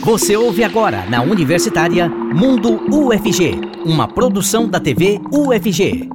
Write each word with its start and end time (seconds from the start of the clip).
Você 0.00 0.36
ouve 0.36 0.64
agora 0.64 1.04
na 1.08 1.22
Universitária 1.22 2.08
Mundo 2.08 2.80
UFG, 2.92 3.60
uma 3.84 4.08
produção 4.08 4.68
da 4.68 4.80
TV 4.80 5.20
UFG. 5.30 6.08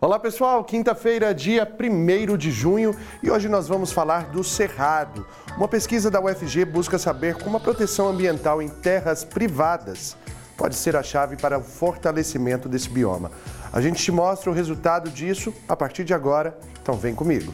Olá 0.00 0.18
pessoal, 0.18 0.64
quinta-feira, 0.64 1.34
dia 1.34 1.66
1 1.66 2.36
de 2.36 2.50
junho, 2.50 2.94
e 3.22 3.30
hoje 3.30 3.48
nós 3.48 3.68
vamos 3.68 3.92
falar 3.92 4.30
do 4.30 4.42
Cerrado. 4.42 5.26
Uma 5.56 5.68
pesquisa 5.68 6.10
da 6.10 6.20
UFG 6.20 6.64
busca 6.64 6.98
saber 6.98 7.34
como 7.34 7.56
a 7.56 7.60
proteção 7.60 8.08
ambiental 8.08 8.62
em 8.62 8.68
terras 8.68 9.24
privadas 9.24 10.16
pode 10.56 10.74
ser 10.74 10.96
a 10.96 11.02
chave 11.02 11.36
para 11.36 11.58
o 11.58 11.62
fortalecimento 11.62 12.68
desse 12.68 12.88
bioma. 12.88 13.30
A 13.72 13.80
gente 13.80 14.02
te 14.02 14.10
mostra 14.10 14.50
o 14.50 14.54
resultado 14.54 15.10
disso 15.10 15.52
a 15.68 15.76
partir 15.76 16.04
de 16.04 16.14
agora, 16.14 16.58
então 16.80 16.94
vem 16.94 17.14
comigo. 17.14 17.52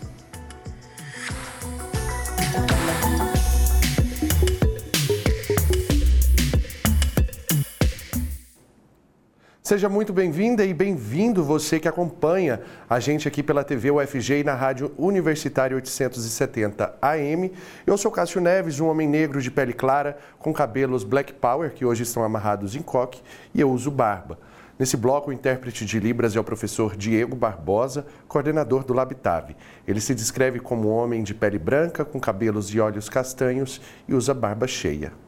Seja 9.66 9.88
muito 9.88 10.12
bem-vinda 10.12 10.62
e 10.62 10.74
bem-vindo 10.74 11.42
você 11.42 11.80
que 11.80 11.88
acompanha 11.88 12.60
a 12.86 13.00
gente 13.00 13.26
aqui 13.26 13.42
pela 13.42 13.64
TV 13.64 13.90
UFG 13.90 14.40
e 14.40 14.44
na 14.44 14.52
Rádio 14.52 14.92
Universitária 14.98 15.74
870 15.74 16.94
AM. 17.00 17.50
Eu 17.86 17.96
sou 17.96 18.10
Cássio 18.10 18.42
Neves, 18.42 18.78
um 18.78 18.88
homem 18.88 19.08
negro 19.08 19.40
de 19.40 19.50
pele 19.50 19.72
clara, 19.72 20.18
com 20.38 20.52
cabelos 20.52 21.02
black 21.02 21.32
power, 21.32 21.72
que 21.72 21.82
hoje 21.82 22.02
estão 22.02 22.22
amarrados 22.22 22.76
em 22.76 22.82
coque, 22.82 23.22
e 23.54 23.60
eu 23.62 23.70
uso 23.70 23.90
barba. 23.90 24.38
Nesse 24.78 24.98
bloco, 24.98 25.30
o 25.30 25.32
intérprete 25.32 25.86
de 25.86 25.98
Libras 25.98 26.36
é 26.36 26.40
o 26.40 26.44
professor 26.44 26.94
Diego 26.94 27.34
Barbosa, 27.34 28.04
coordenador 28.28 28.84
do 28.84 28.92
Labitave. 28.92 29.56
Ele 29.88 29.98
se 30.02 30.14
descreve 30.14 30.60
como 30.60 30.90
um 30.90 30.92
homem 30.92 31.22
de 31.22 31.32
pele 31.32 31.58
branca, 31.58 32.04
com 32.04 32.20
cabelos 32.20 32.68
e 32.74 32.78
olhos 32.80 33.08
castanhos 33.08 33.80
e 34.06 34.12
usa 34.12 34.34
barba 34.34 34.66
cheia. 34.66 35.23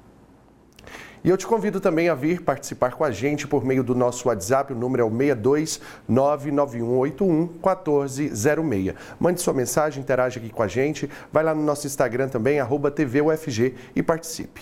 E 1.27 1.29
eu 1.29 1.37
te 1.37 1.45
convido 1.45 1.81
também 1.81 2.09
a 2.09 2.15
vir 2.15 2.41
participar 2.41 2.93
com 2.93 3.03
a 3.03 3.11
gente 3.11 3.49
por 3.49 3.65
meio 3.65 3.83
do 3.83 3.97
nosso 3.97 4.29
WhatsApp, 4.29 4.73
o 4.73 4.77
número 4.77 5.03
é 5.03 5.05
o 5.05 5.11
62 5.11 5.81
99181 6.09 7.47
1406. 7.47 8.95
Mande 9.19 9.41
sua 9.41 9.53
mensagem, 9.53 10.01
interage 10.01 10.39
aqui 10.39 10.51
com 10.51 10.63
a 10.63 10.69
gente, 10.69 11.11
vai 11.33 11.43
lá 11.43 11.53
no 11.53 11.65
nosso 11.65 11.85
Instagram 11.85 12.29
também, 12.29 12.61
arroba 12.61 12.93
TVUFG 12.93 13.75
e 13.97 14.05
participe. 14.05 14.61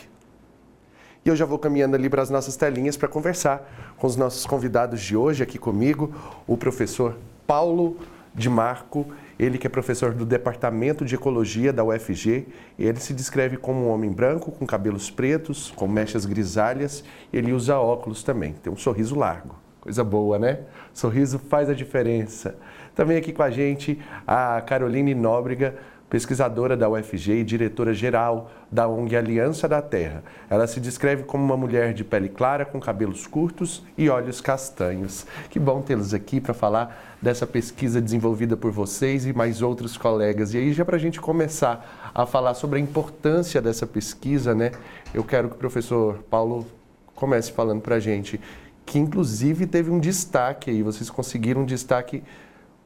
E 1.23 1.29
eu 1.29 1.37
já 1.37 1.45
vou 1.45 1.59
caminhando 1.59 1.97
ali 1.97 2.09
para 2.09 2.23
as 2.23 2.31
nossas 2.31 2.57
telinhas 2.57 2.97
para 2.97 3.09
conversar 3.09 3.95
com 3.99 4.07
os 4.07 4.17
nossos 4.17 4.47
convidados 4.47 5.03
de 5.03 5.15
hoje 5.15 5.43
aqui 5.43 5.59
comigo, 5.59 6.15
o 6.47 6.57
professor 6.57 7.19
Paulo 7.47 7.99
de 8.35 8.49
Marco 8.49 9.07
ele 9.39 9.59
que 9.59 9.67
é 9.67 9.71
professor 9.71 10.13
do 10.13 10.25
Departamento 10.25 11.05
de 11.05 11.15
Ecologia 11.15 11.73
da 11.73 11.85
UFG, 11.85 12.47
ele 12.79 13.01
se 13.01 13.13
descreve 13.13 13.57
como 13.57 13.87
um 13.87 13.89
homem 13.91 14.11
branco, 14.11 14.53
com 14.53 14.67
cabelos 14.67 15.11
pretos, 15.11 15.73
com 15.75 15.89
mechas 15.89 16.25
grisalhas, 16.25 17.05
ele 17.33 17.53
usa 17.53 17.79
óculos 17.79 18.23
também, 18.23 18.53
tem 18.53 18.73
um 18.73 18.77
sorriso 18.77 19.17
largo. 19.17 19.57
Coisa 19.81 20.03
boa, 20.03 20.39
né? 20.39 20.61
Sorriso 20.95 21.39
faz 21.39 21.69
a 21.69 21.75
diferença. 21.75 22.57
Também 22.95 23.19
aqui 23.19 23.35
com 23.35 23.43
a 23.43 23.51
gente 23.51 24.01
a 24.27 24.61
Caroline 24.63 25.15
Nóbrega, 25.15 25.75
pesquisadora 26.15 26.77
da 26.77 26.89
UFG 26.89 27.41
e 27.41 27.45
diretora-geral 27.45 28.49
da 28.71 28.87
ONG 28.87 29.17
Aliança 29.17 29.67
da 29.67 29.83
Terra. 29.83 30.23
Ela 30.49 30.65
se 30.65 30.79
descreve 30.79 31.25
como 31.25 31.43
uma 31.43 31.57
mulher 31.57 31.93
de 31.93 32.05
pele 32.05 32.29
clara, 32.29 32.65
com 32.65 32.79
cabelos 32.79 33.27
curtos 33.27 33.83
e 33.99 34.09
olhos 34.09 34.41
castanhos. 34.41 35.27
Que 35.51 35.59
bom 35.59 35.83
tê-los 35.83 36.15
aqui 36.15 36.41
para 36.41 36.55
falar 36.55 37.17
dessa 37.21 37.49
pesquisa 37.49 38.01
desenvolvida 38.01 38.57
por 38.57 38.71
vocês 38.71 39.27
e 39.27 39.33
mais 39.33 39.61
outros 39.61 39.97
colegas. 39.97 40.55
E 40.55 40.59
aí, 40.59 40.73
já 40.73 40.85
para 40.85 40.95
a 40.95 41.01
gente 41.01 41.21
começar 41.21 42.13
a 42.15 42.25
falar 42.25 42.55
sobre 42.55 42.79
a 42.79 42.81
importância 42.81 43.61
dessa 43.61 43.85
pesquisa, 43.85 44.55
né? 44.55 44.71
Eu 45.13 45.25
quero 45.25 45.49
que 45.49 45.57
o 45.57 45.59
professor 45.59 46.23
Paulo 46.31 46.65
comece 47.13 47.51
falando 47.51 47.81
para 47.81 47.97
a 47.97 48.01
gente 48.01 48.41
que, 48.87 49.01
inclusive, 49.01 49.67
teve 49.67 49.91
um 49.91 49.99
destaque 49.99 50.71
aí. 50.71 50.81
Vocês 50.81 51.11
conseguiram 51.11 51.63
um 51.63 51.67
destaque 51.67 52.23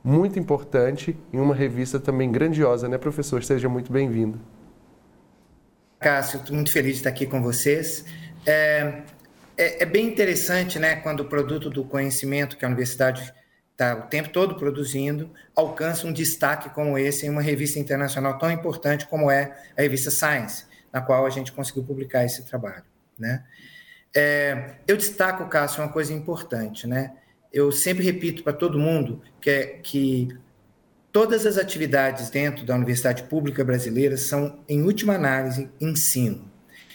muito 0.03 0.39
importante 0.39 1.17
em 1.33 1.39
uma 1.39 1.55
revista 1.55 1.99
também 1.99 2.31
grandiosa, 2.31 2.89
né, 2.89 2.99
professor? 2.99 3.43
Seja 3.43 3.69
muito 3.69 3.93
bem-vindo. 3.93 4.41
Cássio, 5.99 6.41
estou 6.41 6.55
muito 6.55 6.73
feliz 6.73 6.93
de 6.93 6.99
estar 6.99 7.11
aqui 7.11 7.27
com 7.27 7.43
vocês. 7.43 8.05
É, 8.47 9.03
é, 9.57 9.83
é, 9.83 9.87
bem 9.87 10.07
interessante, 10.07 10.79
né, 10.79 10.97
quando 10.97 11.21
o 11.21 11.25
produto 11.25 11.69
do 11.69 11.85
conhecimento 11.85 12.57
que 12.57 12.65
a 12.65 12.69
universidade 12.69 13.35
está 13.73 13.95
o 13.95 14.03
tempo 14.03 14.31
todo 14.31 14.55
produzindo 14.57 15.31
alcança 15.55 16.07
um 16.07 16.13
destaque 16.13 16.71
como 16.71 16.97
esse 16.99 17.27
em 17.27 17.31
uma 17.31 17.43
revista 17.43 17.79
internacional 17.79 18.39
tão 18.39 18.51
importante 18.51 19.07
como 19.07 19.31
é 19.31 19.57
a 19.77 19.83
revista 19.83 20.11
Science, 20.11 20.65
na 20.93 21.01
qual 21.01 21.27
a 21.27 21.31
gente 21.31 21.53
conseguiu 21.53 21.85
publicar 21.85 22.25
esse 22.25 22.45
trabalho, 22.45 22.85
né? 23.19 23.45
É, 24.15 24.77
eu 24.87 24.97
destaco, 24.97 25.47
Cássio, 25.49 25.83
uma 25.83 25.93
coisa 25.93 26.13
importante, 26.13 26.87
né? 26.87 27.13
Eu 27.53 27.73
sempre 27.73 28.05
repito 28.05 28.43
para 28.43 28.53
todo 28.53 28.79
mundo 28.79 29.23
que, 29.41 29.51
é, 29.51 29.67
que 29.83 30.29
todas 31.13 31.47
as 31.47 31.57
atividades 31.57 32.31
dentro 32.31 32.65
da 32.65 32.75
Universidade 32.75 33.25
Pública 33.25 33.65
Brasileira 33.65 34.17
são, 34.17 34.61
em 34.69 34.83
última 34.83 35.15
análise, 35.15 35.69
ensino. 35.81 36.51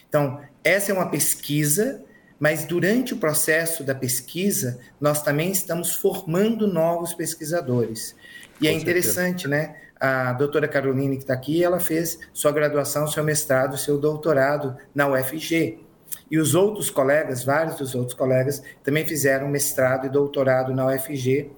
Então, 0.07 0.41
essa 0.63 0.91
é 0.91 0.95
uma 0.95 1.09
pesquisa, 1.09 2.03
mas 2.39 2.65
durante 2.65 3.13
o 3.13 3.17
processo 3.17 3.83
da 3.83 3.95
pesquisa, 3.95 4.79
nós 4.99 5.21
também 5.23 5.51
estamos 5.51 5.95
formando 5.95 6.67
novos 6.67 7.13
pesquisadores. 7.13 8.15
E 8.61 8.67
é 8.67 8.71
Com 8.71 8.77
é 8.77 8.81
interessante, 8.81 9.43
certeza. 9.43 9.47
né? 9.49 9.75
A 9.99 10.33
doutora 10.33 10.67
Caroline, 10.67 11.15
que 11.15 11.23
está 11.23 11.33
aqui, 11.33 11.63
ela 11.63 11.79
fez 11.79 12.19
sua 12.33 12.51
graduação, 12.51 13.07
seu 13.07 13.23
mestrado, 13.23 13.77
seu 13.77 13.97
doutorado 13.97 14.75
na 14.93 15.07
UFG. 15.07 15.79
E 16.29 16.38
os 16.39 16.56
outros 16.56 16.89
colegas, 16.89 17.44
vários 17.44 17.75
dos 17.75 17.95
outros 17.95 18.17
colegas, 18.17 18.63
também 18.84 19.06
fizeram 19.06 19.47
mestrado 19.47 20.07
e 20.07 20.09
doutorado 20.09 20.73
na 20.73 20.88
UFG, 20.88 21.51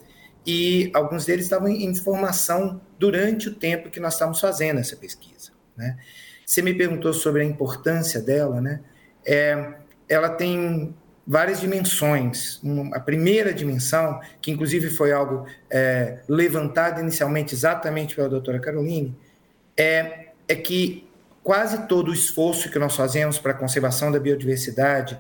e 0.46 0.92
alguns 0.94 1.26
deles 1.26 1.46
estavam 1.46 1.68
em 1.68 1.96
formação 1.96 2.80
durante 3.00 3.50
o 3.50 3.56
tempo 3.56 3.90
que 3.90 4.00
nós 4.00 4.14
estávamos 4.14 4.40
fazendo 4.40 4.80
essa 4.80 4.96
pesquisa. 4.96 5.52
Né? 5.76 5.98
Você 6.46 6.62
me 6.62 6.74
perguntou 6.74 7.14
sobre 7.14 7.42
a 7.42 7.46
importância 7.46 8.22
dela, 8.22 8.62
né? 8.62 8.82
É, 9.26 9.74
ela 10.08 10.30
tem 10.30 10.94
várias 11.26 11.60
dimensões. 11.60 12.62
A 12.94 13.00
primeira 13.00 13.52
dimensão, 13.52 14.20
que 14.40 14.52
inclusive 14.52 14.92
foi 14.92 15.12
algo 15.12 15.48
é, 15.70 16.20
levantado 16.30 17.02
inicialmente 17.02 17.56
exatamente 17.56 18.16
pela 18.16 18.30
doutora 18.30 18.60
Caroline, 18.60 19.18
é, 19.76 20.28
é 20.48 20.56
que 20.56 21.05
quase 21.46 21.88
todo 21.88 22.10
o 22.10 22.14
esforço 22.14 22.72
que 22.72 22.80
nós 22.80 22.96
fazemos 22.96 23.38
para 23.38 23.52
a 23.52 23.56
conservação 23.56 24.12
da 24.12 24.20
biodiversidade 24.20 25.16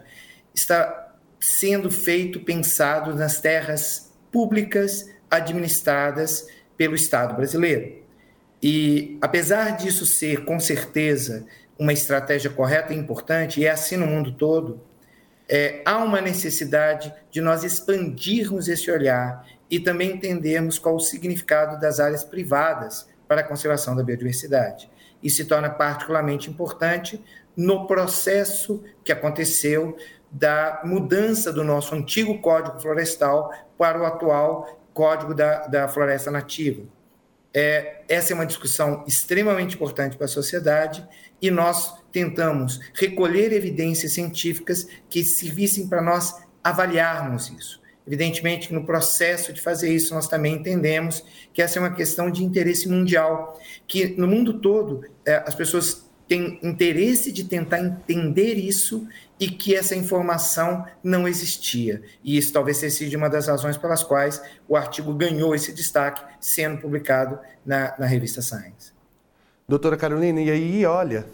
está 0.55 1.13
sendo 1.39 1.91
feito 1.91 2.39
pensado 2.39 3.13
nas 3.13 3.39
terras 3.39 4.11
públicas 4.31 5.07
administradas 5.29 6.47
pelo 6.75 6.95
Estado 6.95 7.35
brasileiro. 7.35 8.03
E 8.61 9.19
apesar 9.21 9.77
disso 9.77 10.03
ser 10.03 10.45
com 10.45 10.59
certeza 10.59 11.45
uma 11.77 11.93
estratégia 11.93 12.49
correta 12.49 12.91
e 12.91 12.97
importante, 12.97 13.61
e 13.61 13.67
é 13.67 13.69
assim 13.69 13.95
no 13.95 14.07
mundo 14.07 14.31
todo, 14.31 14.81
é, 15.47 15.83
há 15.85 16.03
uma 16.03 16.21
necessidade 16.21 17.13
de 17.29 17.39
nós 17.39 17.63
expandirmos 17.63 18.67
esse 18.67 18.89
olhar 18.89 19.47
e 19.69 19.79
também 19.79 20.13
entendermos 20.13 20.79
qual 20.79 20.95
o 20.95 20.99
significado 20.99 21.79
das 21.79 21.99
áreas 21.99 22.23
privadas 22.23 23.07
para 23.27 23.41
a 23.41 23.43
conservação 23.43 23.95
da 23.95 24.01
biodiversidade 24.01 24.89
e 25.25 25.29
se 25.31 25.43
torna 25.43 25.71
particularmente 25.71 26.51
importante 26.51 27.19
no 27.57 27.87
processo 27.87 28.83
que 29.03 29.11
aconteceu 29.11 29.97
da 30.31 30.81
mudança 30.85 31.51
do 31.51 31.63
nosso 31.63 31.95
antigo 31.95 32.39
Código 32.39 32.79
Florestal 32.79 33.51
para 33.75 33.99
o 33.99 34.05
atual 34.05 34.79
Código 34.93 35.33
da, 35.33 35.65
da 35.65 35.87
Floresta 35.87 36.29
Nativa. 36.29 36.83
É, 37.51 38.03
essa 38.07 38.33
é 38.33 38.35
uma 38.35 38.45
discussão 38.45 39.03
extremamente 39.07 39.75
importante 39.75 40.15
para 40.15 40.25
a 40.25 40.29
sociedade 40.29 41.07
e 41.41 41.49
nós 41.49 41.95
tentamos 42.11 42.79
recolher 42.93 43.51
evidências 43.51 44.11
científicas 44.11 44.85
que 45.09 45.23
servissem 45.23 45.87
para 45.87 46.03
nós 46.03 46.35
avaliarmos 46.63 47.49
isso. 47.49 47.81
Evidentemente 48.07 48.73
no 48.73 48.85
processo 48.85 49.51
de 49.51 49.61
fazer 49.61 49.93
isso 49.93 50.13
nós 50.13 50.27
também 50.27 50.55
entendemos 50.55 51.23
que 51.53 51.61
essa 51.61 51.79
é 51.79 51.81
uma 51.81 51.93
questão 51.93 52.29
de 52.29 52.43
interesse 52.43 52.87
mundial, 52.87 53.59
que 53.87 54.15
no 54.19 54.27
mundo 54.27 54.59
todo 54.59 55.03
é, 55.25 55.43
as 55.45 55.55
pessoas 55.55 56.05
têm 56.27 56.59
interesse 56.63 57.31
de 57.31 57.43
tentar 57.43 57.79
entender 57.79 58.55
isso 58.55 59.07
e 59.39 59.49
que 59.49 59.75
essa 59.75 59.95
informação 59.95 60.85
não 61.03 61.27
existia. 61.27 62.01
E 62.23 62.37
isso 62.37 62.53
talvez 62.53 62.77
seja 62.77 63.17
uma 63.17 63.29
das 63.29 63.47
razões 63.47 63.77
pelas 63.77 64.03
quais 64.03 64.41
o 64.67 64.75
artigo 64.75 65.13
ganhou 65.13 65.53
esse 65.53 65.73
destaque, 65.73 66.23
sendo 66.39 66.81
publicado 66.81 67.37
na, 67.65 67.93
na 67.97 68.05
revista 68.05 68.41
Science. 68.41 68.93
Doutora 69.67 69.97
Carolina, 69.97 70.41
e 70.41 70.49
aí, 70.49 70.85
olha, 70.85 71.25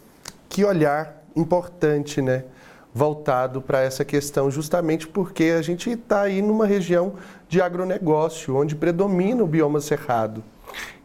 que 0.50 0.64
olhar 0.64 1.22
importante, 1.36 2.22
né? 2.22 2.44
Voltado 2.94 3.62
para 3.62 3.82
essa 3.82 4.04
questão, 4.04 4.52
justamente 4.52 5.08
porque 5.08 5.56
a 5.58 5.62
gente 5.62 5.90
está 5.92 6.22
aí 6.22 6.42
numa 6.42 6.66
região 6.66 7.14
de 7.48 7.62
agronegócio, 7.62 8.56
onde 8.56 8.76
predomina 8.76 9.44
o 9.44 9.48
bioma 9.48 9.80
cerrado. 9.80 10.44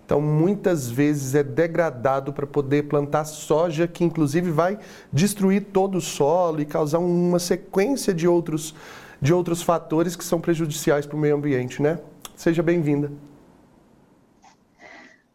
Então, 0.04 0.20
muitas 0.20 0.88
vezes 0.88 1.34
é 1.34 1.42
degradado 1.42 2.32
para 2.32 2.46
poder 2.46 2.84
plantar 2.84 3.24
soja, 3.24 3.88
que 3.88 4.04
inclusive 4.04 4.52
vai 4.52 4.78
destruir 5.12 5.66
todo 5.72 5.98
o 5.98 6.00
solo 6.00 6.60
e 6.60 6.64
causar 6.64 7.00
uma 7.00 7.40
sequência 7.40 8.14
de 8.14 8.28
outros, 8.28 8.72
de 9.20 9.34
outros 9.34 9.62
fatores 9.62 10.14
que 10.14 10.24
são 10.24 10.40
prejudiciais 10.40 11.06
para 11.06 11.16
o 11.16 11.18
meio 11.18 11.34
ambiente, 11.34 11.82
né? 11.82 11.98
Seja 12.36 12.62
bem-vinda. 12.62 13.10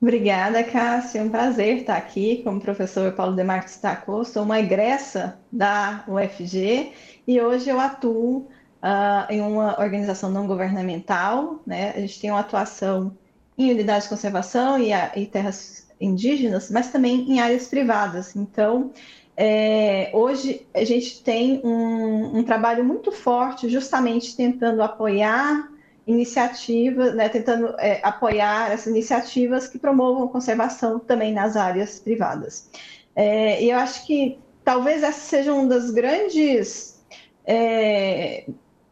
Obrigada, 0.01 0.63
Cássia. 0.63 1.19
É 1.19 1.23
um 1.23 1.29
prazer 1.29 1.77
estar 1.77 1.95
aqui, 1.95 2.41
como 2.43 2.57
o 2.57 2.61
professor 2.61 3.11
Paulo 3.11 3.35
Demarco 3.35 3.67
destacou. 3.67 4.25
Sou 4.25 4.41
uma 4.41 4.59
egressa 4.59 5.39
da 5.51 6.03
UFG 6.07 6.91
e 7.27 7.39
hoje 7.39 7.69
eu 7.69 7.79
atuo 7.79 8.47
uh, 8.81 9.29
em 9.29 9.41
uma 9.41 9.79
organização 9.79 10.31
não 10.31 10.47
governamental. 10.47 11.61
Né? 11.67 11.91
A 11.95 11.99
gente 11.99 12.19
tem 12.19 12.31
uma 12.31 12.39
atuação 12.39 13.15
em 13.55 13.69
unidades 13.71 14.05
de 14.05 14.09
conservação 14.09 14.79
e, 14.79 14.91
a, 14.91 15.11
e 15.15 15.27
terras 15.27 15.87
indígenas, 16.01 16.71
mas 16.71 16.91
também 16.91 17.31
em 17.31 17.39
áreas 17.39 17.67
privadas. 17.67 18.35
Então, 18.35 18.91
é, 19.37 20.09
hoje 20.13 20.65
a 20.73 20.83
gente 20.83 21.23
tem 21.23 21.61
um, 21.63 22.39
um, 22.39 22.43
trabalho 22.43 22.83
muito 22.83 23.11
forte, 23.11 23.69
justamente 23.69 24.35
tentando 24.35 24.81
apoiar 24.81 25.70
iniciativas, 26.11 27.15
né, 27.15 27.29
tentando 27.29 27.75
é, 27.79 27.99
apoiar 28.03 28.71
essas 28.71 28.87
iniciativas 28.87 29.67
que 29.67 29.79
promovam 29.79 30.27
conservação 30.27 30.99
também 30.99 31.33
nas 31.33 31.55
áreas 31.55 31.99
privadas. 31.99 32.69
É, 33.15 33.63
e 33.63 33.69
eu 33.69 33.77
acho 33.77 34.05
que 34.05 34.37
talvez 34.63 35.03
essa 35.03 35.19
seja 35.19 35.53
uma 35.53 35.67
das 35.67 35.91
grandes 35.91 37.01
é, 37.45 38.45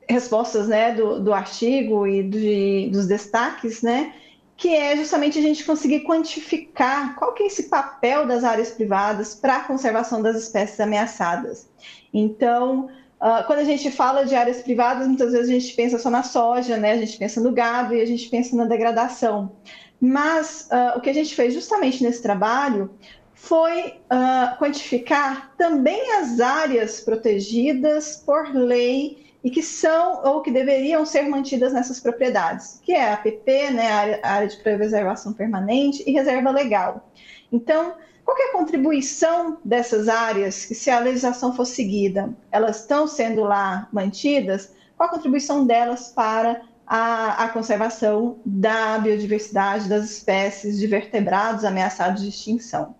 respostas 0.07 0.67
né, 0.67 0.93
do, 0.93 1.19
do 1.19 1.33
artigo 1.33 2.07
e 2.07 2.23
de, 2.23 2.89
dos 2.91 3.07
destaques, 3.07 3.81
né, 3.81 4.13
que 4.57 4.75
é 4.75 4.95
justamente 4.97 5.39
a 5.39 5.41
gente 5.41 5.63
conseguir 5.63 6.01
quantificar 6.01 7.15
qual 7.15 7.33
que 7.33 7.43
é 7.43 7.47
esse 7.47 7.69
papel 7.69 8.25
das 8.27 8.43
áreas 8.43 8.71
privadas 8.71 9.33
para 9.33 9.57
a 9.57 9.63
conservação 9.63 10.21
das 10.21 10.35
espécies 10.35 10.79
ameaçadas. 10.79 11.69
Então, 12.13 12.89
uh, 13.21 13.45
quando 13.45 13.59
a 13.59 13.63
gente 13.63 13.91
fala 13.91 14.25
de 14.25 14.35
áreas 14.35 14.61
privadas, 14.61 15.07
muitas 15.07 15.31
vezes 15.31 15.49
a 15.49 15.53
gente 15.59 15.73
pensa 15.73 15.99
só 15.99 16.09
na 16.09 16.23
soja, 16.23 16.77
né? 16.77 16.93
a 16.93 16.97
gente 16.97 17.17
pensa 17.17 17.41
no 17.41 17.51
gado 17.51 17.93
e 17.93 18.01
a 18.01 18.05
gente 18.05 18.29
pensa 18.29 18.55
na 18.55 18.65
degradação. 18.65 19.51
Mas 19.99 20.67
uh, 20.71 20.97
o 20.97 21.01
que 21.01 21.09
a 21.09 21.13
gente 21.13 21.35
fez 21.35 21.53
justamente 21.53 22.03
nesse 22.03 22.21
trabalho 22.21 22.89
foi 23.33 23.99
uh, 24.11 24.57
quantificar 24.57 25.53
também 25.57 26.13
as 26.17 26.39
áreas 26.39 27.01
protegidas 27.01 28.17
por 28.17 28.53
lei 28.53 29.29
e 29.43 29.49
que 29.49 29.63
são 29.63 30.21
ou 30.23 30.41
que 30.41 30.51
deveriam 30.51 31.05
ser 31.05 31.23
mantidas 31.23 31.71
nessas 31.71 31.99
propriedades, 31.99 32.81
que 32.83 32.91
é 32.93 33.09
a 33.09 33.13
APP, 33.13 33.71
né, 33.71 34.19
a 34.21 34.33
área 34.33 34.47
de 34.47 34.57
preservação 34.57 35.31
permanente 35.31 36.03
e 36.05 36.11
reserva 36.11 36.51
legal. 36.51 37.09
Então, 37.51 37.93
qual 38.29 38.37
é 38.37 38.49
a 38.49 38.51
contribuição 38.51 39.57
dessas 39.65 40.07
áreas 40.07 40.63
que, 40.63 40.75
se 40.75 40.91
a 40.91 40.99
legislação 40.99 41.51
for 41.55 41.65
seguida, 41.65 42.31
elas 42.51 42.81
estão 42.81 43.07
sendo 43.07 43.41
lá 43.41 43.89
mantidas? 43.91 44.71
Qual 44.95 45.09
a 45.09 45.11
contribuição 45.11 45.65
delas 45.65 46.09
para 46.09 46.61
a, 46.85 47.45
a 47.45 47.49
conservação 47.49 48.39
da 48.45 48.99
biodiversidade 48.99 49.89
das 49.89 50.11
espécies 50.11 50.77
de 50.77 50.85
vertebrados 50.85 51.65
ameaçados 51.65 52.21
de 52.21 52.29
extinção? 52.29 52.93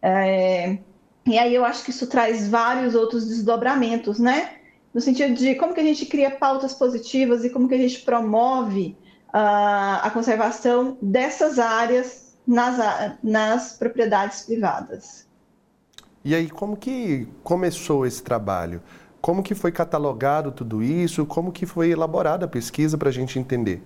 É, 0.00 0.78
e 1.26 1.36
aí 1.36 1.52
eu 1.52 1.64
acho 1.64 1.82
que 1.82 1.90
isso 1.90 2.06
traz 2.06 2.46
vários 2.46 2.94
outros 2.94 3.26
desdobramentos, 3.26 4.20
né? 4.20 4.50
no 4.94 5.00
sentido 5.00 5.34
de 5.34 5.56
como 5.56 5.74
que 5.74 5.80
a 5.80 5.84
gente 5.84 6.06
cria 6.06 6.30
pautas 6.30 6.72
positivas 6.72 7.44
e 7.44 7.50
como 7.50 7.68
que 7.68 7.74
a 7.74 7.78
gente 7.78 8.02
promove 8.02 8.96
uh, 9.28 9.98
a 10.00 10.10
conservação 10.14 10.96
dessas 11.02 11.58
áreas 11.58 12.25
nas, 12.46 13.16
nas 13.22 13.72
propriedades 13.72 14.42
privadas. 14.42 15.26
E 16.24 16.34
aí, 16.34 16.48
como 16.48 16.76
que 16.76 17.28
começou 17.42 18.06
esse 18.06 18.22
trabalho? 18.22 18.82
Como 19.20 19.42
que 19.42 19.54
foi 19.54 19.72
catalogado 19.72 20.52
tudo 20.52 20.82
isso? 20.82 21.26
Como 21.26 21.52
que 21.52 21.66
foi 21.66 21.90
elaborada 21.90 22.46
a 22.46 22.48
pesquisa 22.48 22.96
para 22.96 23.08
a 23.08 23.12
gente 23.12 23.38
entender? 23.38 23.82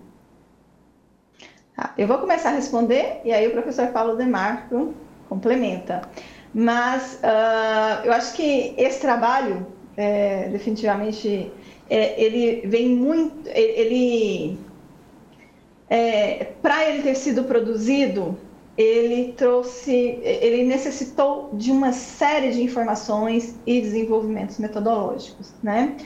Ah, 1.77 1.93
eu 1.97 2.07
vou 2.07 2.19
começar 2.19 2.51
a 2.51 2.53
responder 2.53 3.21
e 3.25 3.33
aí 3.33 3.47
o 3.47 3.53
professor 3.53 3.89
Paulo 3.89 4.17
Demarco 4.17 4.95
complementa. 5.29 6.03
Mas 6.53 7.21
uh, 7.23 8.05
eu 8.05 8.13
acho 8.13 8.35
que 8.35 8.75
esse 8.77 9.01
trabalho 9.01 9.67
é, 9.97 10.49
definitivamente, 10.49 11.53
é, 11.89 12.23
ele 12.23 12.67
vem 12.67 12.89
muito, 12.89 13.49
ele, 13.49 14.59
é, 15.89 16.53
para 16.63 16.89
ele 16.89 17.03
ter 17.03 17.15
sido 17.15 17.45
produzido, 17.45 18.39
ele 18.77 19.33
trouxe, 19.33 20.19
ele 20.23 20.65
necessitou 20.65 21.51
de 21.53 21.71
uma 21.71 21.93
série 21.93 22.53
de 22.53 22.63
informações 22.63 23.55
e 23.67 23.81
desenvolvimentos 23.81 24.59
metodológicos, 24.59 25.53
né? 25.63 25.97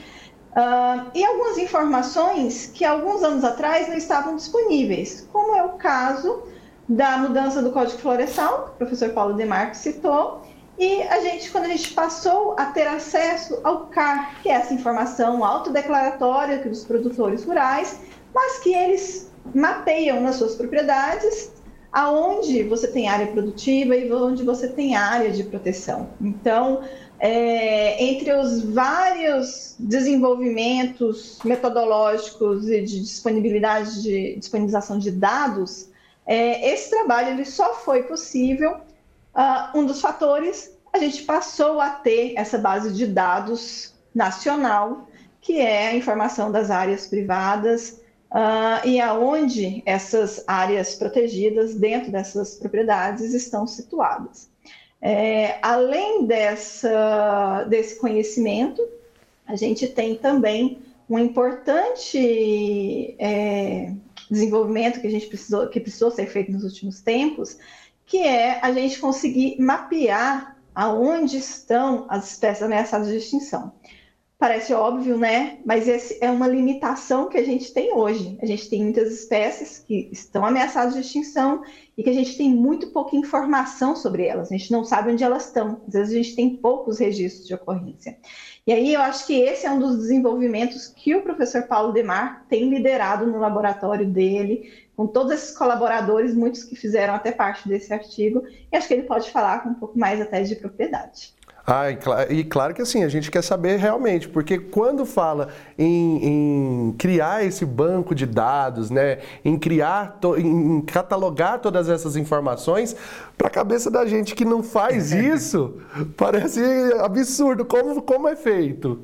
Uh, 0.52 1.10
e 1.14 1.24
algumas 1.24 1.58
informações 1.58 2.70
que 2.72 2.84
alguns 2.84 3.22
anos 3.22 3.42
atrás 3.42 3.88
não 3.88 3.96
estavam 3.96 4.36
disponíveis, 4.36 5.28
como 5.32 5.54
é 5.56 5.64
o 5.64 5.70
caso 5.70 6.44
da 6.88 7.18
mudança 7.18 7.60
do 7.60 7.72
Código 7.72 7.98
Florestal, 7.98 8.64
que 8.64 8.70
o 8.70 8.74
professor 8.74 9.10
Paulo 9.10 9.34
Demarco 9.34 9.76
citou, 9.76 10.42
e 10.78 11.02
a 11.02 11.20
gente, 11.20 11.50
quando 11.50 11.64
a 11.64 11.68
gente 11.68 11.92
passou 11.92 12.54
a 12.58 12.66
ter 12.66 12.86
acesso 12.86 13.60
ao 13.64 13.86
CAR, 13.86 14.40
que 14.42 14.48
é 14.48 14.52
essa 14.52 14.74
informação 14.74 15.44
autodeclaratória 15.44 16.58
dos 16.58 16.84
produtores 16.84 17.44
rurais, 17.44 18.00
mas 18.34 18.58
que 18.58 18.74
eles 18.74 19.30
mapeiam 19.54 20.20
nas 20.20 20.36
suas 20.36 20.54
propriedades 20.56 21.52
aonde 21.94 22.64
você 22.64 22.88
tem 22.88 23.08
área 23.08 23.28
produtiva 23.28 23.96
e 23.96 24.12
onde 24.12 24.42
você 24.42 24.68
tem 24.68 24.96
área 24.96 25.30
de 25.30 25.44
proteção. 25.44 26.10
Então, 26.20 26.82
é, 27.18 28.04
entre 28.04 28.30
os 28.34 28.62
vários 28.62 29.76
desenvolvimentos 29.78 31.38
metodológicos 31.44 32.68
e 32.68 32.82
de 32.82 33.00
disponibilidade 33.00 34.02
de 34.02 34.36
disponibilização 34.36 34.98
de 34.98 35.10
dados, 35.10 35.88
é, 36.26 36.72
esse 36.74 36.90
trabalho 36.90 37.30
ele 37.30 37.44
só 37.46 37.74
foi 37.74 38.02
possível 38.02 38.76
Uh, 39.34 39.78
um 39.78 39.84
dos 39.84 40.00
fatores, 40.00 40.70
a 40.92 40.98
gente 40.98 41.24
passou 41.24 41.80
a 41.80 41.90
ter 41.90 42.34
essa 42.36 42.56
base 42.56 42.92
de 42.92 43.04
dados 43.04 43.92
nacional, 44.14 45.08
que 45.40 45.60
é 45.60 45.88
a 45.88 45.94
informação 45.96 46.52
das 46.52 46.70
áreas 46.70 47.08
privadas 47.08 48.00
uh, 48.34 48.86
e 48.86 49.00
aonde 49.00 49.82
essas 49.86 50.42
áreas 50.46 50.96
protegidas 50.96 51.76
dentro 51.76 52.10
dessas 52.10 52.56
propriedades 52.56 53.32
estão 53.32 53.66
situadas. 53.66 54.50
É, 55.00 55.58
além 55.62 56.26
dessa, 56.26 57.64
desse 57.68 58.00
conhecimento, 58.00 58.82
a 59.46 59.54
gente 59.54 59.86
tem 59.86 60.16
também 60.16 60.78
um 61.08 61.18
importante 61.18 63.14
é, 63.18 63.92
desenvolvimento 64.30 65.00
que 65.00 65.06
a 65.06 65.10
gente 65.10 65.26
precisou, 65.26 65.68
que 65.68 65.78
precisou 65.78 66.10
ser 66.10 66.26
feito 66.26 66.50
nos 66.50 66.64
últimos 66.64 67.02
tempos, 67.02 67.58
que 68.06 68.18
é 68.18 68.58
a 68.62 68.72
gente 68.72 68.98
conseguir 68.98 69.60
mapear 69.60 70.56
aonde 70.74 71.36
estão 71.36 72.06
as 72.08 72.32
espécies 72.32 72.62
ameaçadas 72.62 73.08
de 73.08 73.16
extinção. 73.16 73.72
Parece 74.36 74.74
óbvio, 74.74 75.16
né? 75.16 75.58
Mas 75.64 75.88
essa 75.88 76.14
é 76.20 76.28
uma 76.30 76.48
limitação 76.48 77.28
que 77.28 77.38
a 77.38 77.44
gente 77.44 77.72
tem 77.72 77.94
hoje. 77.94 78.36
A 78.42 78.46
gente 78.46 78.68
tem 78.68 78.82
muitas 78.82 79.12
espécies 79.12 79.78
que 79.78 80.08
estão 80.12 80.44
ameaçadas 80.44 80.94
de 80.94 81.00
extinção 81.00 81.62
e 81.96 82.02
que 82.02 82.10
a 82.10 82.12
gente 82.12 82.36
tem 82.36 82.50
muito 82.50 82.88
pouca 82.88 83.16
informação 83.16 83.94
sobre 83.94 84.26
elas. 84.26 84.50
A 84.50 84.56
gente 84.56 84.72
não 84.72 84.84
sabe 84.84 85.12
onde 85.12 85.22
elas 85.22 85.46
estão. 85.46 85.80
Às 85.86 85.94
vezes 85.94 86.12
a 86.12 86.16
gente 86.16 86.36
tem 86.36 86.56
poucos 86.56 86.98
registros 86.98 87.46
de 87.46 87.54
ocorrência. 87.54 88.18
E 88.66 88.72
aí 88.72 88.92
eu 88.92 89.00
acho 89.00 89.26
que 89.26 89.34
esse 89.34 89.66
é 89.66 89.70
um 89.70 89.78
dos 89.78 89.96
desenvolvimentos 89.96 90.88
que 90.88 91.14
o 91.14 91.22
professor 91.22 91.62
Paulo 91.62 91.92
Demar 91.92 92.44
tem 92.48 92.68
liderado 92.68 93.26
no 93.26 93.38
laboratório 93.38 94.06
dele, 94.06 94.72
com 94.96 95.06
todos 95.06 95.32
esses 95.32 95.56
colaboradores, 95.56 96.34
muitos 96.34 96.64
que 96.64 96.74
fizeram 96.74 97.14
até 97.14 97.30
parte 97.30 97.68
desse 97.68 97.92
artigo, 97.92 98.42
e 98.72 98.76
acho 98.76 98.88
que 98.88 98.94
ele 98.94 99.02
pode 99.04 99.30
falar 99.30 99.62
com 99.62 99.70
um 99.70 99.74
pouco 99.74 99.98
mais 99.98 100.20
até 100.20 100.42
de 100.42 100.56
propriedade. 100.56 101.34
Ah, 101.66 101.90
e, 101.90 102.40
e 102.40 102.44
claro 102.44 102.74
que 102.74 102.82
assim, 102.82 103.04
a 103.04 103.08
gente 103.08 103.30
quer 103.30 103.42
saber 103.42 103.78
realmente, 103.78 104.28
porque 104.28 104.58
quando 104.58 105.06
fala 105.06 105.48
em, 105.78 106.88
em 106.88 106.92
criar 106.98 107.42
esse 107.44 107.64
banco 107.64 108.14
de 108.14 108.26
dados, 108.26 108.90
né, 108.90 109.20
em 109.42 109.58
criar, 109.58 110.18
em 110.36 110.82
catalogar 110.82 111.58
todas 111.60 111.88
essas 111.88 112.16
informações, 112.16 112.94
para 113.38 113.48
a 113.48 113.50
cabeça 113.50 113.90
da 113.90 114.04
gente 114.04 114.34
que 114.34 114.44
não 114.44 114.62
faz 114.62 115.10
isso, 115.12 115.78
parece 116.18 116.60
absurdo. 117.00 117.64
Como, 117.64 118.02
como 118.02 118.28
é 118.28 118.36
feito? 118.36 119.00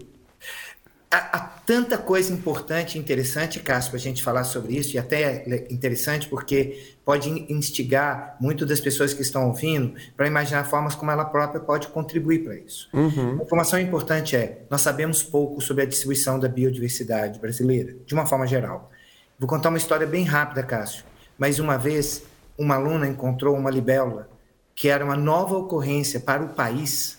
Há, 1.11 1.17
há, 1.17 1.41
tanta 1.41 1.99
coisa 1.99 2.33
importante 2.33 2.97
e 2.97 3.01
interessante, 3.01 3.59
Cássio, 3.61 3.91
para 3.91 3.99
a 3.99 4.03
gente 4.03 4.23
falar 4.23 4.45
sobre 4.45 4.77
isso, 4.77 4.95
e 4.95 4.99
até 4.99 5.45
é 5.47 5.67
interessante 5.71 6.29
porque 6.29 6.95
pode 7.05 7.29
instigar 7.53 8.37
muito 8.41 8.65
das 8.65 8.81
pessoas 8.81 9.13
que 9.13 9.23
estão 9.23 9.49
ouvindo 9.49 9.95
para 10.17 10.27
imaginar 10.27 10.65
formas 10.65 10.95
como 10.95 11.11
ela 11.11 11.25
própria 11.25 11.61
pode 11.61 11.89
contribuir 11.89 12.45
para 12.45 12.57
isso. 12.57 12.89
Uhum. 12.93 13.41
A 13.41 13.43
informação 13.43 13.81
importante 13.81 14.37
é: 14.37 14.63
nós 14.71 14.81
sabemos 14.81 15.23
pouco 15.23 15.61
sobre 15.61 15.83
a 15.83 15.87
distribuição 15.87 16.39
da 16.39 16.49
biodiversidade 16.49 17.41
brasileira, 17.41 17.97
de 18.07 18.15
uma 18.15 18.27
forma 18.27 18.47
geral. 18.47 18.91
Vou 19.39 19.49
contar 19.49 19.71
uma 19.71 19.79
história 19.79 20.07
bem 20.07 20.25
rápida, 20.25 20.63
Cássio. 20.63 21.05
Mas 21.39 21.59
uma 21.59 21.79
vez, 21.79 22.23
uma 22.59 22.75
aluna 22.75 23.09
encontrou 23.09 23.57
uma 23.57 23.71
libélula 23.71 24.29
que 24.75 24.89
era 24.89 25.05
uma 25.05 25.17
nova 25.17 25.57
ocorrência 25.57 26.21
para 26.21 26.43
o 26.43 26.51
país 26.51 27.19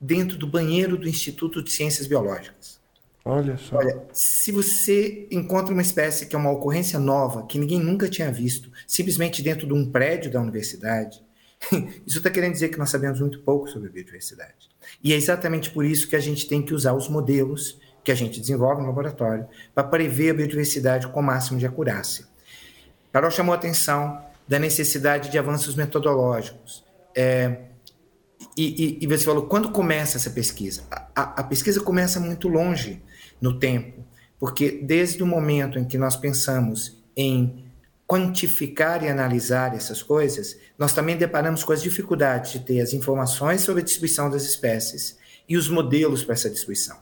dentro 0.00 0.36
do 0.36 0.46
banheiro 0.46 0.96
do 0.96 1.08
Instituto 1.08 1.62
de 1.62 1.70
Ciências 1.70 2.06
Biológicas. 2.06 2.79
Olha 3.30 3.56
só. 3.56 3.76
Olha, 3.76 4.02
se 4.12 4.50
você 4.50 5.28
encontra 5.30 5.72
uma 5.72 5.82
espécie 5.82 6.26
que 6.26 6.34
é 6.34 6.38
uma 6.38 6.50
ocorrência 6.50 6.98
nova, 6.98 7.46
que 7.46 7.60
ninguém 7.60 7.78
nunca 7.78 8.08
tinha 8.08 8.32
visto, 8.32 8.72
simplesmente 8.88 9.40
dentro 9.40 9.68
de 9.68 9.72
um 9.72 9.88
prédio 9.88 10.32
da 10.32 10.40
universidade, 10.40 11.22
isso 12.04 12.18
está 12.18 12.28
querendo 12.28 12.54
dizer 12.54 12.70
que 12.70 12.78
nós 12.78 12.90
sabemos 12.90 13.20
muito 13.20 13.40
pouco 13.42 13.68
sobre 13.68 13.88
biodiversidade. 13.88 14.68
E 15.04 15.12
é 15.12 15.16
exatamente 15.16 15.70
por 15.70 15.84
isso 15.84 16.08
que 16.08 16.16
a 16.16 16.20
gente 16.20 16.48
tem 16.48 16.60
que 16.60 16.74
usar 16.74 16.92
os 16.92 17.08
modelos 17.08 17.78
que 18.02 18.10
a 18.10 18.16
gente 18.16 18.40
desenvolve 18.40 18.80
no 18.80 18.88
laboratório 18.88 19.46
para 19.72 19.84
prever 19.84 20.30
a 20.30 20.34
biodiversidade 20.34 21.06
com 21.06 21.20
o 21.20 21.22
máximo 21.22 21.56
de 21.56 21.66
acurácia. 21.66 22.26
Carol 23.12 23.30
chamou 23.30 23.52
a 23.52 23.56
atenção 23.56 24.20
da 24.48 24.58
necessidade 24.58 25.30
de 25.30 25.38
avanços 25.38 25.76
metodológicos. 25.76 26.84
É, 27.14 27.58
e, 28.56 28.98
e, 28.98 29.04
e, 29.04 29.06
você 29.06 29.24
falou, 29.24 29.46
quando 29.46 29.70
começa 29.70 30.16
essa 30.16 30.30
pesquisa? 30.30 30.82
A, 30.90 31.06
a, 31.14 31.22
a 31.40 31.44
pesquisa 31.44 31.80
começa 31.80 32.18
muito 32.18 32.48
longe 32.48 33.00
no 33.40 33.58
tempo, 33.58 34.04
porque 34.38 34.70
desde 34.82 35.22
o 35.22 35.26
momento 35.26 35.78
em 35.78 35.84
que 35.84 35.98
nós 35.98 36.16
pensamos 36.16 37.02
em 37.16 37.64
quantificar 38.10 39.04
e 39.04 39.08
analisar 39.08 39.72
essas 39.74 40.02
coisas, 40.02 40.56
nós 40.76 40.92
também 40.92 41.16
deparamos 41.16 41.62
com 41.62 41.72
as 41.72 41.80
dificuldades 41.80 42.52
de 42.52 42.58
ter 42.58 42.80
as 42.80 42.92
informações 42.92 43.60
sobre 43.60 43.82
a 43.82 43.84
distribuição 43.84 44.28
das 44.28 44.42
espécies 44.42 45.16
e 45.48 45.56
os 45.56 45.68
modelos 45.68 46.24
para 46.24 46.34
essa 46.34 46.50
distribuição. 46.50 46.98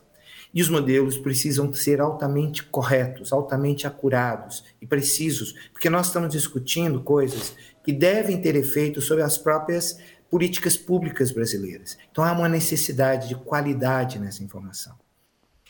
E 0.52 0.61
os 0.61 0.68
modelos 0.68 1.16
precisam 1.16 1.73
ser 1.73 2.00
altamente 2.00 2.62
corretos, 2.64 3.33
altamente 3.33 3.87
acurados 3.87 4.64
e 4.83 4.87
precisos, 4.87 5.54
porque 5.73 5.88
nós 5.88 6.09
estamos 6.09 6.30
discutindo 6.30 7.02
coisas 7.02 7.54
que 7.83 7.92
devem 7.92 8.40
ter 8.40 8.54
efeito 8.54 9.00
sobre 9.00 9.23
as 9.23 9.38
próprias 9.38 9.99
políticas 10.30 10.76
públicas 10.76 11.30
brasileiras. 11.30 11.97
Então 12.11 12.23
há 12.23 12.33
uma 12.33 12.50
necessidade 12.50 13.28
de 13.28 13.35
qualidade 13.35 14.18
nessa 14.18 14.42
informação. 14.42 14.95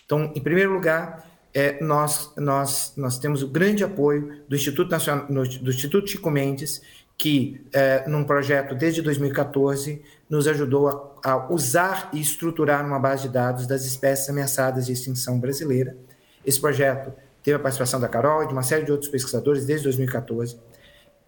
Então, 0.08 0.32
em 0.34 0.40
primeiro 0.40 0.72
lugar, 0.72 1.22
é, 1.52 1.84
nós, 1.84 2.32
nós, 2.34 2.94
nós 2.96 3.18
temos 3.18 3.42
o 3.42 3.48
grande 3.48 3.84
apoio 3.84 4.40
do 4.48 4.56
Instituto, 4.56 4.90
Nacional, 4.90 5.26
do 5.26 5.70
Instituto 5.70 6.08
Chico 6.08 6.30
Mendes, 6.30 6.80
que, 7.14 7.60
é, 7.74 8.08
num 8.08 8.24
projeto 8.24 8.74
desde 8.74 9.02
2014, 9.02 10.00
nos 10.30 10.48
ajudou 10.48 10.88
a, 10.88 11.32
a, 11.32 11.52
usar 11.52 12.08
e 12.14 12.22
estruturar 12.22 12.86
uma 12.86 12.98
base 12.98 13.24
de 13.24 13.28
dados 13.28 13.66
das 13.66 13.84
espécies 13.84 14.30
ameaçadas 14.30 14.86
de 14.86 14.92
extinção 14.92 15.38
brasileira. 15.38 15.94
Esse 16.42 16.58
projeto 16.58 17.12
teve 17.42 17.56
a 17.56 17.60
participação 17.60 18.00
da 18.00 18.08
Carol 18.08 18.44
e 18.44 18.46
de 18.46 18.54
uma 18.54 18.62
série 18.62 18.86
de 18.86 18.92
outros 18.92 19.10
pesquisadores 19.10 19.66
desde 19.66 19.84
2014. 19.84 20.58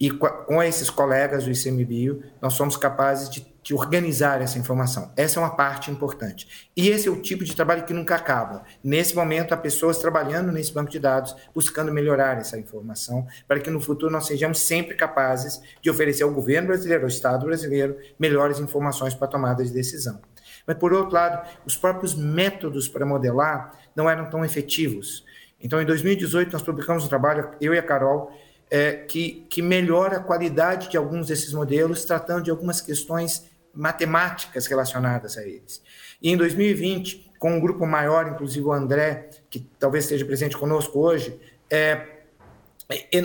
E 0.00 0.10
com 0.10 0.62
esses 0.62 0.88
colegas 0.88 1.44
do 1.44 1.50
ICMBio, 1.50 2.22
nós 2.40 2.54
somos 2.54 2.74
capazes 2.74 3.28
de, 3.28 3.46
de, 3.62 3.74
organizar 3.74 4.40
essa 4.40 4.58
informação. 4.58 5.12
Essa 5.14 5.38
é 5.38 5.42
uma 5.42 5.54
parte 5.54 5.90
importante. 5.90 6.70
E 6.74 6.88
esse 6.88 7.06
é 7.06 7.10
o 7.10 7.20
tipo 7.20 7.44
de 7.44 7.54
trabalho 7.54 7.84
que 7.84 7.92
nunca 7.92 8.14
acaba. 8.14 8.64
Nesse 8.82 9.14
momento, 9.14 9.52
há 9.52 9.58
pessoas 9.58 9.98
trabalhando 9.98 10.50
nesse 10.52 10.72
banco 10.72 10.90
de 10.90 10.98
dados, 10.98 11.36
buscando 11.54 11.92
melhorar 11.92 12.38
essa 12.38 12.58
informação, 12.58 13.26
para 13.46 13.60
que 13.60 13.68
no 13.68 13.78
futuro 13.78 14.10
nós 14.10 14.26
sejamos 14.26 14.60
sempre 14.60 14.94
capazes 14.94 15.60
de 15.82 15.90
oferecer 15.90 16.22
ao 16.22 16.32
governo 16.32 16.68
brasileiro, 16.68 17.02
ao 17.02 17.08
Estado 17.08 17.44
brasileiro, 17.44 17.98
melhores 18.18 18.58
informações 18.58 19.14
para 19.14 19.28
tomada 19.28 19.62
de 19.62 19.70
decisão. 19.70 20.18
Mas, 20.66 20.78
por 20.78 20.94
outro 20.94 21.12
lado, 21.12 21.46
os 21.66 21.76
próprios 21.76 22.14
métodos 22.14 22.88
para 22.88 23.04
modelar 23.04 23.78
não 23.94 24.08
eram 24.08 24.30
tão 24.30 24.42
efetivos. 24.42 25.26
Então, 25.60 25.78
em 25.78 25.84
2018, 25.84 26.50
nós 26.52 26.62
publicamos 26.62 27.04
um 27.04 27.08
trabalho, 27.08 27.50
eu 27.60 27.74
e 27.74 27.78
a 27.78 27.82
Carol, 27.82 28.32
é, 28.70 28.92
que, 28.92 29.46
que 29.50 29.60
melhora 29.60 30.18
a 30.18 30.20
qualidade 30.20 30.88
de 30.88 30.96
alguns 30.96 31.26
desses 31.26 31.52
modelos, 31.52 32.04
tratando 32.04 32.44
de 32.44 32.50
algumas 32.50 32.80
questões 32.80 33.50
matemáticas 33.74 34.66
relacionadas 34.66 35.36
a 35.36 35.42
eles. 35.42 35.82
E 36.22 36.30
em 36.30 36.36
2020, 36.36 37.32
com 37.38 37.52
um 37.52 37.60
grupo 37.60 37.86
maior, 37.86 38.28
inclusive 38.28 38.64
o 38.64 38.72
André, 38.72 39.30
que 39.48 39.60
talvez 39.78 40.04
esteja 40.04 40.24
presente 40.24 40.56
conosco 40.56 40.98
hoje, 41.00 41.38
é, 41.68 42.20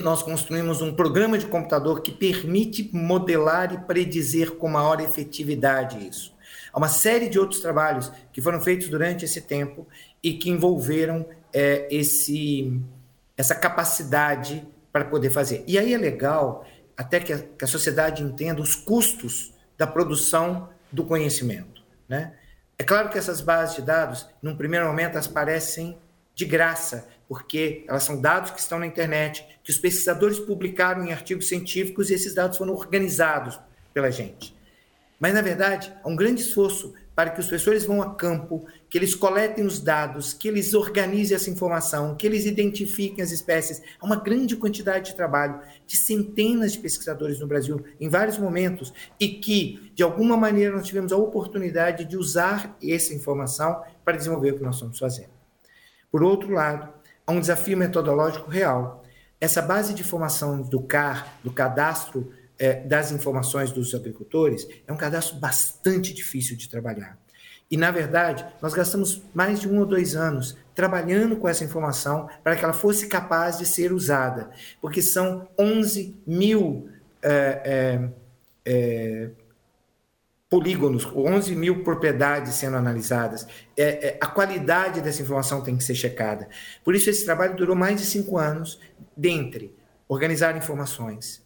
nós 0.02 0.22
construímos 0.24 0.82
um 0.82 0.94
programa 0.94 1.38
de 1.38 1.46
computador 1.48 2.02
que 2.02 2.12
permite 2.12 2.90
modelar 2.94 3.74
e 3.74 3.78
predizer 3.80 4.52
com 4.52 4.70
maior 4.70 5.02
efetividade 5.02 6.08
isso. 6.08 6.34
Há 6.72 6.78
uma 6.78 6.88
série 6.88 7.30
de 7.30 7.40
outros 7.40 7.62
trabalhos 7.62 8.12
que 8.32 8.42
foram 8.42 8.62
feitos 8.62 8.88
durante 8.90 9.26
esse 9.26 9.42
tempo 9.42 9.88
e 10.22 10.34
que 10.34 10.50
envolveram 10.50 11.26
é, 11.52 11.88
esse, 11.90 12.80
essa 13.36 13.56
capacidade 13.56 14.66
para 14.96 15.04
poder 15.04 15.30
fazer. 15.30 15.62
E 15.68 15.78
aí 15.78 15.94
é 15.94 15.98
legal 15.98 16.66
até 16.96 17.20
que 17.20 17.34
a, 17.34 17.40
que 17.40 17.66
a 17.66 17.68
sociedade 17.68 18.24
entenda 18.24 18.62
os 18.62 18.76
custos 18.76 19.54
da 19.78 19.86
produção 19.86 20.70
do 20.90 21.04
conhecimento. 21.04 21.84
Né? 22.08 22.32
É 22.78 22.84
claro 22.86 23.10
que 23.10 23.18
essas 23.18 23.42
bases 23.42 23.76
de 23.76 23.82
dados, 23.82 24.26
num 24.42 24.56
primeiro 24.56 24.86
momento, 24.86 25.16
elas 25.16 25.28
parecem 25.28 25.98
de 26.34 26.46
graça, 26.46 27.10
porque 27.28 27.84
elas 27.90 28.04
são 28.04 28.22
dados 28.22 28.52
que 28.52 28.60
estão 28.62 28.80
na 28.80 28.88
internet, 28.88 29.46
que 29.62 29.70
os 29.70 29.78
pesquisadores 29.78 30.40
publicaram 30.40 31.04
em 31.04 31.12
artigos 31.12 31.50
científicos 31.50 32.10
e 32.10 32.14
esses 32.14 32.34
dados 32.34 32.58
foram 32.58 32.74
organizados 32.74 33.60
pela 33.94 34.10
gente. 34.10 34.56
Mas, 35.20 35.34
na 35.34 35.42
verdade, 35.42 35.94
há 36.02 36.08
um 36.08 36.16
grande 36.16 36.40
esforço 36.40 36.94
para 37.16 37.30
que 37.30 37.40
os 37.40 37.48
professores 37.48 37.86
vão 37.86 38.02
a 38.02 38.14
campo, 38.14 38.66
que 38.90 38.98
eles 38.98 39.16
coletem 39.16 39.66
os 39.66 39.80
dados, 39.80 40.34
que 40.34 40.48
eles 40.48 40.74
organizem 40.74 41.36
essa 41.36 41.50
informação, 41.50 42.14
que 42.16 42.28
eles 42.28 42.46
identifiquem 42.46 43.24
as 43.24 43.32
espécies. 43.32 43.82
Há 44.00 44.06
uma 44.06 44.18
grande 44.18 44.56
quantidade 44.58 45.12
de 45.12 45.16
trabalho 45.16 45.62
de 45.88 45.96
centenas 45.96 46.74
de 46.74 46.80
pesquisadores 46.80 47.40
no 47.40 47.48
Brasil 47.48 47.84
em 48.02 48.10
vários 48.10 48.38
momentos 48.38 48.94
e 49.20 49.30
que, 49.30 49.92
de 49.96 50.04
alguma 50.04 50.36
maneira, 50.36 50.76
nós 50.76 50.86
tivemos 50.86 51.14
a 51.14 51.18
oportunidade 51.18 52.04
de 52.04 52.18
usar 52.18 52.78
essa 52.84 53.14
informação 53.14 53.82
para 54.04 54.18
desenvolver 54.18 54.52
o 54.52 54.58
que 54.58 54.64
nós 54.64 54.76
estamos 54.76 55.00
fazendo. 55.00 55.30
Por 56.12 56.22
outro 56.22 56.52
lado, 56.52 56.90
há 57.26 57.32
um 57.32 57.40
desafio 57.40 57.78
metodológico 57.78 58.50
real. 58.50 59.04
Essa 59.40 59.62
base 59.62 59.94
de 59.94 60.02
informação 60.02 60.62
do 60.62 60.82
CAR, 60.82 61.38
do 61.44 61.52
cadastro 61.52 62.32
é, 62.58 62.76
das 62.82 63.12
informações 63.12 63.72
dos 63.72 63.94
agricultores 63.94 64.68
é 64.88 64.92
um 64.92 64.98
cadastro 64.98 65.38
bastante 65.38 66.14
difícil 66.14 66.56
de 66.56 66.70
trabalhar. 66.70 67.18
E, 67.70 67.78
na 67.78 67.90
verdade, 67.90 68.46
nós 68.62 68.74
gastamos 68.74 69.22
mais 69.34 69.60
de 69.60 69.68
um 69.68 69.80
ou 69.80 69.86
dois 69.86 70.16
anos 70.16 70.56
trabalhando 70.76 71.36
com 71.36 71.48
essa 71.48 71.64
informação 71.64 72.30
para 72.44 72.56
que 72.56 72.64
ela 72.64 72.74
fosse 72.74 73.08
capaz 73.08 73.58
de 73.58 73.66
ser 73.66 73.92
usada, 73.92 74.52
porque 74.80 75.02
são 75.02 75.48
11 75.58 76.16
mil 76.28 76.90
é, 77.24 77.62
é, 77.66 78.10
é 78.66 79.30
polígonos, 80.48 81.06
11 81.08 81.56
mil 81.56 81.84
propriedades 81.84 82.54
sendo 82.54 82.78
analisadas. 82.78 83.48
É, 83.76 84.08
é, 84.08 84.18
a 84.22 84.28
qualidade 84.28 85.02
dessa 85.02 85.22
informação 85.22 85.62
tem 85.62 85.76
que 85.76 85.84
ser 85.84 85.96
checada. 85.96 86.48
Por 86.84 86.96
isso, 86.96 87.10
esse 87.10 87.26
trabalho 87.26 87.56
durou 87.56 87.76
mais 87.76 88.00
de 88.00 88.06
cinco 88.06 88.38
anos, 88.38 88.80
dentre 89.18 89.76
organizar 90.08 90.56
informações, 90.56 91.44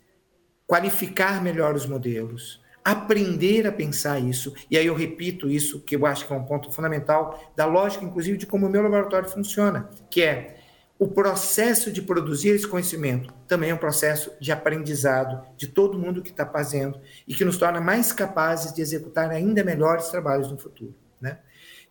qualificar 0.70 1.42
melhor 1.42 1.74
os 1.74 1.88
modelos, 1.88 2.62
aprender 2.86 3.66
a 3.66 3.72
pensar 3.72 4.20
isso. 4.20 4.54
E 4.70 4.78
aí 4.78 4.86
eu 4.86 4.94
repito 4.94 5.50
isso, 5.50 5.82
que 5.82 5.96
eu 5.96 6.06
acho 6.06 6.28
que 6.28 6.32
é 6.32 6.36
um 6.36 6.46
ponto 6.46 6.72
fundamental 6.72 7.52
da 7.56 7.66
lógica, 7.66 8.06
inclusive, 8.06 8.38
de 8.38 8.46
como 8.46 8.68
o 8.68 8.70
meu 8.70 8.84
laboratório 8.84 9.28
funciona, 9.28 9.90
que 10.12 10.22
é 10.22 10.60
o 11.00 11.08
processo 11.08 11.92
de 11.92 12.04
produzir 12.04 12.50
esse 12.50 12.68
conhecimento 12.68 13.34
também 13.48 13.72
é 13.72 13.74
um 13.74 13.78
processo 13.78 14.32
de 14.40 14.52
aprendizado 14.52 15.42
de 15.58 15.66
todo 15.66 15.98
mundo 15.98 16.22
que 16.22 16.30
está 16.30 16.46
fazendo 16.46 17.00
e 17.28 17.34
que 17.34 17.44
nos 17.44 17.58
torna 17.58 17.82
mais 17.82 18.12
capazes 18.12 18.72
de 18.72 18.82
executar 18.82 19.32
ainda 19.32 19.64
melhores 19.64 20.10
trabalhos 20.10 20.52
no 20.52 20.58
futuro. 20.58 20.94
Né? 21.20 21.40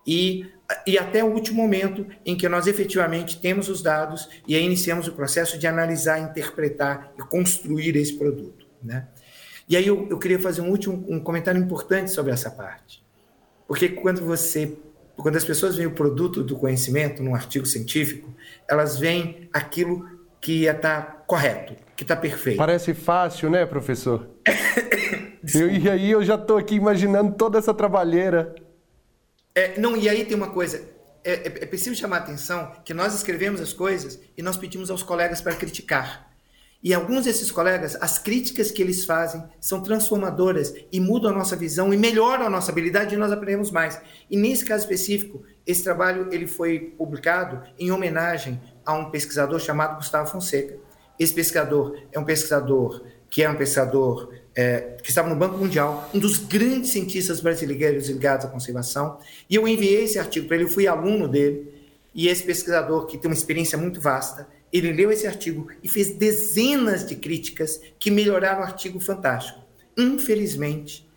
E, 0.07 0.47
e 0.87 0.99
até 0.99 1.25
o 1.25 1.33
último 1.33 1.63
momento 1.63 2.07
em 2.25 2.37
que 2.37 2.49
nós 2.49 2.67
efetivamente 2.67 3.41
temos 3.41 3.69
os 3.69 3.83
dados 3.83 4.29
e 4.47 4.55
aí 4.55 4.63
iniciamos 4.63 5.09
o 5.09 5.13
processo 5.13 5.59
de 5.59 5.67
analisar, 5.67 6.19
interpretar 6.19 7.13
e 7.19 7.23
construir 7.23 7.97
esse 7.97 8.17
produto. 8.17 8.58
Né? 8.83 9.07
E 9.69 9.77
aí 9.77 9.87
eu, 9.87 10.07
eu 10.09 10.19
queria 10.19 10.39
fazer 10.39 10.61
um 10.61 10.71
último 10.71 11.05
um 11.09 11.21
comentário 11.21 11.61
importante 11.61 12.11
sobre 12.11 12.33
essa 12.33 12.51
parte. 12.51 13.03
Porque 13.67 13.89
quando 13.89 14.25
você 14.25 14.77
quando 15.17 15.37
as 15.37 15.45
pessoas 15.45 15.77
veem 15.77 15.89
o 15.89 15.93
produto 15.93 16.45
do 16.45 16.57
conhecimento 16.57 17.23
num 17.23 17.35
artigo 17.35 17.67
científico, 17.67 18.33
elas 18.69 18.99
veem 18.99 19.49
aquilo 19.53 20.09
que 20.41 20.67
está 20.67 21.03
correto, 21.03 21.75
que 21.97 22.05
está 22.05 22.15
perfeito. 22.15 22.57
Parece 22.57 22.95
fácil, 22.95 23.51
né, 23.51 23.67
professor? 23.67 24.29
eu, 25.55 25.71
e 25.71 25.91
aí 25.91 26.11
eu 26.13 26.23
já 26.25 26.37
estou 26.37 26.57
aqui 26.57 26.77
imaginando 26.77 27.35
toda 27.35 27.59
essa 27.59 27.75
trabalheira. 27.75 28.55
É, 29.55 29.79
não, 29.79 29.97
e 29.97 30.09
aí 30.09 30.25
tem 30.25 30.37
uma 30.37 30.51
coisa. 30.51 30.81
É, 31.25 31.33
é, 31.33 31.47
é 31.47 31.67
preciso 31.67 31.97
chamar 31.97 32.19
a 32.19 32.21
atenção 32.21 32.73
que 32.85 32.95
nós 32.95 33.13
escrevemos 33.13 33.61
as 33.61 33.73
coisas 33.73 34.21
e 34.37 34.43
nós 34.43 34.57
pedimos 34.57 34.89
aos 34.89 35.03
colegas 35.03 35.41
para 35.41 35.57
criticar. 35.57 36.28
E 36.83 36.95
alguns 36.95 37.25
desses 37.25 37.51
colegas, 37.51 37.97
as 38.01 38.19
críticas 38.19 38.71
que 38.71 38.81
eles 38.81 39.05
fazem 39.05 39.43
são 39.61 39.83
transformadoras 39.83 40.73
e 40.93 41.01
mudam 41.01 41.33
a 41.33 41.35
nossa 41.35 41.57
visão 41.57 41.93
e 41.93 41.97
melhoram 41.97 42.47
a 42.47 42.51
nossa 42.51 42.71
habilidade 42.71 43.15
e 43.15 43.19
nós 43.19 43.33
aprendemos 43.33 43.73
mais. 43.73 44.01
E 44.31 44.37
nesse 44.37 44.65
caso 44.65 44.85
específico, 44.85 45.43
esse 45.67 45.83
trabalho 45.83 46.29
ele 46.33 46.47
foi 46.47 46.79
publicado 46.97 47.63
em 47.79 47.91
homenagem 47.91 48.61
a 48.87 48.95
um 48.95 49.11
pesquisador 49.11 49.59
chamado 49.59 49.97
Gustavo 49.97 50.31
Fonseca. 50.31 50.77
Esse 51.19 51.35
pesquisador 51.35 51.99
é 52.13 52.19
um 52.19 52.25
pesquisador 52.25 53.03
que 53.29 53.43
é 53.43 53.51
um 53.51 53.57
pesquisador 53.57 54.33
é, 54.55 54.97
que 55.03 55.11
estava 55.11 55.29
no 55.29 55.37
Banco 55.37 55.59
Mundial, 55.59 56.09
um 56.15 56.19
dos 56.19 56.39
grandes 56.39 56.91
cientistas 56.91 57.41
brasileiros 57.41 58.09
ligados 58.09 58.47
à 58.47 58.49
conservação, 58.49 59.19
e 59.49 59.55
eu 59.55 59.69
enviei 59.69 60.05
esse 60.05 60.19
artigo 60.19 60.47
para 60.47 60.57
ele, 60.57 60.65
eu 60.65 60.69
fui 60.69 60.87
aluno 60.87 61.29
dele, 61.29 61.73
e 62.15 62.27
esse 62.27 62.43
pesquisador, 62.43 63.07
que 63.07 63.19
tem 63.19 63.31
uma 63.31 63.37
experiência 63.37 63.77
muito 63.77 64.01
vasta, 64.01 64.49
ele 64.73 64.93
leu 64.93 65.11
esse 65.11 65.27
artigo 65.27 65.69
e 65.83 65.89
fez 65.89 66.17
dezenas 66.17 67.07
de 67.07 67.17
críticas 67.17 67.81
que 67.99 68.11
melhoraram 68.11 68.61
o 68.61 68.65
artigo 68.65 69.01
fantástico. 69.01 69.61
Infelizmente, 69.97 71.09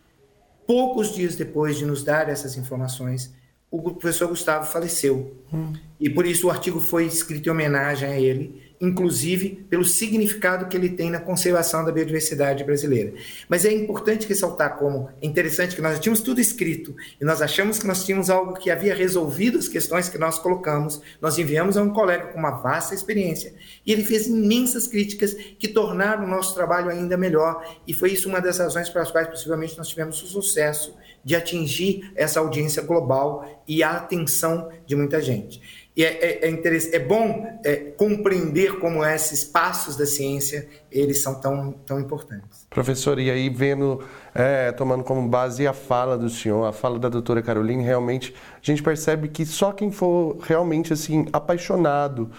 poucos 0.65 1.13
dias 1.13 1.36
depois 1.36 1.77
de 1.77 1.86
nos 1.86 2.03
dar 2.03 2.29
essas 2.29 2.55
informações, 2.58 3.34
o 3.70 3.81
professor 3.93 4.27
Gustavo 4.27 4.65
faleceu. 4.65 5.36
Hum. 5.53 5.74
E 6.00 6.10
por 6.10 6.25
isso 6.25 6.48
o 6.48 6.50
artigo 6.50 6.79
foi 6.79 7.05
escrito 7.05 7.48
em 7.48 7.51
homenagem 7.51 8.10
a 8.10 8.20
ele 8.20 8.70
inclusive 8.81 9.65
pelo 9.69 9.85
significado 9.85 10.67
que 10.67 10.75
ele 10.75 10.89
tem 10.89 11.11
na 11.11 11.19
conservação 11.19 11.85
da 11.85 11.91
biodiversidade 11.91 12.63
brasileira. 12.63 13.13
Mas 13.47 13.63
é 13.63 13.71
importante 13.71 14.27
ressaltar 14.27 14.77
como 14.77 15.09
é 15.21 15.25
interessante 15.25 15.75
que 15.75 15.81
nós 15.81 16.00
tínhamos 16.00 16.21
tudo 16.21 16.41
escrito 16.41 16.95
e 17.19 17.23
nós 17.23 17.41
achamos 17.41 17.77
que 17.77 17.85
nós 17.85 18.03
tínhamos 18.03 18.29
algo 18.29 18.53
que 18.53 18.71
havia 18.71 18.95
resolvido 18.95 19.59
as 19.59 19.67
questões 19.67 20.09
que 20.09 20.17
nós 20.17 20.39
colocamos. 20.39 21.01
Nós 21.21 21.38
enviamos 21.38 21.77
a 21.77 21.83
um 21.83 21.91
colega 21.91 22.27
com 22.27 22.39
uma 22.39 22.51
vasta 22.51 22.95
experiência 22.95 23.53
e 23.85 23.93
ele 23.93 24.03
fez 24.03 24.25
imensas 24.25 24.88
críticas 24.88 25.33
que 25.33 25.67
tornaram 25.67 26.25
o 26.25 26.27
nosso 26.27 26.55
trabalho 26.55 26.89
ainda 26.89 27.15
melhor 27.15 27.63
e 27.85 27.93
foi 27.93 28.11
isso 28.11 28.27
uma 28.27 28.41
das 28.41 28.57
razões 28.57 28.89
pelas 28.89 29.11
quais 29.11 29.27
possivelmente 29.27 29.77
nós 29.77 29.88
tivemos 29.88 30.21
o 30.23 30.27
sucesso 30.27 30.95
de 31.23 31.35
atingir 31.35 32.11
essa 32.15 32.39
audiência 32.39 32.81
global 32.81 33.63
e 33.67 33.83
a 33.83 33.91
atenção 33.91 34.71
de 34.85 34.95
muita 34.95 35.21
gente. 35.21 35.61
E 35.95 36.05
é, 36.05 36.48
é, 36.48 36.50
é, 36.50 36.95
é 36.95 37.00
bom 37.00 37.60
é, 37.65 37.75
compreender 37.98 38.79
como 38.79 39.03
esses 39.05 39.43
passos 39.43 39.98
da 39.98 40.05
ciência 40.05 40.67
eles 40.89 41.21
são 41.21 41.36
tão, 41.36 41.74
tão 41.86 42.00
importantes. 42.00 42.65
Professor, 42.69 43.19
e 43.19 43.29
aí 43.29 43.50
vendo, 43.50 44.01
é, 44.33 44.71
tomando 44.71 45.03
como 45.03 45.27
base 45.27 45.67
a 45.67 45.74
fala 45.74 46.17
do 46.17 46.29
senhor, 46.29 46.65
a 46.65 46.71
fala 46.71 46.98
da 46.98 47.10
doutora 47.10 47.41
Caroline, 47.41 47.83
realmente 47.83 48.33
a 48.55 48.65
gente 48.65 48.81
percebe 48.81 49.27
que 49.27 49.45
só 49.45 49.74
quem 49.74 49.91
for 49.91 50.38
realmente 50.41 50.93
assim 50.93 51.27
apaixonado 51.33 52.31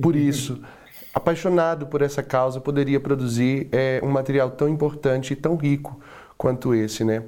por 0.00 0.14
isso, 0.16 0.62
apaixonado 1.12 1.88
por 1.88 2.02
essa 2.02 2.22
causa, 2.22 2.60
poderia 2.60 3.00
produzir 3.00 3.68
é, 3.72 4.00
um 4.04 4.08
material 4.08 4.52
tão 4.52 4.68
importante 4.68 5.32
e 5.32 5.36
tão 5.36 5.56
rico 5.56 6.00
quanto 6.38 6.72
esse, 6.72 7.04
né? 7.04 7.24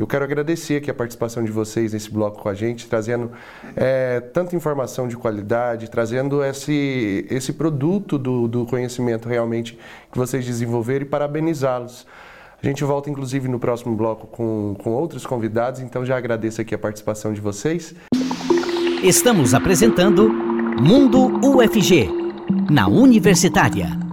Eu 0.00 0.06
quero 0.06 0.24
agradecer 0.24 0.76
aqui 0.76 0.90
a 0.90 0.94
participação 0.94 1.44
de 1.44 1.52
vocês 1.52 1.92
nesse 1.92 2.10
bloco 2.10 2.40
com 2.40 2.48
a 2.48 2.54
gente, 2.54 2.88
trazendo 2.88 3.32
é, 3.76 4.18
tanta 4.18 4.56
informação 4.56 5.06
de 5.06 5.14
qualidade, 5.14 5.90
trazendo 5.90 6.42
esse, 6.42 7.26
esse 7.28 7.52
produto 7.52 8.16
do, 8.16 8.48
do 8.48 8.64
conhecimento 8.64 9.28
realmente 9.28 9.78
que 10.10 10.16
vocês 10.16 10.46
desenvolveram 10.46 11.04
e 11.04 11.08
parabenizá-los. 11.08 12.06
A 12.62 12.66
gente 12.66 12.82
volta, 12.82 13.10
inclusive, 13.10 13.46
no 13.46 13.58
próximo 13.58 13.94
bloco 13.94 14.26
com, 14.26 14.74
com 14.82 14.90
outros 14.92 15.26
convidados, 15.26 15.82
então 15.82 16.02
já 16.02 16.16
agradeço 16.16 16.62
aqui 16.62 16.74
a 16.74 16.78
participação 16.78 17.34
de 17.34 17.40
vocês. 17.42 17.94
Estamos 19.02 19.52
apresentando 19.52 20.30
Mundo 20.80 21.46
UFG, 21.46 22.08
na 22.70 22.88
Universitária. 22.88 24.09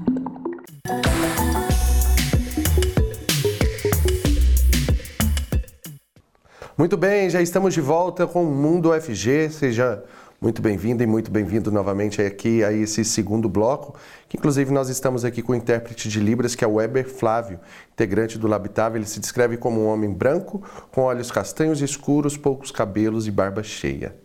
Muito 6.78 6.96
bem, 6.96 7.28
já 7.28 7.42
estamos 7.42 7.74
de 7.74 7.82
volta 7.82 8.28
com 8.28 8.44
o 8.44 8.54
Mundo 8.54 8.92
UFG. 8.92 9.50
Seja 9.50 10.04
muito 10.40 10.62
bem-vindo 10.62 11.02
e 11.02 11.08
muito 11.08 11.32
bem-vindo 11.32 11.72
novamente 11.72 12.22
aqui 12.22 12.64
a 12.64 12.72
esse 12.72 13.04
segundo 13.04 13.50
bloco, 13.50 13.96
que 14.30 14.38
inclusive 14.38 14.72
nós 14.72 14.88
estamos 14.88 15.26
aqui 15.26 15.42
com 15.42 15.54
o 15.54 15.56
intérprete 15.56 16.08
de 16.08 16.20
Libras, 16.20 16.54
que 16.54 16.64
é 16.64 16.68
o 16.68 16.76
Weber 16.76 17.10
Flávio, 17.10 17.60
integrante 17.92 18.38
do 18.38 18.48
Labitável. 18.48 19.00
Ele 19.00 19.08
se 19.08 19.20
descreve 19.20 19.58
como 19.58 19.82
um 19.82 19.88
homem 19.88 20.14
branco, 20.14 20.62
com 20.92 21.02
olhos 21.02 21.32
castanhos 21.32 21.82
escuros, 21.82 22.38
poucos 22.38 22.70
cabelos 22.70 23.26
e 23.26 23.32
barba 23.32 23.64
cheia. 23.64 24.16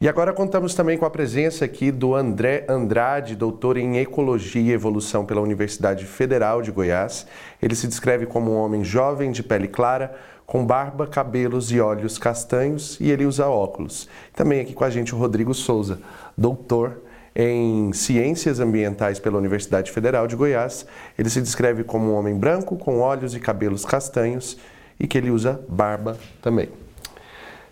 E 0.00 0.08
agora 0.08 0.32
contamos 0.32 0.74
também 0.74 0.96
com 0.96 1.04
a 1.04 1.10
presença 1.10 1.64
aqui 1.64 1.90
do 1.90 2.14
André 2.14 2.64
Andrade, 2.68 3.34
doutor 3.34 3.76
em 3.76 3.98
Ecologia 3.98 4.62
e 4.62 4.72
Evolução 4.72 5.26
pela 5.26 5.40
Universidade 5.40 6.06
Federal 6.06 6.62
de 6.62 6.70
Goiás. 6.70 7.26
Ele 7.60 7.74
se 7.74 7.88
descreve 7.88 8.24
como 8.24 8.52
um 8.52 8.56
homem 8.56 8.84
jovem, 8.84 9.32
de 9.32 9.42
pele 9.42 9.66
clara, 9.66 10.14
com 10.48 10.64
barba, 10.64 11.06
cabelos 11.06 11.70
e 11.70 11.78
olhos 11.78 12.16
castanhos 12.16 12.98
e 12.98 13.10
ele 13.10 13.26
usa 13.26 13.46
óculos. 13.46 14.08
Também 14.34 14.60
aqui 14.60 14.72
com 14.72 14.82
a 14.82 14.88
gente 14.88 15.14
o 15.14 15.18
Rodrigo 15.18 15.52
Souza, 15.52 16.00
doutor 16.34 17.02
em 17.36 17.92
Ciências 17.92 18.58
Ambientais 18.58 19.18
pela 19.18 19.36
Universidade 19.36 19.92
Federal 19.92 20.26
de 20.26 20.34
Goiás. 20.34 20.86
Ele 21.18 21.28
se 21.28 21.42
descreve 21.42 21.84
como 21.84 22.10
um 22.10 22.14
homem 22.14 22.34
branco, 22.34 22.78
com 22.78 22.98
olhos 22.98 23.34
e 23.34 23.40
cabelos 23.40 23.84
castanhos 23.84 24.56
e 24.98 25.06
que 25.06 25.18
ele 25.18 25.30
usa 25.30 25.60
barba 25.68 26.16
também. 26.40 26.70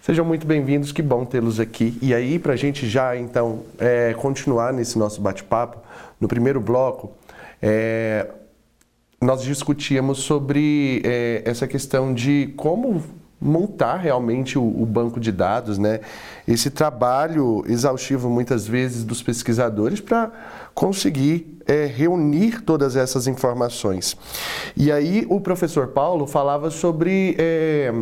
Sejam 0.03 0.27
muito 0.27 0.47
bem-vindos, 0.47 0.93
que 0.93 1.01
bom 1.01 1.25
tê-los 1.25 1.59
aqui. 1.59 1.97
E 2.03 2.13
aí, 2.13 2.39
para 2.39 2.53
a 2.53 2.57
gente 2.57 2.87
já 2.87 3.17
então 3.17 3.63
é, 3.79 4.13
continuar 4.13 4.75
nesse 4.75 4.99
nosso 4.99 5.23
bate-papo, 5.23 5.79
no 6.21 6.29
primeiro 6.29 6.61
bloco, 6.61 7.11
é, 7.63 8.29
nós 9.21 9.43
discutíamos 9.43 10.19
sobre 10.19 11.03
é, 11.05 11.43
essa 11.45 11.67
questão 11.67 12.13
de 12.13 12.53
como 12.57 13.03
montar 13.41 13.97
realmente 13.97 14.59
o, 14.59 14.63
o, 14.63 14.87
banco 14.87 15.21
de 15.21 15.31
dados, 15.31 15.77
né? 15.77 16.01
Esse 16.49 16.71
trabalho 16.71 17.63
exaustivo 17.69 18.31
muitas 18.31 18.67
vezes 18.67 19.05
dos 19.05 19.23
pesquisadores 19.23 20.01
para 20.01 20.33
conseguir 20.75 21.59
é, 21.67 21.85
reunir 21.85 22.63
todas 22.63 22.97
essas 22.97 23.27
informações. 23.27 24.17
E 24.77 24.91
aí 24.91 25.27
o 25.29 25.41
professor 25.41 25.89
Paulo 25.89 26.27
falava 26.27 26.71
sobre 26.71 27.37
é, 27.39 27.93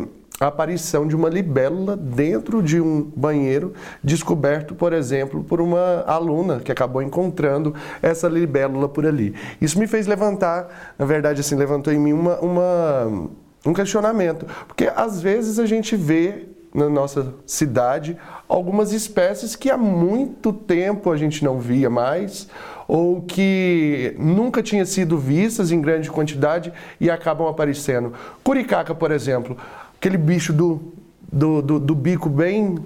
a 0.40 0.48
aparição 0.48 1.06
de 1.06 1.14
uma 1.14 1.28
libélula 1.28 1.96
dentro 1.96 2.60
de 2.60 2.80
um 2.80 3.02
banheiro, 3.16 3.72
descoberto, 4.02 4.74
por 4.74 4.92
exemplo, 4.92 5.44
por 5.44 5.60
uma 5.60 6.02
aluna 6.06 6.58
que 6.58 6.72
acabou 6.72 7.00
encontrando 7.00 7.74
essa 8.02 8.28
libélula 8.28 8.88
por 8.88 9.06
ali. 9.06 9.34
Isso 9.60 9.78
me 9.78 9.86
fez 9.86 10.06
levantar, 10.06 10.94
na 10.98 11.04
verdade, 11.04 11.40
assim, 11.40 11.54
levantou 11.54 11.92
em 11.92 11.98
mim 11.98 12.12
uma, 12.12 12.40
uma 12.40 13.28
um 13.64 13.72
questionamento, 13.72 14.46
porque 14.66 14.90
às 14.94 15.22
vezes 15.22 15.58
a 15.58 15.66
gente 15.66 15.96
vê 15.96 16.46
na 16.74 16.88
nossa 16.88 17.32
cidade 17.46 18.16
algumas 18.48 18.92
espécies 18.92 19.54
que 19.54 19.70
há 19.70 19.78
muito 19.78 20.52
tempo 20.52 21.10
a 21.12 21.16
gente 21.16 21.44
não 21.44 21.60
via 21.60 21.88
mais 21.88 22.48
ou 22.88 23.22
que 23.22 24.14
nunca 24.18 24.62
tinham 24.62 24.84
sido 24.84 25.16
vistas 25.16 25.70
em 25.70 25.80
grande 25.80 26.10
quantidade 26.10 26.72
e 27.00 27.08
acabam 27.08 27.46
aparecendo. 27.46 28.12
Curicaca, 28.42 28.94
por 28.94 29.10
exemplo, 29.10 29.56
aquele 30.04 30.18
bicho 30.18 30.52
do, 30.52 30.92
do, 31.32 31.62
do, 31.62 31.80
do 31.80 31.94
bico 31.94 32.28
bem 32.28 32.78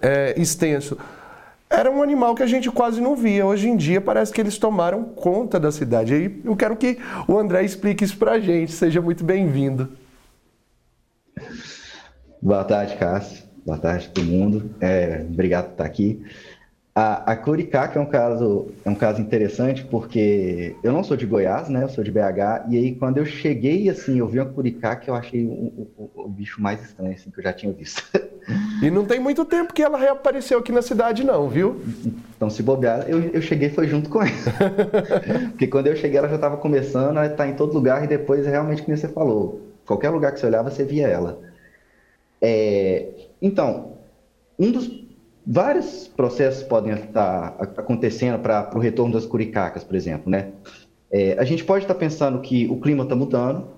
é, 0.00 0.40
extenso. 0.40 0.96
Era 1.68 1.90
um 1.90 2.00
animal 2.00 2.36
que 2.36 2.44
a 2.44 2.46
gente 2.46 2.70
quase 2.70 3.00
não 3.00 3.16
via. 3.16 3.44
Hoje 3.44 3.68
em 3.68 3.76
dia 3.76 4.00
parece 4.00 4.32
que 4.32 4.40
eles 4.40 4.56
tomaram 4.56 5.02
conta 5.02 5.58
da 5.58 5.72
cidade. 5.72 6.14
E 6.14 6.40
eu 6.44 6.54
quero 6.54 6.76
que 6.76 6.98
o 7.26 7.36
André 7.36 7.64
explique 7.64 8.04
isso 8.04 8.16
para 8.16 8.32
a 8.32 8.38
gente. 8.38 8.70
Seja 8.70 9.02
muito 9.02 9.24
bem-vindo. 9.24 9.88
Boa 12.40 12.62
tarde, 12.62 12.94
Cássio. 12.98 13.42
Boa 13.66 13.78
tarde, 13.78 14.10
todo 14.10 14.24
mundo. 14.24 14.70
É, 14.80 15.26
obrigado 15.28 15.64
por 15.64 15.72
estar 15.72 15.84
aqui. 15.86 16.22
A, 16.96 17.32
a 17.32 17.36
Curicaca 17.36 17.98
é 17.98 18.02
um 18.02 18.06
caso 18.06 18.68
é 18.84 18.88
um 18.88 18.94
caso 18.94 19.20
interessante 19.20 19.84
porque 19.84 20.76
eu 20.80 20.92
não 20.92 21.02
sou 21.02 21.16
de 21.16 21.26
Goiás, 21.26 21.68
né? 21.68 21.82
Eu 21.82 21.88
sou 21.88 22.04
de 22.04 22.12
BH 22.12 22.68
e 22.68 22.76
aí 22.76 22.94
quando 22.94 23.18
eu 23.18 23.26
cheguei 23.26 23.88
assim, 23.90 24.20
eu 24.20 24.28
vi 24.28 24.38
uma 24.38 24.48
Curicaca, 24.48 25.10
eu 25.10 25.14
achei 25.16 25.44
o, 25.44 25.88
o, 25.96 26.10
o, 26.14 26.28
bicho 26.28 26.62
mais 26.62 26.80
estranho 26.84 27.12
assim 27.12 27.32
que 27.32 27.40
eu 27.40 27.42
já 27.42 27.52
tinha 27.52 27.72
visto. 27.72 28.02
E 28.82 28.90
não 28.90 29.06
tem 29.06 29.18
muito 29.18 29.42
tempo 29.46 29.72
que 29.72 29.82
ela 29.82 29.96
reapareceu 29.96 30.58
aqui 30.58 30.70
na 30.70 30.82
cidade 30.82 31.24
não, 31.24 31.48
viu? 31.48 31.80
Então 32.36 32.50
se 32.50 32.62
bobear, 32.62 33.08
eu, 33.08 33.18
eu 33.30 33.40
cheguei 33.40 33.70
foi 33.70 33.88
junto 33.88 34.10
com 34.10 34.20
ela. 34.20 34.30
porque 35.48 35.66
quando 35.66 35.86
eu 35.86 35.96
cheguei 35.96 36.18
ela 36.18 36.28
já 36.28 36.34
estava 36.34 36.58
começando 36.58 37.16
a 37.16 37.24
estar 37.26 37.48
em 37.48 37.54
todo 37.54 37.72
lugar 37.72 38.04
e 38.04 38.06
depois 38.06 38.44
realmente 38.44 38.82
como 38.82 38.94
você 38.94 39.08
falou, 39.08 39.62
qualquer 39.86 40.10
lugar 40.10 40.30
que 40.32 40.40
você 40.40 40.46
olhava 40.46 40.70
você 40.70 40.84
via 40.84 41.08
ela. 41.08 41.40
É, 42.42 43.08
então, 43.40 43.94
um 44.58 44.70
dos 44.70 45.03
vários 45.46 46.08
processos 46.08 46.62
podem 46.62 46.92
estar 46.94 47.56
acontecendo 47.76 48.38
para 48.38 48.70
o 48.74 48.78
retorno 48.78 49.12
das 49.12 49.26
curicacas, 49.26 49.84
por 49.84 49.94
exemplo, 49.94 50.30
né? 50.30 50.52
É, 51.10 51.36
a 51.38 51.44
gente 51.44 51.64
pode 51.64 51.84
estar 51.84 51.94
pensando 51.94 52.40
que 52.40 52.66
o 52.66 52.80
clima 52.80 53.04
está 53.04 53.14
mudando, 53.14 53.68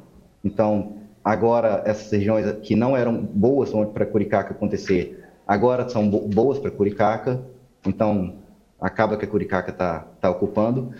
então 0.44 0.94
agora 1.24 1.83
essas 1.85 2.11
regiões 2.11 2.50
que 2.62 2.74
não 2.76 2.96
eram 2.96 3.16
boas 3.16 3.70
para 3.92 4.07
curicaca 4.07 4.52
acontecer, 4.52 5.24
agora 5.46 5.88
são 5.88 6.09
boas 6.09 6.59
para 6.59 6.70
curicaca, 6.70 7.42
então 7.85 8.37
acaba 8.81 9.16
que 9.16 9.24
a 9.24 9.29
curicaca 9.29 9.70
está 9.70 10.00
tá 10.20 10.31
ocupando. 10.31 10.92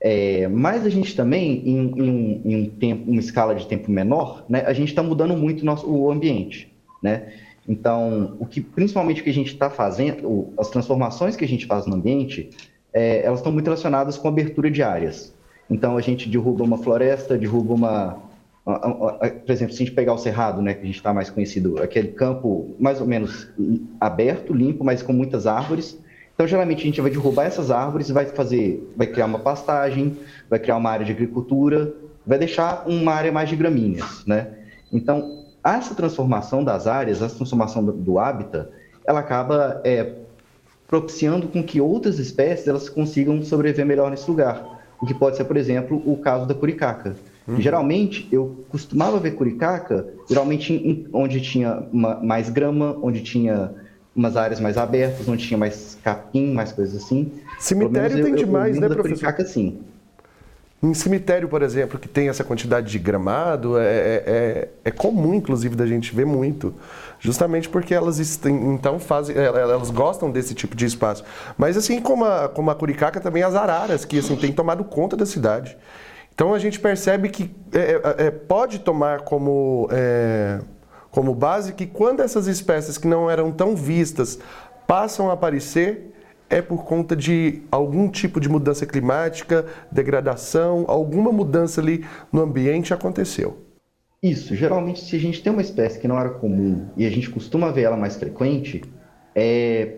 É, 0.00 0.46
mas 0.48 0.84
a 0.84 0.90
gente 0.90 1.16
também, 1.16 1.62
em, 1.66 1.92
em, 1.96 2.42
em 2.44 2.62
um 2.62 2.70
tempo, 2.70 3.10
uma 3.10 3.20
escala 3.20 3.54
de 3.54 3.66
tempo 3.66 3.90
menor, 3.90 4.44
né, 4.48 4.62
a 4.66 4.72
gente 4.72 4.88
está 4.88 5.02
mudando 5.02 5.36
muito 5.36 5.62
o, 5.62 5.64
nosso, 5.64 5.90
o 5.90 6.10
ambiente, 6.10 6.72
né? 7.02 7.32
Então, 7.68 8.36
o 8.38 8.46
que 8.46 8.60
principalmente 8.60 9.20
o 9.20 9.24
que 9.24 9.30
a 9.30 9.34
gente 9.34 9.52
está 9.52 9.68
fazendo, 9.68 10.52
as 10.58 10.68
transformações 10.68 11.34
que 11.34 11.44
a 11.44 11.48
gente 11.48 11.66
faz 11.66 11.86
no 11.86 11.96
ambiente, 11.96 12.50
é, 12.92 13.24
elas 13.24 13.40
estão 13.40 13.52
muito 13.52 13.66
relacionadas 13.66 14.16
com 14.16 14.28
abertura 14.28 14.70
de 14.70 14.82
áreas. 14.82 15.34
Então 15.68 15.96
a 15.96 16.00
gente 16.00 16.28
derruba 16.28 16.62
uma 16.62 16.78
floresta, 16.78 17.36
derruba 17.36 17.74
uma, 17.74 18.22
por 18.66 19.50
exemplo, 19.52 19.72
se 19.72 19.82
a 19.82 19.86
gente 19.86 19.94
pegar 19.94 20.12
o 20.12 20.18
Cerrado, 20.18 20.60
né, 20.60 20.74
que 20.74 20.82
a 20.82 20.86
gente 20.86 20.96
está 20.96 21.14
mais 21.14 21.30
conhecido, 21.30 21.80
aquele 21.80 22.08
campo 22.08 22.74
mais 22.80 23.00
ou 23.00 23.06
menos 23.06 23.48
aberto, 24.00 24.52
limpo, 24.52 24.82
mas 24.82 25.02
com 25.02 25.12
muitas 25.12 25.46
árvores. 25.46 25.96
Então, 26.34 26.46
geralmente, 26.46 26.80
a 26.80 26.84
gente 26.84 27.00
vai 27.00 27.10
derrubar 27.10 27.44
essas 27.44 27.70
árvores, 27.70 28.10
vai 28.10 28.26
fazer, 28.26 28.92
vai 28.96 29.06
criar 29.06 29.26
uma 29.26 29.38
pastagem, 29.38 30.18
vai 30.50 30.58
criar 30.58 30.76
uma 30.76 30.90
área 30.90 31.06
de 31.06 31.12
agricultura, 31.12 31.94
vai 32.26 32.38
deixar 32.38 32.84
uma 32.88 33.12
área 33.12 33.30
mais 33.30 33.48
de 33.48 33.56
gramíneas, 33.56 34.24
né? 34.26 34.48
Então, 34.92 35.45
essa 35.74 35.94
transformação 35.94 36.62
das 36.62 36.86
áreas, 36.86 37.22
essa 37.22 37.36
transformação 37.36 37.84
do, 37.84 37.92
do 37.92 38.18
hábitat, 38.18 38.68
ela 39.04 39.20
acaba 39.20 39.80
é, 39.84 40.12
propiciando 40.86 41.48
com 41.48 41.62
que 41.62 41.80
outras 41.80 42.18
espécies 42.18 42.68
elas 42.68 42.88
consigam 42.88 43.42
sobreviver 43.42 43.86
melhor 43.86 44.10
nesse 44.10 44.30
lugar. 44.30 44.76
O 45.00 45.06
que 45.06 45.14
pode 45.14 45.36
ser, 45.36 45.44
por 45.44 45.56
exemplo, 45.56 46.02
o 46.06 46.16
caso 46.16 46.46
da 46.46 46.54
curicaca. 46.54 47.16
Uhum. 47.46 47.60
Geralmente, 47.60 48.28
eu 48.32 48.64
costumava 48.68 49.18
ver 49.18 49.32
curicaca, 49.32 50.06
geralmente 50.28 50.72
em, 50.72 51.06
onde 51.12 51.40
tinha 51.40 51.82
uma, 51.92 52.16
mais 52.16 52.48
grama, 52.48 52.96
onde 53.02 53.22
tinha 53.22 53.72
umas 54.14 54.36
áreas 54.36 54.58
mais 54.58 54.78
abertas, 54.78 55.28
onde 55.28 55.46
tinha 55.46 55.58
mais 55.58 55.98
capim, 56.02 56.52
mais 56.52 56.72
coisas 56.72 57.04
assim. 57.04 57.30
Cemitério 57.58 58.24
tem 58.24 58.34
demais, 58.34 58.78
né, 58.78 58.88
professor? 58.88 59.18
Curicaca, 59.18 59.44
sim. 59.44 59.78
Em 60.82 60.92
cemitério, 60.92 61.48
por 61.48 61.62
exemplo, 61.62 61.98
que 61.98 62.06
tem 62.06 62.28
essa 62.28 62.44
quantidade 62.44 62.90
de 62.90 62.98
gramado, 62.98 63.78
é, 63.78 63.84
é, 63.84 64.22
é, 64.26 64.68
é 64.84 64.90
comum, 64.90 65.34
inclusive, 65.34 65.74
da 65.74 65.86
gente 65.86 66.14
ver 66.14 66.26
muito. 66.26 66.74
Justamente 67.18 67.66
porque 67.66 67.94
elas 67.94 68.20
então 68.44 68.98
fazem, 68.98 69.34
é, 69.36 69.46
elas 69.46 69.90
gostam 69.90 70.30
desse 70.30 70.54
tipo 70.54 70.76
de 70.76 70.84
espaço. 70.84 71.24
Mas 71.56 71.78
assim 71.78 72.00
como 72.00 72.26
a, 72.26 72.48
como 72.48 72.70
a 72.70 72.74
Curicaca, 72.74 73.18
também 73.20 73.42
as 73.42 73.54
araras, 73.54 74.04
que 74.04 74.18
assim, 74.18 74.36
têm 74.36 74.52
tomado 74.52 74.84
conta 74.84 75.16
da 75.16 75.24
cidade. 75.24 75.78
Então 76.34 76.52
a 76.52 76.58
gente 76.58 76.78
percebe 76.78 77.30
que 77.30 77.50
é, 77.72 78.24
é, 78.24 78.26
é 78.26 78.30
pode 78.30 78.80
tomar 78.80 79.22
como, 79.22 79.88
como 81.10 81.34
base 81.34 81.72
que 81.72 81.86
quando 81.86 82.20
essas 82.20 82.46
espécies 82.46 82.98
que 82.98 83.08
não 83.08 83.30
eram 83.30 83.50
tão 83.50 83.74
vistas 83.74 84.38
passam 84.86 85.30
a 85.30 85.32
aparecer, 85.32 86.14
é 86.48 86.62
por 86.62 86.84
conta 86.84 87.16
de 87.16 87.62
algum 87.70 88.08
tipo 88.08 88.40
de 88.40 88.48
mudança 88.48 88.86
climática, 88.86 89.66
degradação, 89.90 90.84
alguma 90.88 91.32
mudança 91.32 91.80
ali 91.80 92.04
no 92.32 92.42
ambiente 92.42 92.94
aconteceu. 92.94 93.58
Isso, 94.22 94.54
geralmente 94.54 95.04
se 95.04 95.14
a 95.14 95.18
gente 95.18 95.42
tem 95.42 95.52
uma 95.52 95.62
espécie 95.62 96.00
que 96.00 96.08
não 96.08 96.18
era 96.18 96.30
comum 96.30 96.86
e 96.96 97.06
a 97.06 97.10
gente 97.10 97.30
costuma 97.30 97.70
ver 97.70 97.82
ela 97.82 97.96
mais 97.96 98.16
frequente, 98.16 98.82
é 99.34 99.96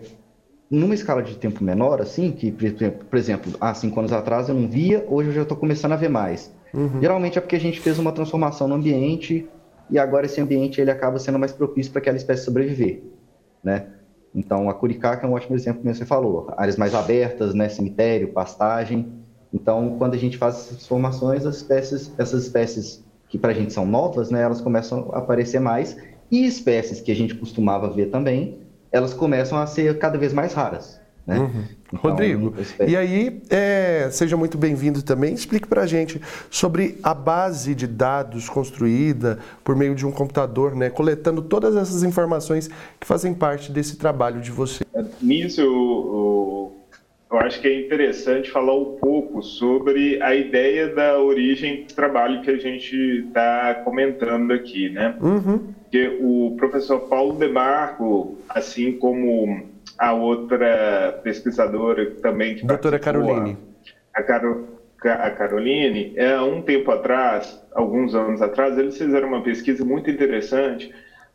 numa 0.69 0.93
escala 0.93 1.23
de 1.23 1.35
tempo 1.35 1.63
menor, 1.63 1.99
assim, 1.99 2.31
que, 2.31 2.51
por 2.51 3.17
exemplo, 3.17 3.53
há 3.59 3.73
cinco 3.73 3.99
anos 3.99 4.13
atrás 4.13 4.49
eu 4.49 4.55
não 4.55 4.67
via, 4.67 5.03
hoje 5.09 5.29
eu 5.29 5.33
já 5.33 5.41
estou 5.41 5.57
começando 5.57 5.93
a 5.93 5.95
ver 5.95 6.09
mais. 6.09 6.53
Uhum. 6.73 7.01
Geralmente 7.01 7.37
é 7.39 7.41
porque 7.41 7.55
a 7.55 7.59
gente 7.59 7.79
fez 7.79 7.97
uma 7.97 8.11
transformação 8.11 8.67
no 8.67 8.75
ambiente 8.75 9.47
e 9.89 9.97
agora 9.97 10.27
esse 10.27 10.39
ambiente 10.39 10.79
ele 10.79 10.91
acaba 10.91 11.17
sendo 11.17 11.39
mais 11.39 11.51
propício 11.51 11.91
para 11.91 11.99
aquela 11.99 12.17
espécie 12.17 12.43
sobreviver, 12.43 13.01
né? 13.63 13.87
Então, 14.33 14.69
a 14.69 14.73
Curicaca 14.73 15.25
é 15.25 15.29
um 15.29 15.33
ótimo 15.33 15.55
exemplo, 15.55 15.81
como 15.81 15.93
você 15.93 16.05
falou. 16.05 16.53
Áreas 16.55 16.77
mais 16.77 16.93
abertas, 16.93 17.53
né? 17.53 17.67
cemitério, 17.69 18.31
pastagem. 18.31 19.11
Então, 19.53 19.95
quando 19.97 20.13
a 20.13 20.17
gente 20.17 20.37
faz 20.37 20.55
essas 20.55 20.87
formações, 20.87 21.45
as 21.45 21.57
espécies, 21.57 22.11
essas 22.17 22.43
espécies 22.43 23.03
que 23.27 23.37
para 23.37 23.51
a 23.51 23.53
gente 23.53 23.73
são 23.73 23.85
novas, 23.85 24.29
né? 24.29 24.41
elas 24.41 24.61
começam 24.61 25.09
a 25.11 25.19
aparecer 25.19 25.59
mais. 25.59 25.97
E 26.31 26.45
espécies 26.45 27.01
que 27.01 27.11
a 27.11 27.15
gente 27.15 27.33
costumava 27.35 27.89
ver 27.89 28.07
também, 28.07 28.59
elas 28.91 29.13
começam 29.13 29.57
a 29.57 29.65
ser 29.65 29.97
cada 29.97 30.17
vez 30.17 30.33
mais 30.33 30.53
raras. 30.53 30.99
Né? 31.29 31.37
Uhum. 31.37 31.63
Então, 31.93 32.11
Rodrigo, 32.11 32.55
e 32.87 32.95
aí, 32.95 33.41
é, 33.49 34.09
seja 34.11 34.35
muito 34.35 34.57
bem-vindo 34.57 35.03
também. 35.03 35.33
Explique 35.33 35.67
para 35.67 35.83
a 35.83 35.85
gente 35.85 36.19
sobre 36.49 36.97
a 37.03 37.13
base 37.13 37.75
de 37.75 37.85
dados 37.85 38.49
construída 38.49 39.37
por 39.63 39.75
meio 39.75 39.93
de 39.93 40.05
um 40.05 40.11
computador, 40.11 40.75
né, 40.75 40.89
coletando 40.89 41.41
todas 41.41 41.75
essas 41.75 42.03
informações 42.03 42.69
que 42.99 43.07
fazem 43.07 43.33
parte 43.33 43.71
desse 43.71 43.97
trabalho 43.97 44.41
de 44.41 44.51
você. 44.51 44.83
Nisso, 45.21 45.61
eu, 45.61 46.73
eu 47.31 47.39
acho 47.39 47.61
que 47.61 47.67
é 47.67 47.79
interessante 47.85 48.49
falar 48.49 48.75
um 48.75 48.97
pouco 48.97 49.43
sobre 49.43 50.21
a 50.21 50.33
ideia 50.33 50.93
da 50.93 51.19
origem 51.19 51.83
do 51.83 51.93
trabalho 51.93 52.41
que 52.41 52.49
a 52.49 52.57
gente 52.57 52.95
está 53.27 53.81
comentando 53.83 54.51
aqui, 54.51 54.89
né? 54.89 55.15
Uhum. 55.21 55.59
Porque 55.83 56.19
o 56.21 56.55
professor 56.57 56.99
Paulo 57.01 57.33
Demarco, 57.33 58.37
assim 58.47 58.93
como 58.93 59.63
a 59.99 60.13
outra 60.13 61.19
pesquisadora 61.21 62.09
também 62.21 62.55
que 62.55 62.65
Doutora 62.65 62.97
Caroline. 62.97 63.57
A, 64.13 64.23
Caro, 64.23 64.79
a 65.03 65.29
Caroline, 65.31 66.13
é, 66.15 66.39
um 66.39 66.61
tempo 66.61 66.89
atrás, 66.89 67.61
alguns 67.73 68.15
anos 68.15 68.41
atrás, 68.41 68.77
eles 68.77 68.97
fizeram 68.97 69.27
uma 69.27 69.43
pesquisa 69.43 69.83
muito 69.83 70.09
interessante 70.09 70.89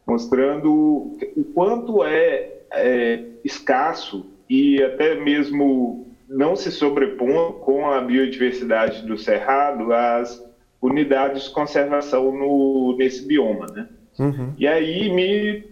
mostrando 0.07 1.17
o 1.37 1.45
quanto 1.55 2.03
é, 2.03 2.53
é 2.73 3.23
escasso 3.45 4.27
e 4.49 4.83
até 4.83 5.15
mesmo 5.15 6.07
não 6.29 6.57
se 6.57 6.71
sobrepõe 6.71 7.53
com 7.61 7.91
a 7.91 8.01
biodiversidade 8.01 9.07
do 9.07 9.17
cerrado 9.19 9.93
as 9.93 10.43
unidades 10.81 11.45
de 11.45 11.51
conservação 11.51 12.33
no, 12.33 12.97
nesse 12.99 13.27
bioma, 13.27 13.67
né? 13.67 13.89
Uhum. 14.19 14.53
E 14.59 14.67
aí 14.67 15.11
me 15.11 15.65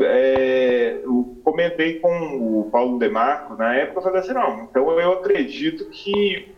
é, 0.00 1.00
comentei 1.46 2.00
com 2.00 2.08
o 2.08 2.68
Paulo 2.72 2.98
Demarco 2.98 3.54
na 3.54 3.72
época, 3.72 4.00
eu 4.00 4.02
falei 4.02 4.18
assim, 4.18 4.32
não, 4.32 4.64
então 4.64 4.98
eu 4.98 5.12
acredito 5.12 5.88
que 5.90 6.48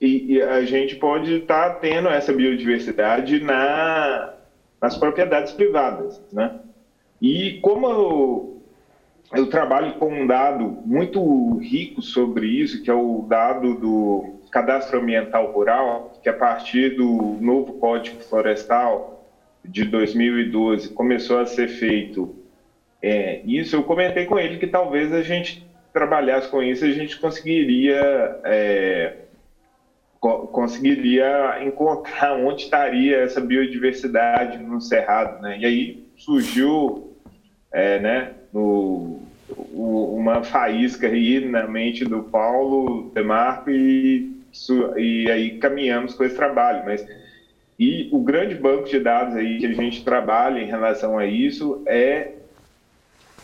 e, 0.00 0.34
e 0.34 0.42
a 0.42 0.64
gente 0.64 0.96
pode 0.96 1.36
estar 1.36 1.70
tá 1.70 1.74
tendo 1.76 2.08
essa 2.08 2.32
biodiversidade 2.32 3.38
na, 3.38 4.34
nas 4.82 4.98
propriedades 4.98 5.52
privadas, 5.52 6.20
né? 6.32 6.58
E 7.22 7.60
como 7.60 7.88
eu, 7.88 8.62
eu 9.32 9.48
trabalho 9.48 9.94
com 9.94 10.12
um 10.12 10.26
dado 10.26 10.64
muito 10.84 11.58
rico 11.58 12.02
sobre 12.02 12.48
isso, 12.48 12.82
que 12.82 12.90
é 12.90 12.94
o 12.94 13.24
dado 13.28 13.76
do 13.76 14.40
cadastro 14.50 14.98
ambiental 15.00 15.52
rural, 15.52 16.18
que 16.20 16.28
a 16.28 16.34
partir 16.34 16.96
do 16.96 17.38
novo 17.40 17.74
Código 17.74 18.20
Florestal 18.24 19.24
de 19.64 19.84
2012 19.84 20.88
começou 20.88 21.38
a 21.38 21.46
ser 21.46 21.68
feito 21.68 22.34
é, 23.08 23.40
isso 23.44 23.76
eu 23.76 23.84
comentei 23.84 24.26
com 24.26 24.36
ele 24.36 24.58
que 24.58 24.66
talvez 24.66 25.12
a 25.12 25.22
gente 25.22 25.64
trabalhasse 25.92 26.48
com 26.48 26.60
isso, 26.60 26.84
a 26.84 26.90
gente 26.90 27.20
conseguiria 27.20 28.40
é, 28.42 29.12
co 30.18 30.48
conseguiria 30.48 31.62
encontrar 31.62 32.34
onde 32.44 32.64
estaria 32.64 33.18
essa 33.18 33.40
biodiversidade 33.40 34.58
no 34.58 34.80
cerrado, 34.80 35.40
né? 35.40 35.56
E 35.60 35.64
aí 35.64 36.06
surgiu, 36.16 37.16
é, 37.72 38.00
né, 38.00 38.32
no, 38.52 39.20
o, 39.72 40.16
uma 40.18 40.42
faísca 40.42 41.06
aí 41.06 41.38
na 41.48 41.64
mente 41.68 42.04
do 42.04 42.24
Paulo 42.24 43.12
Demarco 43.14 43.70
e, 43.70 44.32
e 44.96 45.30
aí 45.30 45.58
caminhamos 45.58 46.12
com 46.12 46.24
esse 46.24 46.34
trabalho, 46.34 46.82
mas 46.84 47.06
e 47.78 48.08
o 48.10 48.18
grande 48.18 48.56
banco 48.56 48.88
de 48.88 48.98
dados 48.98 49.36
aí 49.36 49.58
que 49.58 49.66
a 49.66 49.72
gente 49.74 50.02
trabalha 50.02 50.58
em 50.60 50.66
relação 50.66 51.16
a 51.16 51.24
isso 51.24 51.84
é 51.86 52.32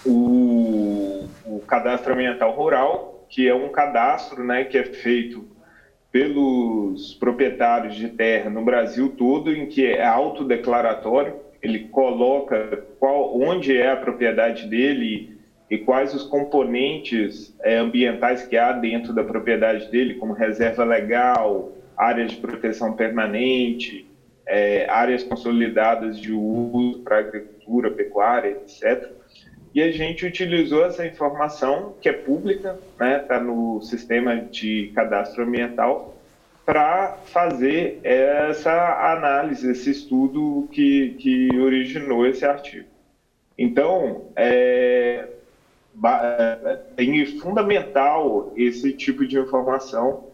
o, 0.04 1.28
o 1.44 1.60
cadastro 1.60 2.12
ambiental 2.14 2.52
rural, 2.52 3.26
que 3.28 3.48
é 3.48 3.54
um 3.54 3.68
cadastro 3.68 4.44
né, 4.44 4.64
que 4.64 4.76
é 4.76 4.84
feito 4.84 5.46
pelos 6.10 7.14
proprietários 7.14 7.94
de 7.94 8.08
terra 8.08 8.50
no 8.50 8.62
Brasil 8.62 9.14
todo, 9.16 9.50
em 9.50 9.66
que 9.66 9.86
é 9.86 10.04
autodeclaratório, 10.04 11.36
ele 11.62 11.88
coloca 11.88 12.84
qual, 12.98 13.40
onde 13.40 13.76
é 13.76 13.90
a 13.90 13.96
propriedade 13.96 14.66
dele 14.66 15.38
e 15.70 15.78
quais 15.78 16.12
os 16.12 16.24
componentes 16.24 17.56
é, 17.62 17.78
ambientais 17.78 18.44
que 18.44 18.58
há 18.58 18.72
dentro 18.72 19.14
da 19.14 19.24
propriedade 19.24 19.90
dele, 19.90 20.14
como 20.14 20.34
reserva 20.34 20.84
legal, 20.84 21.72
áreas 21.96 22.32
de 22.32 22.36
proteção 22.36 22.92
permanente, 22.92 24.06
é, 24.44 24.86
áreas 24.90 25.22
consolidadas 25.22 26.18
de 26.18 26.32
uso 26.32 27.00
para 27.02 27.20
agricultura, 27.20 27.90
pecuária, 27.90 28.50
etc 28.50 29.21
e 29.74 29.82
a 29.82 29.90
gente 29.90 30.26
utilizou 30.26 30.84
essa 30.84 31.06
informação, 31.06 31.94
que 32.00 32.08
é 32.08 32.12
pública, 32.12 32.78
está 32.92 33.04
né, 33.04 33.18
tá 33.18 33.40
no 33.40 33.80
sistema 33.80 34.36
de 34.36 34.92
cadastro 34.94 35.44
ambiental, 35.44 36.14
para 36.64 37.18
fazer 37.26 37.98
essa 38.04 39.12
análise, 39.12 39.70
esse 39.70 39.90
estudo 39.90 40.68
que, 40.70 41.16
que 41.18 41.58
originou 41.58 42.26
esse 42.26 42.44
artigo. 42.44 42.86
Então, 43.58 44.26
é, 44.36 45.28
é 46.96 47.26
fundamental 47.38 48.52
esse 48.56 48.92
tipo 48.92 49.26
de 49.26 49.38
informação, 49.38 50.31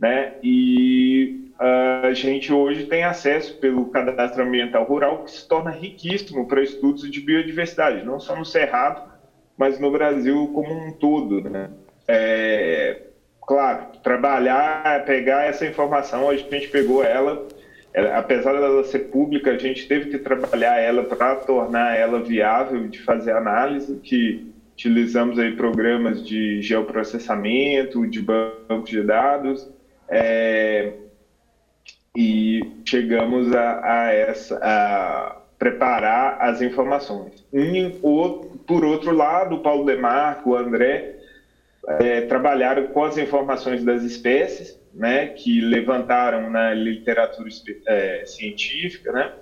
né? 0.00 0.34
E 0.42 1.48
a 1.58 2.12
gente 2.12 2.52
hoje 2.52 2.86
tem 2.86 3.02
acesso 3.02 3.58
pelo 3.58 3.86
cadastro 3.86 4.44
ambiental 4.44 4.84
rural, 4.84 5.24
que 5.24 5.32
se 5.32 5.48
torna 5.48 5.70
riquíssimo 5.70 6.46
para 6.46 6.62
estudos 6.62 7.10
de 7.10 7.20
biodiversidade, 7.20 8.04
não 8.04 8.20
só 8.20 8.36
no 8.36 8.44
Cerrado, 8.44 9.02
mas 9.56 9.80
no 9.80 9.90
Brasil 9.90 10.52
como 10.54 10.72
um 10.72 10.92
todo. 10.92 11.40
Né? 11.42 11.68
É, 12.06 13.02
claro, 13.44 13.86
trabalhar, 14.04 15.04
pegar 15.04 15.46
essa 15.46 15.66
informação, 15.66 16.30
a 16.30 16.36
gente 16.36 16.68
pegou 16.68 17.02
ela, 17.02 17.44
ela 17.92 18.16
apesar 18.16 18.52
dela 18.52 18.84
ser 18.84 19.10
pública, 19.10 19.50
a 19.50 19.58
gente 19.58 19.88
teve 19.88 20.10
que 20.10 20.18
trabalhar 20.18 20.78
ela 20.78 21.02
para 21.02 21.34
tornar 21.34 21.98
ela 21.98 22.20
viável 22.20 22.86
de 22.86 23.00
fazer 23.00 23.32
análise, 23.32 23.98
que 23.98 24.46
utilizamos 24.74 25.40
aí 25.40 25.56
programas 25.56 26.24
de 26.24 26.62
geoprocessamento, 26.62 28.06
de 28.06 28.22
banco 28.22 28.84
de 28.84 29.02
dados, 29.02 29.68
é, 30.08 30.92
e 32.16 32.80
chegamos 32.84 33.54
a, 33.54 33.80
a 33.84 34.12
essa 34.12 34.58
a 34.62 35.36
preparar 35.58 36.38
as 36.40 36.62
informações. 36.62 37.44
Por 38.66 38.84
outro 38.84 39.12
lado, 39.12 39.56
o 39.56 39.60
Paulo 39.60 39.84
Demarco, 39.84 40.50
o 40.50 40.56
André 40.56 41.16
é, 41.86 42.22
trabalharam 42.22 42.86
com 42.88 43.04
as 43.04 43.18
informações 43.18 43.82
das 43.84 44.02
espécies, 44.02 44.78
né, 44.94 45.28
que 45.28 45.60
levantaram 45.60 46.50
na 46.50 46.72
literatura 46.74 47.48
é, 47.86 48.24
científica, 48.26 49.12
né, 49.12 49.32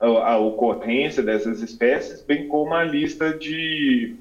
a, 0.00 0.06
a, 0.06 0.38
ocorrência 0.38 1.22
dessas 1.22 1.60
espécies, 1.60 2.22
bem 2.22 2.48
como 2.48 2.74
a 2.74 2.82
lista 2.82 3.32
de, 3.32 4.16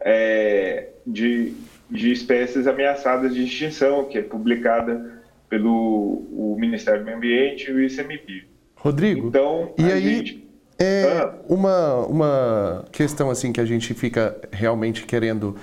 é, 0.00 0.88
de, 1.06 1.54
de 1.90 2.12
espécies 2.12 2.66
ameaçadas 2.66 3.34
de 3.34 3.44
extinção, 3.44 4.04
que 4.04 4.18
é 4.18 4.22
publicada 4.22 5.17
pelo 5.48 6.26
o 6.30 6.56
Ministério 6.58 7.00
do 7.00 7.04
Meio 7.06 7.16
Ambiente 7.16 7.70
e 7.70 7.72
o 7.72 7.80
ICMBio. 7.80 8.44
Rodrigo, 8.76 9.28
então, 9.28 9.74
e 9.76 9.84
aí 9.84 10.16
gente... 10.16 10.48
é 10.78 11.18
ah. 11.20 11.34
uma, 11.48 12.06
uma 12.06 12.84
questão 12.92 13.28
assim 13.30 13.52
que 13.52 13.60
a 13.60 13.64
gente 13.64 13.92
fica 13.94 14.36
realmente 14.52 15.04
querendo 15.04 15.56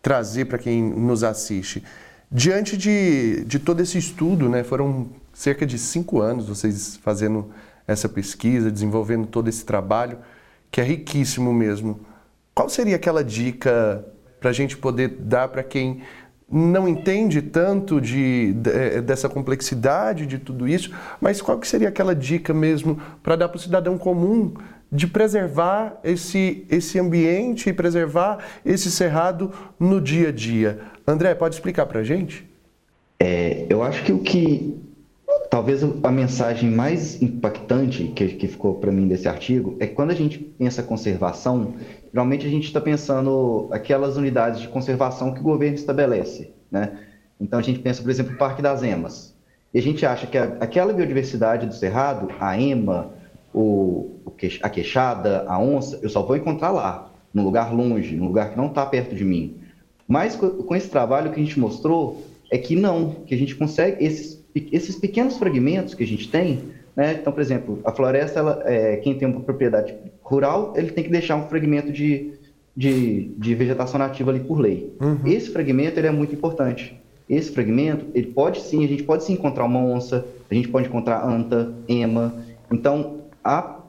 trazer 0.00 0.44
para 0.44 0.58
quem 0.58 0.82
nos 0.82 1.24
assiste. 1.24 1.82
Diante 2.30 2.76
de, 2.76 3.44
de 3.44 3.58
todo 3.58 3.80
esse 3.80 3.98
estudo, 3.98 4.48
né, 4.48 4.62
foram 4.62 5.08
cerca 5.32 5.66
de 5.66 5.78
cinco 5.78 6.20
anos 6.20 6.48
vocês 6.48 6.96
fazendo 6.96 7.50
essa 7.86 8.08
pesquisa, 8.08 8.70
desenvolvendo 8.70 9.26
todo 9.26 9.48
esse 9.48 9.64
trabalho, 9.64 10.18
que 10.70 10.80
é 10.80 10.84
riquíssimo 10.84 11.52
mesmo. 11.52 12.00
Qual 12.54 12.68
seria 12.68 12.96
aquela 12.96 13.22
dica 13.22 14.04
para 14.40 14.50
a 14.50 14.52
gente 14.52 14.76
poder 14.76 15.08
dar 15.08 15.48
para 15.48 15.62
quem 15.62 16.02
não 16.50 16.86
entende 16.86 17.40
tanto 17.40 18.00
de, 18.00 18.52
de, 18.54 18.70
eh, 18.70 19.00
dessa 19.00 19.28
complexidade 19.28 20.26
de 20.26 20.38
tudo 20.38 20.68
isso, 20.68 20.92
mas 21.20 21.40
qual 21.40 21.58
que 21.58 21.66
seria 21.66 21.88
aquela 21.88 22.14
dica 22.14 22.52
mesmo 22.52 23.00
para 23.22 23.36
dar 23.36 23.48
para 23.48 23.56
o 23.56 23.60
cidadão 23.60 23.96
comum 23.96 24.54
de 24.92 25.06
preservar 25.06 25.98
esse, 26.04 26.64
esse 26.70 26.98
ambiente 26.98 27.68
e 27.68 27.72
preservar 27.72 28.38
esse 28.64 28.90
cerrado 28.90 29.50
no 29.80 30.00
dia 30.00 30.28
a 30.28 30.32
dia? 30.32 30.80
André, 31.06 31.34
pode 31.34 31.54
explicar 31.54 31.86
para 31.86 32.00
a 32.00 32.04
gente? 32.04 32.48
É, 33.18 33.66
eu 33.68 33.82
acho 33.82 34.04
que 34.04 34.12
o 34.12 34.18
que 34.18 34.78
talvez 35.50 35.82
a 36.02 36.10
mensagem 36.10 36.70
mais 36.70 37.22
impactante 37.22 38.12
que, 38.14 38.28
que 38.28 38.48
ficou 38.48 38.74
para 38.74 38.92
mim 38.92 39.06
desse 39.06 39.28
artigo 39.28 39.76
é 39.80 39.86
que 39.86 39.94
quando 39.94 40.10
a 40.10 40.14
gente 40.14 40.38
pensa 40.38 40.82
conservação, 40.82 41.74
geralmente 42.14 42.46
a 42.46 42.48
gente 42.50 42.68
está 42.68 42.80
pensando 42.80 43.66
aquelas 43.72 44.16
unidades 44.16 44.60
de 44.60 44.68
conservação 44.68 45.34
que 45.34 45.40
o 45.40 45.42
governo 45.42 45.74
estabelece, 45.74 46.52
né? 46.70 46.96
Então 47.40 47.58
a 47.58 47.62
gente 47.62 47.80
pensa, 47.80 48.00
por 48.00 48.08
exemplo, 48.08 48.34
o 48.34 48.38
Parque 48.38 48.62
das 48.62 48.84
Emas. 48.84 49.34
E 49.74 49.80
a 49.80 49.82
gente 49.82 50.06
acha 50.06 50.24
que 50.24 50.38
a, 50.38 50.44
aquela 50.60 50.92
biodiversidade 50.92 51.66
do 51.66 51.74
Cerrado, 51.74 52.28
a 52.38 52.56
ema, 52.56 53.10
o, 53.52 54.12
a 54.62 54.70
queixada, 54.70 55.44
a 55.48 55.58
onça, 55.58 55.98
eu 56.02 56.08
só 56.08 56.22
vou 56.22 56.36
encontrar 56.36 56.70
lá, 56.70 57.10
num 57.32 57.42
lugar 57.42 57.74
longe, 57.74 58.14
num 58.14 58.26
lugar 58.26 58.52
que 58.52 58.56
não 58.56 58.68
está 58.68 58.86
perto 58.86 59.16
de 59.16 59.24
mim. 59.24 59.56
Mas 60.06 60.36
com, 60.36 60.50
com 60.50 60.76
esse 60.76 60.88
trabalho 60.88 61.32
que 61.32 61.40
a 61.40 61.42
gente 61.42 61.58
mostrou, 61.58 62.22
é 62.48 62.56
que 62.56 62.76
não, 62.76 63.10
que 63.26 63.34
a 63.34 63.38
gente 63.38 63.56
consegue, 63.56 64.04
esses, 64.04 64.40
esses 64.54 64.94
pequenos 64.94 65.36
fragmentos 65.36 65.94
que 65.94 66.04
a 66.04 66.06
gente 66.06 66.28
tem, 66.28 66.62
né? 66.96 67.16
Então, 67.20 67.32
por 67.32 67.40
exemplo, 67.40 67.80
a 67.84 67.92
floresta, 67.92 68.38
ela, 68.38 68.62
é, 68.64 68.96
quem 68.96 69.16
tem 69.16 69.26
uma 69.26 69.40
propriedade 69.40 69.94
rural, 70.22 70.72
ele 70.76 70.90
tem 70.90 71.04
que 71.04 71.10
deixar 71.10 71.36
um 71.36 71.48
fragmento 71.48 71.92
de, 71.92 72.34
de, 72.76 73.32
de 73.36 73.54
vegetação 73.54 73.98
nativa 73.98 74.30
ali 74.30 74.40
por 74.40 74.58
lei. 74.58 74.94
Uhum. 75.00 75.18
Esse 75.26 75.50
fragmento 75.50 75.98
ele 75.98 76.06
é 76.06 76.12
muito 76.12 76.34
importante. 76.34 77.00
Esse 77.28 77.50
fragmento, 77.50 78.06
ele 78.14 78.28
pode 78.28 78.60
sim, 78.60 78.84
a 78.84 78.88
gente 78.88 79.02
pode 79.02 79.24
sim 79.24 79.32
encontrar 79.32 79.64
uma 79.64 79.80
onça, 79.80 80.26
a 80.50 80.54
gente 80.54 80.68
pode 80.68 80.88
encontrar 80.88 81.26
anta, 81.26 81.74
ema. 81.88 82.34
Então, 82.70 83.20
a, 83.42 83.80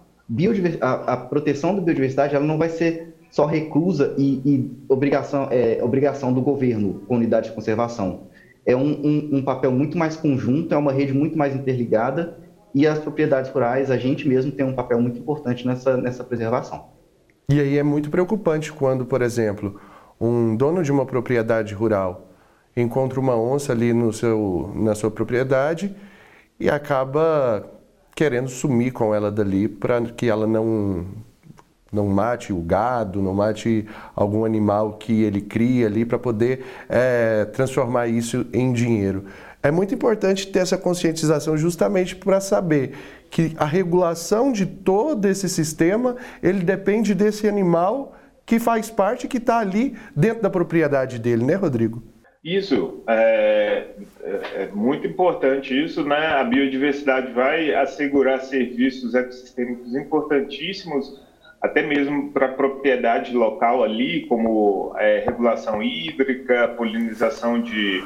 a, 0.82 0.94
a 1.13 1.18
proteção 1.18 1.76
da 1.76 1.82
biodiversidade 1.82 2.36
ela 2.36 2.46
não 2.46 2.58
vai 2.58 2.70
ser 2.70 3.13
só 3.30 3.46
reclusa 3.46 4.15
e, 4.18 4.41
e 4.46 4.72
obrigação, 4.88 5.50
é, 5.52 5.84
obrigação 5.84 6.32
do 6.32 6.41
governo 6.41 7.02
com 7.08 7.18
unidade 7.18 7.50
de 7.50 7.56
conservação. 7.56 8.22
É 8.65 8.76
um, 8.76 8.89
um, 8.89 9.30
um 9.34 9.41
papel 9.44 9.72
muito 9.72 9.98
mais 9.98 10.15
conjunto, 10.15 10.74
é 10.74 10.78
uma 10.78 10.94
rede 10.94 11.13
muito 11.13 11.38
mais 11.38 11.54
interligada 11.54 12.38
e 12.76 12.86
as 12.86 13.00
propriedades 13.00 13.50
rurais, 13.50 13.90
a 13.90 13.98
gente 13.98 14.28
mesmo 14.28 14.52
tem 14.52 14.66
um 14.66 14.76
papel 14.76 15.02
muito 15.02 15.18
importante 15.18 15.66
nessa, 15.66 15.96
nessa 15.96 16.26
preservação. 16.26 16.88
E 17.48 17.58
aí 17.58 17.78
é 17.78 17.84
muito 17.84 18.10
preocupante 18.10 18.74
quando, 18.74 19.06
por 19.06 19.22
exemplo, 19.22 19.80
um 20.20 20.58
dono 20.58 20.84
de 20.84 20.92
uma 20.92 21.06
propriedade 21.06 21.74
rural 21.74 22.34
encontra 22.76 23.18
uma 23.18 23.38
onça 23.38 23.72
ali 23.72 23.94
no 23.94 24.12
seu, 24.12 24.74
na 24.76 24.94
sua 24.94 25.10
propriedade 25.10 25.96
e 26.60 26.70
acaba 26.70 27.66
querendo 28.14 28.50
sumir 28.50 28.92
com 28.92 29.16
ela 29.16 29.32
dali 29.32 29.70
para 29.70 30.02
que 30.02 30.28
ela 30.28 30.46
não 30.46 31.06
não 31.94 32.08
mate 32.08 32.52
o 32.52 32.60
gado, 32.60 33.22
não 33.22 33.34
mate 33.34 33.88
algum 34.14 34.44
animal 34.44 34.94
que 34.94 35.24
ele 35.24 35.40
cria 35.40 35.88
ali 35.88 36.04
para 36.04 36.20
poder 36.20 36.66
é, 36.90 37.46
transformar 37.46 38.08
isso 38.08 38.46
em 38.52 38.74
dinheiro. 38.74 39.24
É 39.65 39.71
muito 39.71 39.95
importante 39.95 40.45
ter 40.45 40.60
essa 40.60 40.78
conscientização 40.78 41.58
justamente 41.58 42.15
para 42.15 42.39
saber 42.39 42.91
que 43.32 43.56
a 43.58 43.65
regulação 43.65 44.51
de 44.51 44.63
todo 44.63 45.25
esse 45.25 45.49
sistema, 45.49 46.15
ele 46.43 46.60
depende 46.60 47.15
desse 47.15 47.47
animal 47.47 48.15
que 48.45 48.60
faz 48.60 48.91
parte, 48.91 49.28
que 49.28 49.38
está 49.38 49.58
ali 49.58 49.95
dentro 50.15 50.43
da 50.43 50.51
propriedade 50.51 51.17
dele, 51.17 51.43
né, 51.43 51.56
Rodrigo? 51.56 52.04
Isso, 52.43 53.04
é, 53.08 53.88
é, 54.21 54.39
é, 54.56 54.69
muito 54.71 55.08
importante 55.08 55.73
isso, 55.84 56.04
né? 56.04 56.28
A 56.28 56.43
biodiversidade 56.43 57.34
vai 57.34 57.73
assegurar 57.73 58.41
serviços 58.41 59.15
ecossistêmicos 59.15 59.95
importantíssimos, 59.95 61.19
até 61.60 61.82
mesmo 61.82 62.32
para 62.32 62.45
a 62.45 62.54
propriedade 62.54 63.34
local 63.34 63.84
ali, 63.84 64.28
como 64.28 64.93
é, 64.99 65.23
regulação 65.25 65.82
hídrica, 65.82 66.67
polinização 66.67 67.60
de, 67.60 68.04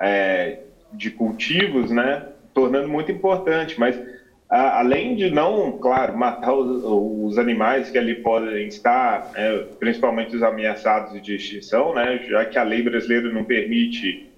é, 0.00 0.60
de 0.96 1.10
cultivos, 1.10 1.90
né? 1.90 2.26
Tornando 2.52 2.88
muito 2.88 3.10
importante, 3.10 3.78
mas 3.78 4.00
a, 4.48 4.78
além 4.80 5.16
de 5.16 5.30
não, 5.30 5.72
claro, 5.78 6.16
matar 6.16 6.54
os, 6.54 6.82
os, 6.84 7.38
animais 7.38 7.90
que 7.90 7.98
ali 7.98 8.14
podem 8.16 8.68
estar, 8.68 9.32
né, 9.32 9.64
principalmente 9.78 10.36
os 10.36 10.42
ameaçados 10.42 11.20
de 11.20 11.34
extinção, 11.34 11.94
né? 11.94 12.18
Já 12.28 12.44
que 12.44 12.58
a 12.58 12.62
lei 12.62 12.82
brasileira 12.82 13.32
não 13.32 13.44
permite 13.44 14.30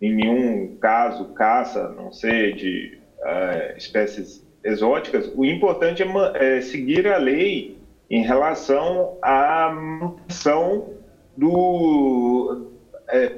em 0.00 0.14
nenhum 0.14 0.76
caso 0.76 1.26
caça, 1.34 1.88
não 1.96 2.12
sei, 2.12 2.52
de 2.52 2.98
uh, 3.18 3.76
espécies 3.76 4.46
exóticas, 4.62 5.30
o 5.34 5.44
importante 5.44 6.02
é, 6.02 6.56
é 6.56 6.60
seguir 6.60 7.06
a 7.08 7.16
lei 7.16 7.76
em 8.10 8.22
relação 8.22 9.18
à 9.20 9.70
manutenção 9.70 10.94
do, 11.36 12.70
é, 13.08 13.32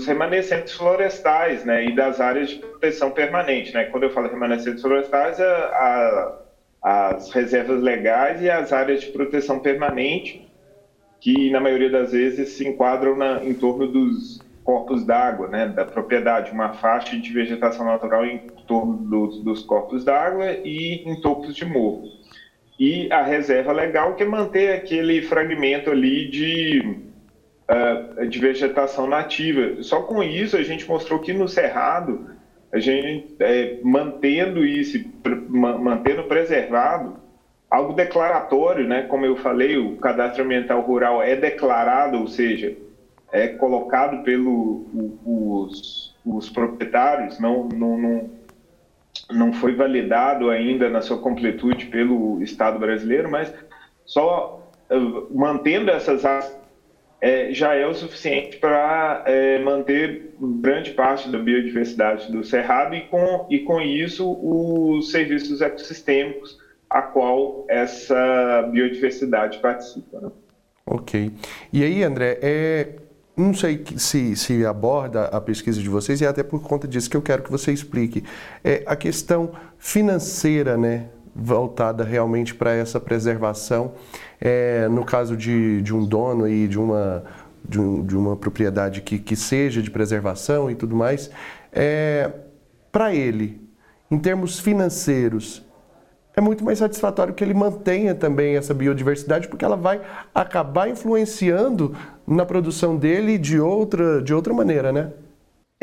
dos 0.00 0.06
remanescentes 0.06 0.72
florestais 0.72 1.64
né, 1.64 1.84
e 1.84 1.94
das 1.94 2.20
áreas 2.20 2.50
de 2.50 2.56
proteção 2.56 3.10
permanente. 3.10 3.72
Né? 3.74 3.84
Quando 3.84 4.04
eu 4.04 4.10
falo 4.10 4.28
remanescentes 4.28 4.80
florestais, 4.80 5.38
é 5.38 5.44
a, 5.44 6.38
as 6.82 7.30
reservas 7.30 7.82
legais 7.82 8.40
e 8.40 8.48
as 8.48 8.72
áreas 8.72 9.02
de 9.02 9.08
proteção 9.08 9.58
permanente, 9.58 10.48
que 11.20 11.50
na 11.50 11.60
maioria 11.60 11.90
das 11.90 12.12
vezes 12.12 12.50
se 12.50 12.66
enquadram 12.66 13.14
na, 13.14 13.44
em 13.44 13.52
torno 13.52 13.86
dos 13.86 14.40
corpos 14.64 15.04
d'água, 15.04 15.48
né, 15.48 15.68
da 15.68 15.84
propriedade, 15.84 16.50
uma 16.50 16.72
faixa 16.74 17.18
de 17.18 17.32
vegetação 17.32 17.84
natural 17.84 18.24
em 18.24 18.38
torno 18.66 18.96
dos 19.42 19.62
corpos 19.64 20.02
d'água 20.04 20.52
e 20.64 21.02
em 21.04 21.20
topos 21.20 21.54
de 21.54 21.66
morro. 21.66 22.04
E 22.78 23.12
a 23.12 23.22
reserva 23.22 23.72
legal, 23.72 24.14
que 24.14 24.22
é 24.22 24.26
manter 24.26 24.72
aquele 24.72 25.20
fragmento 25.20 25.90
ali 25.90 26.30
de 26.30 27.09
uh, 27.70 28.26
de 28.26 28.38
vegetação 28.38 29.06
nativa. 29.06 29.82
Só 29.82 30.02
com 30.02 30.22
isso 30.22 30.56
a 30.56 30.62
gente 30.62 30.88
mostrou 30.88 31.20
que 31.20 31.32
no 31.32 31.48
Cerrado, 31.48 32.30
a 32.72 32.78
gente 32.78 33.34
é, 33.40 33.78
mantendo 33.82 34.64
isso, 34.64 34.98
mantendo 35.48 36.24
preservado, 36.24 37.16
algo 37.70 37.92
declaratório, 37.92 38.86
né? 38.86 39.02
Como 39.02 39.24
eu 39.24 39.36
falei, 39.36 39.76
o 39.76 39.96
cadastro 39.96 40.44
ambiental 40.44 40.80
rural 40.80 41.22
é 41.22 41.36
declarado, 41.36 42.18
ou 42.18 42.26
seja, 42.26 42.76
é 43.32 43.48
colocado 43.48 44.22
pelos 44.24 46.10
os 46.24 46.50
proprietários, 46.50 47.40
não, 47.40 47.64
não, 47.68 47.98
não, 47.98 48.30
não 49.30 49.52
foi 49.54 49.74
validado 49.74 50.50
ainda 50.50 50.88
na 50.88 51.00
sua 51.00 51.18
completude 51.18 51.86
pelo 51.86 52.42
Estado 52.42 52.78
brasileiro, 52.78 53.30
mas 53.30 53.52
só 54.04 54.68
uh, 54.90 55.36
mantendo 55.36 55.90
essas 55.90 56.24
é, 57.20 57.52
já 57.52 57.74
é 57.74 57.86
o 57.86 57.94
suficiente 57.94 58.56
para 58.56 59.22
é, 59.26 59.58
manter 59.58 60.34
grande 60.40 60.92
parte 60.92 61.28
da 61.28 61.38
biodiversidade 61.38 62.32
do 62.32 62.42
Cerrado 62.42 62.94
e 62.94 63.02
com, 63.02 63.46
e 63.50 63.58
com 63.60 63.80
isso 63.80 64.30
os 64.42 65.10
serviços 65.10 65.60
ecossistêmicos 65.60 66.58
a 66.88 67.02
qual 67.02 67.64
essa 67.68 68.68
biodiversidade 68.72 69.58
participa. 69.58 70.20
Né? 70.20 70.30
Ok. 70.84 71.30
E 71.72 71.84
aí, 71.84 72.02
André, 72.02 72.38
é, 72.42 72.88
não 73.36 73.54
sei 73.54 73.84
se, 73.96 74.34
se 74.34 74.66
aborda 74.66 75.26
a 75.26 75.40
pesquisa 75.40 75.80
de 75.80 75.88
vocês 75.88 76.20
e 76.20 76.24
é 76.24 76.28
até 76.28 76.42
por 76.42 76.60
conta 76.62 76.88
disso 76.88 77.08
que 77.08 77.16
eu 77.16 77.22
quero 77.22 77.42
que 77.42 77.50
você 77.50 77.70
explique. 77.70 78.24
É 78.64 78.82
a 78.86 78.96
questão 78.96 79.52
financeira, 79.78 80.76
né? 80.76 81.10
voltada 81.34 82.04
realmente 82.04 82.54
para 82.54 82.72
essa 82.72 83.00
preservação. 83.00 83.92
É, 84.40 84.88
no 84.88 85.04
caso 85.04 85.36
de, 85.36 85.82
de 85.82 85.94
um 85.94 86.04
dono 86.04 86.48
e 86.48 86.66
de 86.66 86.78
uma, 86.78 87.24
de, 87.68 87.78
um, 87.78 88.04
de 88.04 88.16
uma 88.16 88.36
propriedade 88.36 89.02
que, 89.02 89.18
que 89.18 89.36
seja 89.36 89.82
de 89.82 89.90
preservação 89.90 90.70
e 90.70 90.74
tudo 90.74 90.96
mais, 90.96 91.30
é, 91.72 92.30
para 92.90 93.14
ele, 93.14 93.60
em 94.10 94.18
termos 94.18 94.58
financeiros, 94.58 95.64
é 96.34 96.40
muito 96.40 96.64
mais 96.64 96.78
satisfatório 96.78 97.34
que 97.34 97.44
ele 97.44 97.54
mantenha 97.54 98.14
também 98.14 98.56
essa 98.56 98.72
biodiversidade, 98.72 99.48
porque 99.48 99.64
ela 99.64 99.76
vai 99.76 100.00
acabar 100.34 100.88
influenciando 100.88 101.94
na 102.26 102.46
produção 102.46 102.96
dele 102.96 103.36
de 103.36 103.60
outra, 103.60 104.22
de 104.22 104.32
outra 104.32 104.54
maneira, 104.54 104.92
né? 104.92 105.10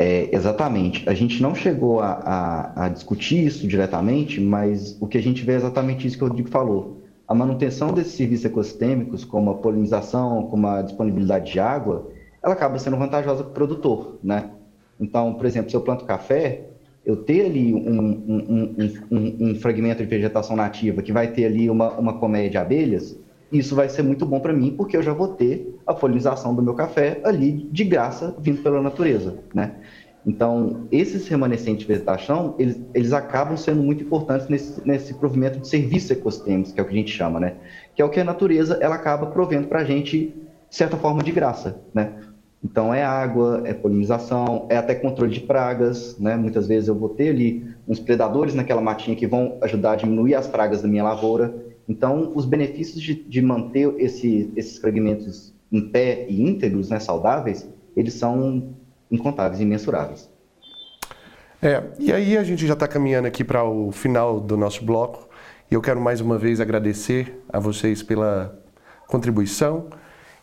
É, 0.00 0.34
exatamente. 0.34 1.08
A 1.08 1.14
gente 1.14 1.42
não 1.42 1.54
chegou 1.54 2.00
a, 2.00 2.12
a, 2.12 2.84
a, 2.84 2.88
discutir 2.88 3.46
isso 3.46 3.66
diretamente, 3.66 4.40
mas 4.40 4.96
o 5.00 5.06
que 5.06 5.18
a 5.18 5.22
gente 5.22 5.44
vê 5.44 5.52
é 5.52 5.56
exatamente 5.56 6.06
isso 6.06 6.16
que 6.16 6.24
o 6.24 6.28
Rodrigo 6.28 6.48
falou. 6.48 6.97
A 7.28 7.34
manutenção 7.34 7.92
desses 7.92 8.14
serviços 8.14 8.46
ecossistêmicos, 8.46 9.22
como 9.22 9.50
a 9.50 9.54
polinização, 9.54 10.46
como 10.46 10.66
a 10.66 10.80
disponibilidade 10.80 11.52
de 11.52 11.60
água, 11.60 12.10
ela 12.42 12.54
acaba 12.54 12.78
sendo 12.78 12.96
vantajosa 12.96 13.44
para 13.44 13.50
o 13.50 13.54
produtor, 13.54 14.18
né? 14.22 14.50
Então, 14.98 15.34
por 15.34 15.44
exemplo, 15.44 15.70
se 15.70 15.76
eu 15.76 15.82
planto 15.82 16.06
café, 16.06 16.64
eu 17.04 17.16
ter 17.16 17.44
ali 17.44 17.74
um, 17.74 18.00
um, 18.00 18.76
um, 19.10 19.50
um, 19.50 19.54
fragmento 19.56 20.02
de 20.02 20.08
vegetação 20.08 20.56
nativa 20.56 21.02
que 21.02 21.12
vai 21.12 21.28
ter 21.28 21.44
ali 21.44 21.68
uma, 21.68 21.90
uma 21.98 22.14
colmeia 22.14 22.48
de 22.48 22.56
abelhas, 22.56 23.14
isso 23.52 23.74
vai 23.74 23.88
ser 23.88 24.02
muito 24.02 24.24
bom 24.26 24.40
para 24.40 24.52
mim, 24.52 24.74
porque 24.76 24.96
eu 24.96 25.02
já 25.02 25.12
vou 25.12 25.28
ter 25.28 25.74
a 25.86 25.94
polinização 25.94 26.54
do 26.54 26.62
meu 26.62 26.74
café 26.74 27.20
ali 27.24 27.68
de 27.70 27.84
graça, 27.84 28.34
vindo 28.38 28.62
pela 28.62 28.80
natureza, 28.80 29.38
né? 29.54 29.74
Então, 30.28 30.86
esses 30.92 31.26
remanescentes 31.26 31.80
de 31.80 31.86
vegetação, 31.86 32.54
eles, 32.58 32.78
eles 32.92 33.14
acabam 33.14 33.56
sendo 33.56 33.82
muito 33.82 34.04
importantes 34.04 34.46
nesse, 34.46 34.86
nesse 34.86 35.14
provimento 35.14 35.58
de 35.58 35.66
serviços 35.66 36.10
ecossistêmicos, 36.10 36.70
que 36.70 36.78
é 36.78 36.82
o 36.82 36.86
que 36.86 36.92
a 36.92 36.96
gente 36.98 37.10
chama, 37.10 37.40
né? 37.40 37.54
Que 37.94 38.02
é 38.02 38.04
o 38.04 38.10
que 38.10 38.20
a 38.20 38.24
natureza, 38.24 38.78
ela 38.82 38.94
acaba 38.94 39.28
provendo 39.28 39.68
para 39.68 39.80
a 39.80 39.84
gente, 39.84 40.34
de 40.68 40.76
certa 40.76 40.98
forma, 40.98 41.22
de 41.22 41.32
graça, 41.32 41.80
né? 41.94 42.12
Então, 42.62 42.92
é 42.92 43.02
água, 43.02 43.62
é 43.64 43.72
polinização, 43.72 44.66
é 44.68 44.76
até 44.76 44.94
controle 44.94 45.32
de 45.32 45.40
pragas, 45.40 46.18
né? 46.18 46.36
Muitas 46.36 46.66
vezes 46.66 46.90
eu 46.90 46.94
vou 46.94 47.08
ter 47.08 47.30
ali 47.30 47.64
uns 47.88 47.98
predadores 47.98 48.54
naquela 48.54 48.82
matinha 48.82 49.16
que 49.16 49.26
vão 49.26 49.56
ajudar 49.62 49.92
a 49.92 49.96
diminuir 49.96 50.34
as 50.34 50.46
pragas 50.46 50.82
da 50.82 50.88
minha 50.88 51.04
lavoura. 51.04 51.54
Então, 51.88 52.32
os 52.34 52.44
benefícios 52.44 53.00
de, 53.00 53.14
de 53.14 53.40
manter 53.40 53.94
esse, 53.96 54.52
esses 54.54 54.76
fragmentos 54.76 55.54
em 55.72 55.88
pé 55.88 56.26
e 56.28 56.42
íntegros, 56.42 56.90
né, 56.90 57.00
saudáveis, 57.00 57.66
eles 57.96 58.12
são 58.12 58.76
incontáveis, 59.10 59.60
imensuráveis. 59.60 60.28
É, 61.60 61.82
e 61.98 62.12
aí 62.12 62.36
a 62.36 62.44
gente 62.44 62.66
já 62.66 62.74
está 62.74 62.86
caminhando 62.86 63.26
aqui 63.26 63.42
para 63.42 63.64
o 63.64 63.90
final 63.90 64.38
do 64.38 64.56
nosso 64.56 64.84
bloco 64.84 65.28
e 65.70 65.74
eu 65.74 65.80
quero 65.80 66.00
mais 66.00 66.20
uma 66.20 66.38
vez 66.38 66.60
agradecer 66.60 67.42
a 67.48 67.58
vocês 67.58 68.02
pela 68.02 68.56
contribuição 69.06 69.88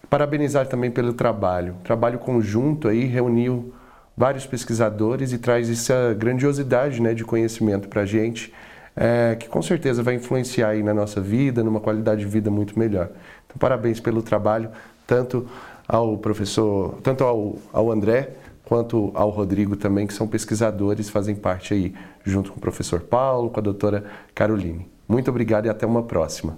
Parabenizar 0.09 0.67
também 0.67 0.91
pelo 0.91 1.13
trabalho. 1.13 1.75
Trabalho 1.83 2.19
conjunto 2.19 2.87
aí 2.87 3.05
reuniu 3.05 3.73
vários 4.15 4.45
pesquisadores 4.45 5.33
e 5.33 5.37
traz 5.37 5.69
essa 5.69 6.13
grandiosidade 6.13 7.01
né, 7.01 7.13
de 7.13 7.23
conhecimento 7.23 7.89
para 7.89 8.01
a 8.01 8.05
gente, 8.05 8.53
é, 8.95 9.35
que 9.35 9.49
com 9.49 9.61
certeza 9.61 10.01
vai 10.03 10.15
influenciar 10.15 10.69
aí 10.69 10.83
na 10.83 10.93
nossa 10.93 11.19
vida, 11.19 11.63
numa 11.63 11.79
qualidade 11.79 12.21
de 12.21 12.27
vida 12.27 12.49
muito 12.49 12.77
melhor. 12.77 13.09
Então, 13.45 13.57
parabéns 13.59 13.99
pelo 13.99 14.21
trabalho, 14.21 14.69
tanto 15.05 15.47
ao 15.87 16.17
professor, 16.17 16.97
tanto 17.03 17.23
ao, 17.23 17.57
ao 17.73 17.91
André, 17.91 18.29
quanto 18.65 19.11
ao 19.13 19.29
Rodrigo 19.29 19.75
também, 19.75 20.07
que 20.07 20.13
são 20.13 20.27
pesquisadores, 20.27 21.09
fazem 21.09 21.35
parte 21.35 21.73
aí, 21.73 21.93
junto 22.23 22.51
com 22.51 22.57
o 22.57 22.61
professor 22.61 23.01
Paulo, 23.01 23.49
com 23.49 23.59
a 23.59 23.63
doutora 23.63 24.03
Caroline. 24.33 24.87
Muito 25.07 25.29
obrigado 25.29 25.67
e 25.67 25.69
até 25.69 25.85
uma 25.85 26.03
próxima. 26.03 26.57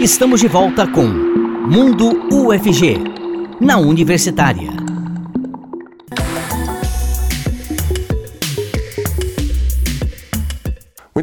Estamos 0.00 0.40
de 0.40 0.48
volta 0.48 0.86
com 0.86 1.04
Mundo 1.04 2.10
UFG, 2.32 2.98
na 3.60 3.78
Universitária. 3.78 4.81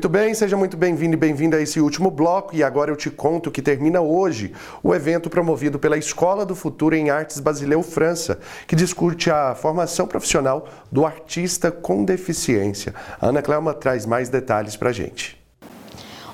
Muito 0.09 0.23
bem, 0.23 0.33
seja 0.33 0.57
muito 0.57 0.75
bem-vindo 0.75 1.13
e 1.13 1.17
bem-vinda 1.17 1.57
a 1.57 1.61
esse 1.61 1.79
último 1.79 2.09
bloco 2.09 2.55
e 2.55 2.63
agora 2.63 2.89
eu 2.89 2.95
te 2.95 3.11
conto 3.11 3.51
que 3.51 3.61
termina 3.61 4.01
hoje 4.01 4.55
o 4.81 4.95
evento 4.95 5.29
promovido 5.29 5.77
pela 5.77 5.99
Escola 5.99 6.43
do 6.43 6.55
Futuro 6.55 6.95
em 6.95 7.11
Artes 7.11 7.39
Basileu 7.39 7.83
França, 7.83 8.39
que 8.65 8.75
discute 8.75 9.29
a 9.29 9.53
formação 9.53 10.07
profissional 10.07 10.67
do 10.91 11.05
artista 11.05 11.69
com 11.69 12.03
deficiência. 12.03 12.95
A 13.21 13.27
Ana 13.27 13.43
Clelma 13.43 13.71
traz 13.71 14.07
mais 14.07 14.29
detalhes 14.29 14.75
para 14.75 14.89
a 14.89 14.93
gente. 14.93 15.39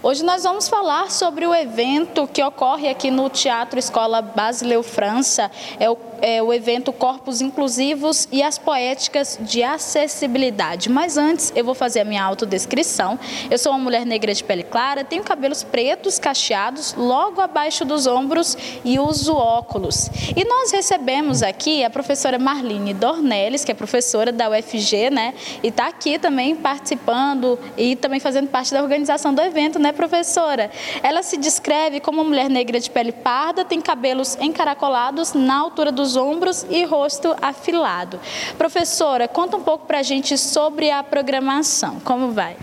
Hoje 0.01 0.23
nós 0.23 0.43
vamos 0.43 0.69
falar 0.69 1.09
sobre 1.09 1.47
o 1.47 1.53
evento 1.55 2.27
que 2.27 2.43
ocorre 2.43 2.87
aqui 2.87 3.09
no 3.09 3.27
Teatro 3.27 3.79
Escola 3.79 4.21
Basileu 4.21 4.83
França. 4.83 5.49
É 5.79 5.89
o, 5.89 5.97
é 6.21 6.41
o 6.41 6.53
evento 6.53 6.93
Corpos 6.93 7.41
Inclusivos 7.41 8.27
e 8.31 8.43
as 8.43 8.57
Poéticas 8.57 9.39
de 9.41 9.63
Acessibilidade. 9.63 10.89
Mas 10.89 11.17
antes, 11.17 11.51
eu 11.55 11.65
vou 11.65 11.73
fazer 11.73 12.01
a 12.01 12.05
minha 12.05 12.23
autodescrição. 12.23 13.17
Eu 13.49 13.57
sou 13.57 13.71
uma 13.71 13.79
mulher 13.79 14.05
negra 14.05 14.33
de 14.33 14.43
pele 14.43 14.63
clara, 14.63 15.03
tenho 15.03 15.23
cabelos 15.23 15.63
pretos, 15.63 16.19
cacheados, 16.19 16.93
logo 16.93 17.41
abaixo 17.41 17.83
dos 17.83 18.05
ombros 18.05 18.57
e 18.83 18.99
uso 18.99 19.35
óculos. 19.35 20.09
E 20.35 20.43
nós 20.45 20.71
recebemos 20.71 21.41
aqui 21.41 21.83
a 21.83 21.89
professora 21.89 22.37
Marlene 22.37 22.93
Dornelles, 22.93 23.65
que 23.65 23.71
é 23.71 23.75
professora 23.75 24.31
da 24.31 24.49
UFG, 24.49 25.09
né? 25.09 25.33
E 25.63 25.69
está 25.69 25.87
aqui 25.87 26.19
também 26.19 26.55
participando 26.55 27.59
e 27.75 27.95
também 27.95 28.19
fazendo 28.19 28.47
parte 28.49 28.71
da 28.71 28.83
organização 28.83 29.33
do 29.33 29.41
evento, 29.41 29.79
né? 29.79 29.91
professora? 29.95 30.69
Ela 31.01 31.23
se 31.23 31.37
descreve 31.37 31.99
como 31.99 32.21
uma 32.21 32.29
mulher 32.29 32.49
negra 32.49 32.79
de 32.79 32.89
pele 32.89 33.11
parda, 33.11 33.65
tem 33.65 33.81
cabelos 33.81 34.37
encaracolados 34.39 35.33
na 35.33 35.55
altura 35.55 35.91
dos 35.91 36.04
ombros 36.15 36.65
e 36.69 36.83
rosto 36.83 37.35
afilado. 37.41 38.19
Professora, 38.57 39.27
conta 39.27 39.55
um 39.55 39.63
pouco 39.63 39.85
para 39.85 39.99
a 39.99 40.03
gente 40.03 40.37
sobre 40.37 40.91
a 40.91 41.01
programação. 41.01 41.99
Como 42.01 42.31
vai? 42.31 42.57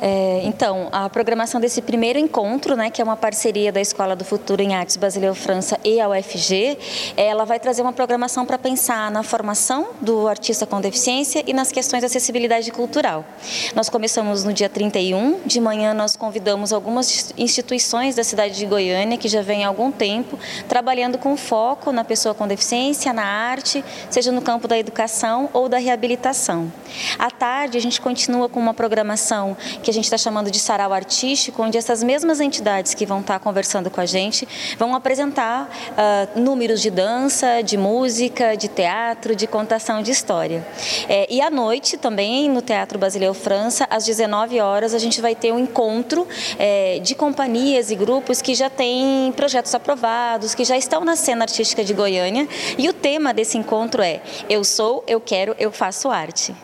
É, 0.00 0.40
então, 0.44 0.88
a 0.92 1.10
programação 1.10 1.60
desse 1.60 1.82
primeiro 1.82 2.18
encontro, 2.18 2.74
né, 2.76 2.88
que 2.88 3.02
é 3.02 3.04
uma 3.04 3.16
parceria 3.16 3.70
da 3.70 3.80
Escola 3.80 4.16
do 4.16 4.24
Futuro 4.24 4.62
em 4.62 4.74
Artes 4.74 4.96
Basileu 4.96 5.34
França 5.34 5.78
e 5.84 6.00
a 6.00 6.08
UFG, 6.08 6.78
ela 7.16 7.44
vai 7.44 7.60
trazer 7.60 7.82
uma 7.82 7.92
programação 7.92 8.46
para 8.46 8.58
pensar 8.58 9.10
na 9.10 9.22
formação 9.22 9.88
do 10.00 10.26
artista 10.26 10.66
com 10.66 10.80
deficiência 10.80 11.42
e 11.46 11.52
nas 11.52 11.70
questões 11.70 12.00
de 12.00 12.06
acessibilidade 12.06 12.70
cultural. 12.70 13.24
Nós 13.74 13.88
começamos 13.88 14.44
no 14.44 14.52
dia 14.52 14.68
31, 14.68 15.40
de 15.44 15.60
manhã 15.60 15.92
nós 15.92 16.16
convidamos 16.16 16.72
algumas 16.72 17.34
instituições 17.36 18.14
da 18.14 18.24
cidade 18.24 18.56
de 18.56 18.66
Goiânia 18.66 19.18
que 19.18 19.28
já 19.28 19.42
vem 19.42 19.64
há 19.64 19.68
algum 19.68 19.90
tempo 19.90 20.38
trabalhando 20.68 21.18
com 21.18 21.36
foco 21.36 21.92
na 21.92 22.04
pessoa 22.04 22.34
com 22.34 22.46
deficiência, 22.46 22.78
na 23.12 23.24
arte, 23.24 23.84
seja 24.10 24.30
no 24.30 24.42
campo 24.42 24.68
da 24.68 24.78
educação 24.78 25.48
ou 25.52 25.68
da 25.68 25.78
reabilitação. 25.78 26.72
À 27.18 27.30
tarde, 27.30 27.78
a 27.78 27.80
gente 27.80 28.00
continua 28.00 28.48
com 28.48 28.60
uma 28.60 28.74
programação 28.74 29.56
que 29.82 29.90
a 29.90 29.94
gente 29.94 30.04
está 30.04 30.18
chamando 30.18 30.50
de 30.50 30.58
sarau 30.58 30.92
artístico, 30.92 31.62
onde 31.62 31.78
essas 31.78 32.02
mesmas 32.02 32.40
entidades 32.40 32.94
que 32.94 33.06
vão 33.06 33.20
estar 33.20 33.38
conversando 33.38 33.90
com 33.90 34.00
a 34.00 34.06
gente 34.06 34.46
vão 34.78 34.94
apresentar 34.94 35.70
uh, 35.92 36.40
números 36.40 36.80
de 36.80 36.90
dança, 36.90 37.62
de 37.62 37.76
música, 37.76 38.56
de 38.56 38.68
teatro, 38.68 39.34
de 39.34 39.46
contação 39.46 40.02
de 40.02 40.10
história. 40.10 40.66
É, 41.08 41.26
e 41.30 41.40
à 41.40 41.50
noite, 41.50 41.96
também, 41.96 42.48
no 42.48 42.62
Teatro 42.62 42.98
Basileu 42.98 43.34
França, 43.34 43.86
às 43.90 44.04
19 44.04 44.60
horas, 44.60 44.94
a 44.94 44.98
gente 44.98 45.20
vai 45.20 45.34
ter 45.34 45.52
um 45.52 45.58
encontro 45.58 46.26
é, 46.58 46.98
de 47.00 47.14
companhias 47.14 47.90
e 47.90 47.94
grupos 47.94 48.42
que 48.42 48.54
já 48.54 48.70
têm 48.70 49.32
projetos 49.32 49.74
aprovados, 49.74 50.54
que 50.54 50.64
já 50.64 50.76
estão 50.76 51.04
na 51.04 51.16
cena 51.16 51.44
artística 51.44 51.84
de 51.84 51.92
Goiânia. 51.92 52.48
E 52.78 52.88
o 52.88 52.92
tema 52.92 53.34
desse 53.34 53.58
encontro 53.58 54.00
é 54.00 54.22
Eu 54.48 54.62
sou, 54.62 55.02
eu 55.06 55.20
quero, 55.20 55.54
eu 55.58 55.72
faço 55.72 56.08
arte. 56.08 56.54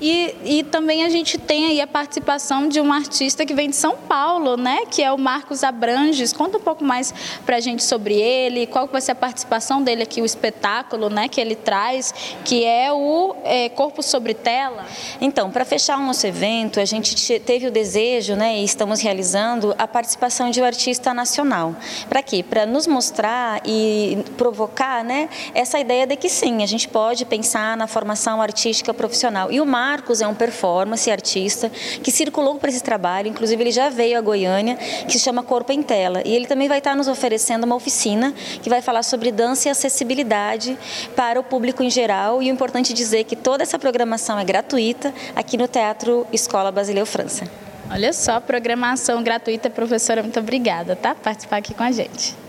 E, 0.00 0.34
e 0.44 0.62
também 0.64 1.04
a 1.04 1.08
gente 1.08 1.38
tem 1.38 1.66
aí 1.66 1.80
a 1.80 1.86
participação 1.86 2.68
de 2.68 2.80
um 2.80 2.92
artista 2.92 3.44
que 3.44 3.54
vem 3.54 3.70
de 3.70 3.76
São 3.76 3.96
Paulo, 3.96 4.56
né? 4.56 4.86
Que 4.90 5.02
é 5.02 5.12
o 5.12 5.18
Marcos 5.18 5.62
Abranges. 5.62 6.32
Conta 6.32 6.58
um 6.58 6.60
pouco 6.60 6.84
mais 6.84 7.12
para 7.44 7.56
a 7.56 7.60
gente 7.60 7.82
sobre 7.84 8.14
ele, 8.14 8.66
qual 8.66 8.86
vai 8.86 9.00
ser 9.00 9.12
a 9.12 9.14
participação 9.14 9.82
dele 9.82 10.02
aqui, 10.02 10.20
o 10.20 10.24
espetáculo, 10.24 11.08
né? 11.08 11.28
Que 11.28 11.40
ele 11.40 11.54
traz, 11.54 12.12
que 12.44 12.64
é 12.64 12.92
o 12.92 13.34
é, 13.44 13.68
Corpo 13.68 14.02
sobre 14.02 14.34
Tela. 14.34 14.86
Então, 15.20 15.50
para 15.50 15.64
fechar 15.64 15.98
o 15.98 16.02
nosso 16.02 16.26
evento, 16.26 16.80
a 16.80 16.84
gente 16.84 17.38
teve 17.40 17.66
o 17.66 17.70
desejo, 17.70 18.34
né? 18.34 18.58
E 18.58 18.64
estamos 18.64 19.00
realizando 19.00 19.74
a 19.78 19.86
participação 19.86 20.50
de 20.50 20.60
um 20.60 20.64
artista 20.64 21.14
nacional. 21.14 21.74
Para 22.08 22.22
quê? 22.22 22.42
Para 22.42 22.66
nos 22.66 22.86
mostrar 22.86 23.60
e 23.64 24.18
provocar, 24.36 25.04
né? 25.04 25.28
Essa 25.54 25.78
ideia 25.78 26.06
de 26.06 26.16
que 26.16 26.28
sim, 26.28 26.62
a 26.62 26.66
gente 26.66 26.88
pode 26.88 27.24
pensar 27.24 27.76
na 27.76 27.86
formação 27.86 28.40
artística 28.40 28.92
profissional. 28.92 29.50
E 29.50 29.60
o 29.60 29.66
Marcos 29.72 30.20
é 30.20 30.26
um 30.26 30.34
performance 30.34 31.10
artista 31.10 31.70
que 32.02 32.10
circulou 32.10 32.56
para 32.56 32.68
esse 32.68 32.82
trabalho, 32.82 33.28
inclusive 33.28 33.62
ele 33.62 33.72
já 33.72 33.88
veio 33.88 34.18
a 34.18 34.20
Goiânia, 34.20 34.76
que 34.76 35.12
se 35.12 35.18
chama 35.18 35.42
Corpo 35.42 35.72
em 35.72 35.82
Tela. 35.82 36.20
E 36.26 36.36
ele 36.36 36.46
também 36.46 36.68
vai 36.68 36.76
estar 36.76 36.94
nos 36.94 37.08
oferecendo 37.08 37.64
uma 37.64 37.74
oficina 37.74 38.34
que 38.62 38.68
vai 38.68 38.82
falar 38.82 39.02
sobre 39.02 39.32
dança 39.32 39.68
e 39.68 39.70
acessibilidade 39.70 40.78
para 41.16 41.40
o 41.40 41.42
público 41.42 41.82
em 41.82 41.88
geral. 41.88 42.42
E 42.42 42.50
o 42.50 42.52
importante 42.52 42.92
dizer 42.92 43.24
que 43.24 43.34
toda 43.34 43.62
essa 43.62 43.78
programação 43.78 44.38
é 44.38 44.44
gratuita 44.44 45.14
aqui 45.34 45.56
no 45.56 45.66
Teatro 45.66 46.26
Escola 46.30 46.70
Basileu 46.70 47.06
França. 47.06 47.48
Olha 47.90 48.12
só, 48.12 48.40
programação 48.40 49.22
gratuita, 49.22 49.70
professora, 49.70 50.22
muito 50.22 50.38
obrigada, 50.38 50.94
tá? 50.94 51.14
Participar 51.14 51.56
aqui 51.56 51.72
com 51.72 51.82
a 51.82 51.90
gente 51.90 52.41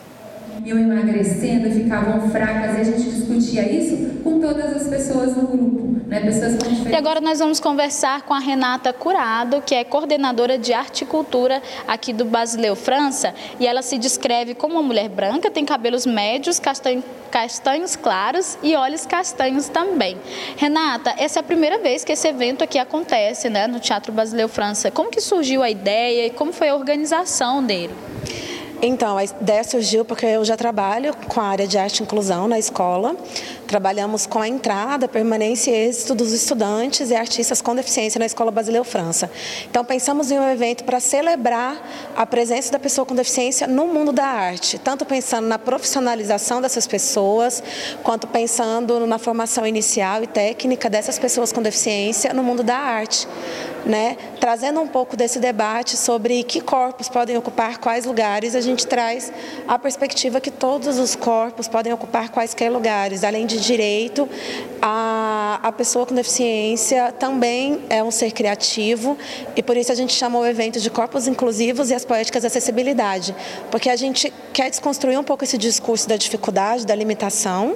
iam 0.66 0.78
emagrecendo, 0.78 1.70
ficavam 1.72 2.30
fracas, 2.30 2.78
e 2.78 2.82
a 2.82 2.84
gente 2.84 3.10
discutia 3.10 3.70
isso 3.72 4.22
com 4.24 4.39
todas 4.39 4.76
as 4.76 4.88
pessoas 4.88 5.36
no 5.36 5.47
grupo, 5.47 6.01
né? 6.08 6.20
Pessoas. 6.20 6.58
E 6.89 6.95
agora 6.95 7.20
nós 7.20 7.39
vamos 7.39 7.60
conversar 7.60 8.22
com 8.24 8.34
a 8.34 8.39
Renata 8.39 8.93
Curado, 8.93 9.62
que 9.66 9.76
é 9.76 9.84
coordenadora 9.84 10.58
de 10.58 10.74
arte 10.74 11.04
e 11.04 11.06
cultura 11.06 11.62
aqui 11.88 12.14
do 12.14 12.26
Basileu 12.26 12.76
França, 12.76 13.34
e 13.60 13.68
ela 13.68 13.82
se 13.82 13.97
descreve 13.97 14.54
como 14.54 14.76
uma 14.76 14.84
mulher 14.84 15.10
branca, 15.10 15.49
tem 15.49 15.66
cabelos 15.66 16.06
médios, 16.06 16.60
castanho, 16.60 17.04
castanhos 17.32 17.95
claros 17.95 18.58
e 18.62 18.76
olhos 18.76 19.06
castanhos 19.06 19.68
também. 19.68 20.18
Renata, 20.56 21.16
essa 21.18 21.39
é 21.39 21.41
a 21.41 21.43
primeira 21.43 21.80
vez 21.80 22.04
que 22.04 22.12
esse 22.12 22.28
evento 22.28 22.64
aqui 22.64 22.78
acontece, 22.78 23.49
né, 23.49 23.68
no 23.68 23.80
Teatro 23.80 24.12
Basileu 24.12 24.47
França. 24.47 24.91
Como 24.91 25.10
que 25.10 25.20
surgiu 25.20 25.64
a 25.64 25.70
ideia 25.70 26.28
e 26.28 26.30
como 26.30 26.54
foi 26.54 26.70
a 26.70 26.76
organização 26.76 27.64
dele? 27.64 27.93
Então, 28.86 29.17
a 29.17 29.23
ideia 29.23 29.63
surgiu 29.63 30.03
porque 30.03 30.25
eu 30.25 30.43
já 30.43 30.57
trabalho 30.57 31.15
com 31.29 31.39
a 31.39 31.45
área 31.45 31.65
de 31.65 31.77
arte 31.77 32.01
e 32.01 32.03
inclusão 32.03 32.49
na 32.49 32.59
escola. 32.59 33.15
Trabalhamos 33.68 34.26
com 34.26 34.39
a 34.39 34.47
entrada, 34.47 35.07
permanência 35.07 35.72
e 35.72 35.88
êxito 35.88 36.14
dos 36.14 36.32
estudantes 36.32 37.09
e 37.09 37.16
artistas 37.16 37.61
com 37.61 37.76
deficiência 37.76 38.20
na 38.20 38.26
Escola 38.26 38.51
Basileu 38.51 38.84
França. 38.84 39.30
Então, 39.70 39.84
pensamos 39.84 40.32
em 40.32 40.39
um 40.39 40.49
evento 40.49 40.84
para 40.84 40.99
celebrar 40.99 41.82
a 42.16 42.26
presença 42.26 42.72
da 42.72 42.80
pessoa 42.80 43.05
com 43.05 43.16
deficiência 43.16 43.68
no 43.68 43.88
mundo 43.88 44.11
da 44.11 44.26
arte, 44.26 44.78
tanto 44.78 45.05
pensando 45.05 45.47
na 45.47 45.57
profissionalização 45.57 46.61
dessas 46.61 46.86
pessoas, 46.86 47.64
quanto 48.03 48.28
pensando 48.28 49.07
na 49.07 49.18
formação 49.18 49.66
inicial 49.66 50.24
e 50.24 50.28
técnica 50.28 50.89
dessas 50.89 51.18
pessoas 51.18 51.51
com 51.51 51.61
deficiência 51.61 52.34
no 52.34 52.43
mundo 52.43 52.64
da 52.64 52.78
arte. 52.78 53.28
Né? 53.86 54.16
Trazendo 54.39 54.80
um 54.80 54.88
pouco 54.88 55.18
desse 55.18 55.39
debate 55.39 55.97
sobre 55.97 56.41
que 56.43 56.61
corpos 56.61 57.09
podem 57.09 57.36
ocupar 57.36 57.80
quais 57.80 58.05
lugares, 58.05 58.55
a 58.55 58.61
gente 58.61 58.88
traz 58.88 59.32
a 59.68 59.78
perspectiva 59.78 60.39
que 60.39 60.49
todos 60.49 60.97
os 60.99 61.16
corpos 61.16 61.68
podem 61.68 61.91
ocupar 61.91 62.30
quaisquer 62.30 62.72
lugares. 62.72 63.26
Além 63.26 63.45
de 63.45 63.53
direito, 63.60 64.28
a, 64.82 65.60
a 65.64 65.72
pessoa 65.72 66.06
com 66.06 66.14
deficiência 66.14 67.12
também 67.12 67.82
é 67.89 68.04
um 68.04 68.12
ser 68.12 68.32
criativo 68.32 69.18
e 69.56 69.64
por 69.64 69.78
isso 69.78 69.91
a 69.91 69.95
gente 69.95 70.14
chama 70.14 70.39
o 70.39 70.45
evento 70.45 70.80
de 70.80 70.89
Corpos 70.89 71.28
Inclusivos 71.28 71.89
e 71.89 71.93
as 71.93 72.04
Poéticas 72.06 72.41
de 72.41 72.47
Acessibilidade, 72.47 73.36
porque 73.72 73.89
a 73.89 73.95
gente 73.95 74.32
quer 74.51 74.70
desconstruir 74.70 75.18
um 75.18 75.24
pouco 75.24 75.43
esse 75.43 75.58
discurso 75.58 76.08
da 76.08 76.18
dificuldade, 76.18 76.86
da 76.86 76.95
limitação 76.95 77.76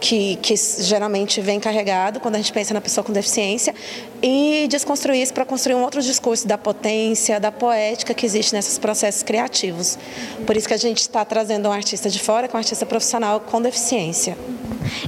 que, 0.00 0.36
que 0.36 0.54
geralmente 0.56 1.40
vem 1.40 1.60
carregado 1.60 2.20
quando 2.20 2.36
a 2.36 2.38
gente 2.38 2.52
pensa 2.52 2.72
na 2.72 2.80
pessoa 2.80 3.04
com 3.04 3.12
deficiência 3.12 3.74
e 4.22 4.66
desconstruir 4.68 5.22
isso 5.22 5.34
para 5.34 5.44
construir 5.44 5.74
um 5.74 5.82
outro 5.82 6.02
discurso 6.02 6.46
da 6.46 6.58
potência, 6.58 7.38
da 7.38 7.52
poética 7.52 8.14
que 8.14 8.26
existe 8.26 8.52
nesses 8.52 8.78
processos 8.78 9.22
criativos. 9.22 9.98
Por 10.46 10.56
isso 10.56 10.66
que 10.66 10.74
a 10.74 10.78
gente 10.78 10.98
está 10.98 11.24
trazendo 11.24 11.68
um 11.68 11.72
artista 11.72 12.08
de 12.08 12.18
fora 12.18 12.48
com 12.48 12.56
um 12.56 12.58
artista 12.58 12.86
profissional 12.86 13.40
com 13.40 13.60
deficiência. 13.60 14.36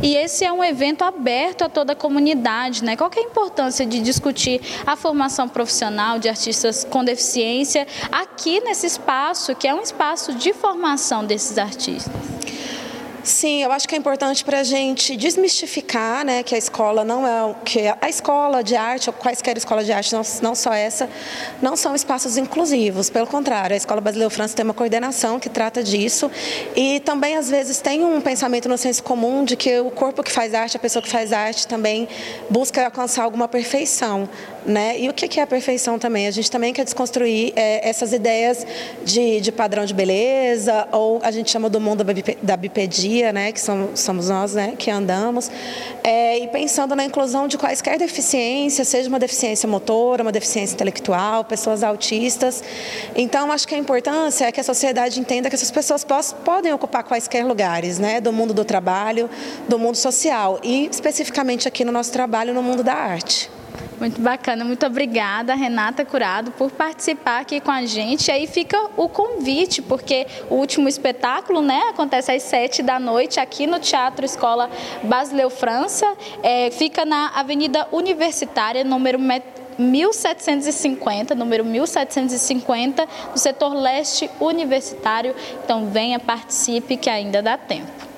E 0.03 0.14
esse 0.14 0.45
é 0.45 0.53
um 0.53 0.62
evento 0.62 1.03
aberto 1.03 1.62
a 1.62 1.68
toda 1.68 1.93
a 1.93 1.97
comunidade, 1.97 2.84
né? 2.84 2.97
Qual 2.97 3.11
é 3.16 3.20
a 3.20 3.22
importância 3.22 3.86
de 3.86 4.01
discutir 4.01 4.61
a 4.86 4.97
formação 4.97 5.49
profissional 5.49 6.18
de 6.18 6.28
artistas 6.28 6.84
com 6.84 7.05
deficiência 7.05 7.86
aqui 8.12 8.61
nesse 8.61 8.86
espaço, 8.86 9.55
que 9.55 9.66
é 9.66 9.74
um 9.74 9.80
espaço 9.80 10.34
de 10.34 10.53
formação 10.53 11.24
desses 11.24 11.57
artistas? 11.57 12.12
Sim, 13.23 13.62
eu 13.62 13.71
acho 13.71 13.87
que 13.87 13.95
é 13.95 13.99
importante 13.99 14.43
para 14.43 14.61
a 14.61 14.62
gente 14.62 15.14
desmistificar, 15.14 16.25
né, 16.25 16.43
que 16.43 16.55
a 16.55 16.59
escola 16.59 17.05
não 17.05 17.27
é 17.27 17.55
que 17.64 17.81
a 18.01 18.09
escola 18.09 18.64
de 18.64 18.75
arte 18.75 19.11
ou 19.11 19.12
quaisquer 19.12 19.59
escola 19.59 19.85
de 19.85 19.93
arte, 19.93 20.12
não, 20.12 20.23
não 20.43 20.55
só 20.55 20.73
essa, 20.73 21.09
não 21.61 21.77
são 21.77 21.95
espaços 21.95 22.39
inclusivos. 22.39 23.11
Pelo 23.11 23.27
contrário, 23.27 23.75
a 23.75 23.77
Escola 23.77 24.01
Brasileira 24.01 24.31
França 24.31 24.57
tem 24.57 24.64
uma 24.64 24.73
coordenação 24.73 25.39
que 25.39 25.51
trata 25.51 25.83
disso 25.83 26.31
e 26.75 27.01
também 27.01 27.37
às 27.37 27.51
vezes 27.51 27.81
tem 27.81 28.05
um 28.05 28.21
pensamento 28.21 28.68
no 28.68 28.79
senso 28.79 29.03
comum 29.03 29.45
de 29.45 29.55
que 29.55 29.79
o 29.81 29.91
corpo 29.91 30.23
que 30.23 30.33
faz 30.33 30.55
arte, 30.55 30.77
a 30.77 30.81
pessoa 30.81 31.03
que 31.03 31.11
faz 31.11 31.33
arte 31.33 31.66
também 31.66 32.09
busca 32.49 32.85
alcançar 32.85 33.25
alguma 33.25 33.49
perfeição, 33.49 34.29
né? 34.65 34.99
E 34.99 35.09
o 35.09 35.13
que 35.13 35.41
é 35.41 35.43
a 35.43 35.47
perfeição 35.47 35.99
também? 35.99 36.27
A 36.27 36.31
gente 36.31 36.51
também 36.51 36.73
quer 36.73 36.85
desconstruir 36.85 37.53
é, 37.57 37.89
essas 37.89 38.13
ideias 38.13 38.67
de, 39.05 39.41
de 39.41 39.53
padrão 39.53 39.85
de 39.85 39.95
beleza 39.95 40.89
ou 40.93 41.21
a 41.23 41.31
gente 41.31 41.51
chama 41.51 41.69
do 41.69 41.81
mundo 41.81 42.05
da 42.43 42.57
bipedia 42.57 43.33
né, 43.33 43.53
que 43.53 43.61
somos, 43.61 44.01
somos 44.01 44.29
nós, 44.29 44.55
né, 44.55 44.75
que 44.79 44.91
andamos, 44.91 45.51
é, 46.03 46.39
e 46.39 46.49
pensando 46.49 46.95
na 46.95 47.05
inclusão 47.05 47.47
de 47.47 47.57
quaisquer 47.57 47.99
deficiências, 47.99 48.89
seja 48.89 49.09
uma 49.09 49.19
deficiência 49.19 49.69
motora, 49.69 50.23
uma 50.23 50.33
deficiência 50.33 50.75
intelectual, 50.75 51.45
pessoas 51.45 51.83
autistas. 51.83 52.63
Então, 53.15 53.53
acho 53.53 53.67
que 53.67 53.75
a 53.75 53.79
importância 53.79 54.47
é 54.47 54.53
que 54.53 54.61
a 54.61 54.65
sociedade 54.65 55.21
entenda 55.21 55.49
que 55.49 55.55
essas 55.55 55.71
pessoas 55.71 56.05
podem 56.45 56.73
ocupar 56.73 57.05
quaisquer 57.05 57.45
lugares, 57.45 57.99
né, 57.99 58.21
do 58.21 58.33
mundo 58.33 58.55
do 58.55 58.65
trabalho, 58.65 59.29
do 59.69 59.79
mundo 59.79 59.97
social 59.97 60.59
e 60.63 60.87
especificamente 60.87 61.69
aqui 61.69 61.85
no 61.85 61.93
nosso 61.93 62.13
trabalho 62.13 62.53
no 62.55 62.63
mundo 62.63 62.83
da 62.83 62.95
arte. 62.95 63.60
Muito 63.99 64.20
bacana, 64.20 64.64
muito 64.64 64.87
obrigada, 64.87 65.55
Renata 65.55 66.05
Curado, 66.05 66.53
por 66.53 66.70
participar 66.70 67.41
aqui 67.41 67.61
com 67.61 67.70
a 67.70 67.85
gente. 67.85 68.31
Aí 68.31 68.47
fica 68.47 68.78
o 68.97 69.09
convite, 69.09 69.83
porque 69.83 70.26
o 70.49 70.55
último 70.55 70.89
espetáculo 70.89 71.61
né, 71.61 71.83
acontece 71.91 72.33
às 72.33 72.43
sete 72.43 72.83
da 72.83 72.99
noite 72.99 73.39
aqui 73.39 73.66
no 73.66 73.78
Teatro 73.78 74.24
Escola 74.24 74.70
Basileu 75.03 75.51
França. 75.51 76.07
É, 76.43 76.70
fica 76.70 77.05
na 77.05 77.28
Avenida 77.35 77.87
Universitária, 77.93 78.83
número 78.85 79.18
1750, 79.18 81.35
número 81.35 81.62
1750, 81.64 83.07
no 83.33 83.39
setor 83.39 83.74
leste 83.74 84.31
universitário. 84.41 85.35
Então 85.62 85.85
venha, 85.87 86.18
participe, 86.18 86.97
que 86.97 87.11
ainda 87.11 87.43
dá 87.43 87.59
tempo. 87.59 88.10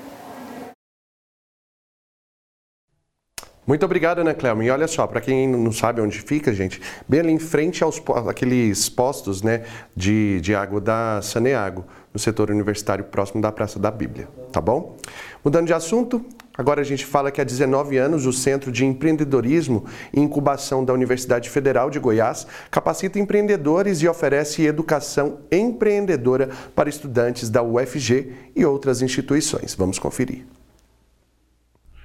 Muito 3.65 3.85
obrigado, 3.85 4.19
Ana 4.19 4.35
Clelma. 4.35 4.65
E 4.65 4.71
olha 4.71 4.89
só, 4.89 5.07
para 5.07 5.21
quem 5.21 5.47
não 5.49 5.71
sabe 5.71 6.01
onde 6.01 6.21
fica, 6.21 6.53
gente, 6.53 6.81
bem 7.09 7.21
ali 7.21 7.33
em 7.33 7.39
frente 7.39 7.85
aos 7.85 8.03
aqueles 8.29 8.89
postos 8.89 9.41
né, 9.41 9.63
de, 9.95 10.41
de 10.41 10.53
água 10.53 10.81
da 10.81 11.21
Saneago, 11.23 11.85
no 12.13 12.19
setor 12.19 12.51
universitário 12.51 13.05
próximo 13.05 13.41
da 13.41 13.53
Praça 13.53 13.79
da 13.79 13.91
Bíblia, 13.91 14.29
tá 14.53 14.61
bom? 14.61 14.97
Mudando 15.45 15.67
de 15.67 15.73
assunto, 15.73 16.25
agora 16.59 16.81
a 16.81 16.85
gente 16.85 17.07
fala 17.07 17.31
que 17.31 17.41
há 17.41 17.45
19 17.45 17.97
anos 17.97 18.27
o 18.27 18.33
Centro 18.33 18.73
de 18.73 18.85
Empreendedorismo 18.85 19.87
e 20.13 20.21
Incubação 20.21 20.85
da 20.85 20.93
Universidade 20.93 21.49
Federal 21.49 21.89
de 21.89 22.01
Goiás 22.01 22.47
capacita 22.71 23.19
empreendedores 23.19 24.03
e 24.03 24.09
oferece 24.09 24.67
educação 24.67 25.39
empreendedora 25.51 26.51
para 26.75 26.89
estudantes 26.89 27.49
da 27.49 27.63
UFG 27.63 28.33
e 28.57 28.65
outras 28.65 29.01
instituições. 29.03 29.75
Vamos 29.75 30.01
conferir. 30.01 30.45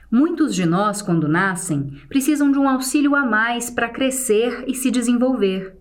Muitos 0.10 0.56
de 0.56 0.66
nós, 0.66 1.02
quando 1.02 1.28
nascem, 1.28 1.92
precisam 2.08 2.52
de 2.52 2.58
um 2.58 2.70
auxílio 2.70 3.14
a 3.14 3.26
mais 3.26 3.70
para 3.70 3.90
crescer 3.90 4.64
e 4.66 4.74
se 4.74 4.90
desenvolver. 4.90 5.76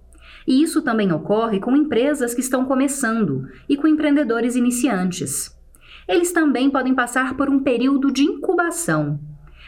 E 0.47 0.63
isso 0.63 0.83
também 0.83 1.13
ocorre 1.13 1.61
com 1.61 1.77
empresas 1.77 2.35
que 2.35 2.41
estão 2.41 2.65
começando 2.65 3.49
e 3.69 3.77
com 3.77 3.87
empreendedores 3.87 4.57
iniciantes. 4.57 5.57
Eles 6.09 6.33
também 6.33 6.71
podem 6.71 6.95
passar 6.95 7.37
por 7.37 7.49
um 7.49 7.61
período 7.61 8.13
de 8.13 8.23
incubação. 8.23 9.19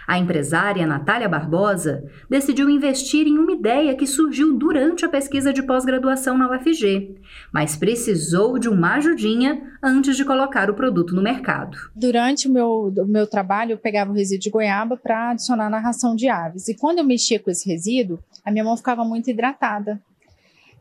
A 0.08 0.16
empresária 0.16 0.86
Natália 0.86 1.28
Barbosa 1.28 2.02
decidiu 2.30 2.70
investir 2.70 3.26
em 3.26 3.36
uma 3.36 3.52
ideia 3.52 3.94
que 3.94 4.06
surgiu 4.06 4.56
durante 4.56 5.04
a 5.04 5.08
pesquisa 5.10 5.52
de 5.52 5.62
pós-graduação 5.62 6.38
na 6.38 6.50
UFG, 6.50 7.16
mas 7.52 7.76
precisou 7.76 8.58
de 8.58 8.70
uma 8.70 8.94
ajudinha 8.94 9.62
antes 9.82 10.16
de 10.16 10.24
colocar 10.24 10.70
o 10.70 10.74
produto 10.74 11.14
no 11.14 11.20
mercado. 11.20 11.76
Durante 11.94 12.48
o 12.48 12.50
meu, 12.50 12.90
o 12.96 13.06
meu 13.06 13.26
trabalho, 13.26 13.72
eu 13.72 13.78
pegava 13.78 14.10
o 14.10 14.14
resíduo 14.14 14.40
de 14.40 14.48
goiaba 14.48 14.96
para 14.96 15.32
adicionar 15.32 15.68
na 15.68 15.78
ração 15.78 16.16
de 16.16 16.26
aves. 16.26 16.68
E 16.68 16.74
quando 16.74 17.00
eu 17.00 17.04
mexia 17.04 17.38
com 17.38 17.50
esse 17.50 17.68
resíduo, 17.68 18.18
a 18.42 18.50
minha 18.50 18.64
mão 18.64 18.78
ficava 18.78 19.04
muito 19.04 19.28
hidratada. 19.28 20.00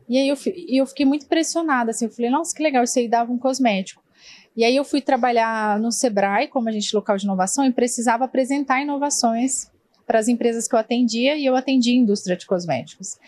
E 0.08 0.16
aí 0.16 0.26
eu, 0.30 0.36
eu 0.70 0.86
fiquei 0.86 1.04
muito 1.04 1.26
impressionada, 1.26 1.90
assim, 1.90 2.06
eu 2.06 2.10
falei, 2.10 2.30
nossa, 2.30 2.56
que 2.56 2.62
legal, 2.62 2.82
isso 2.82 2.98
aí 2.98 3.06
dava 3.06 3.30
um 3.30 3.36
cosmético. 3.36 4.02
E 4.56 4.64
aí 4.64 4.74
eu 4.74 4.84
fui 4.84 5.00
trabalhar 5.00 5.78
no 5.78 5.92
Sebrae, 5.92 6.48
como 6.48 6.68
agente 6.68 6.94
local 6.94 7.16
de 7.16 7.24
inovação, 7.24 7.64
e 7.64 7.72
precisava 7.72 8.24
apresentar 8.24 8.82
inovações 8.82 9.70
para 10.06 10.18
as 10.18 10.28
empresas 10.28 10.66
que 10.66 10.74
eu 10.74 10.78
atendia, 10.78 11.36
e 11.36 11.44
eu 11.44 11.54
atendia 11.54 11.94
indústria 11.94 12.36
de 12.36 12.46
cosméticos. 12.46 13.18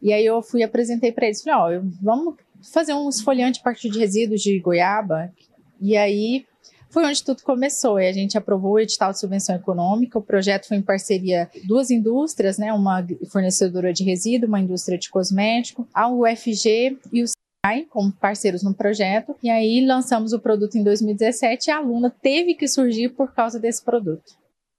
E 0.00 0.12
aí 0.12 0.24
eu 0.24 0.42
fui 0.42 0.62
apresentei 0.62 1.10
para 1.10 1.26
eles, 1.26 1.42
falei, 1.42 1.80
ó, 1.80 1.82
vamos 2.02 2.36
fazer 2.72 2.94
um 2.94 3.08
esfoliante 3.08 3.60
a 3.60 3.62
partir 3.62 3.90
de 3.90 3.98
resíduos 3.98 4.42
de 4.42 4.58
goiaba. 4.60 5.32
E 5.80 5.96
aí 5.96 6.44
foi 6.90 7.04
onde 7.04 7.22
tudo 7.22 7.42
começou. 7.42 8.00
E 8.00 8.08
a 8.08 8.12
gente 8.12 8.38
aprovou 8.38 8.72
o 8.72 8.78
edital 8.78 9.12
de 9.12 9.20
subvenção 9.20 9.54
econômica. 9.54 10.18
O 10.18 10.22
projeto 10.22 10.66
foi 10.66 10.76
em 10.76 10.82
parceria 10.82 11.50
duas 11.64 11.90
indústrias, 11.90 12.58
né? 12.58 12.72
Uma 12.72 13.06
fornecedora 13.30 13.92
de 13.92 14.04
resíduo, 14.04 14.48
uma 14.48 14.60
indústria 14.60 14.98
de 14.98 15.10
cosmético, 15.10 15.86
a 15.92 16.08
UFG 16.08 16.98
e 17.12 17.22
o 17.22 17.26
como 17.90 18.12
parceiros 18.12 18.62
no 18.62 18.74
projeto, 18.74 19.34
e 19.42 19.50
aí 19.50 19.84
lançamos 19.84 20.32
o 20.32 20.38
produto 20.38 20.76
em 20.76 20.82
2017 20.82 21.68
e 21.68 21.70
a 21.70 21.78
aluna 21.78 22.14
teve 22.22 22.54
que 22.54 22.68
surgir 22.68 23.10
por 23.10 23.34
causa 23.34 23.58
desse 23.58 23.84
produto. 23.84 24.32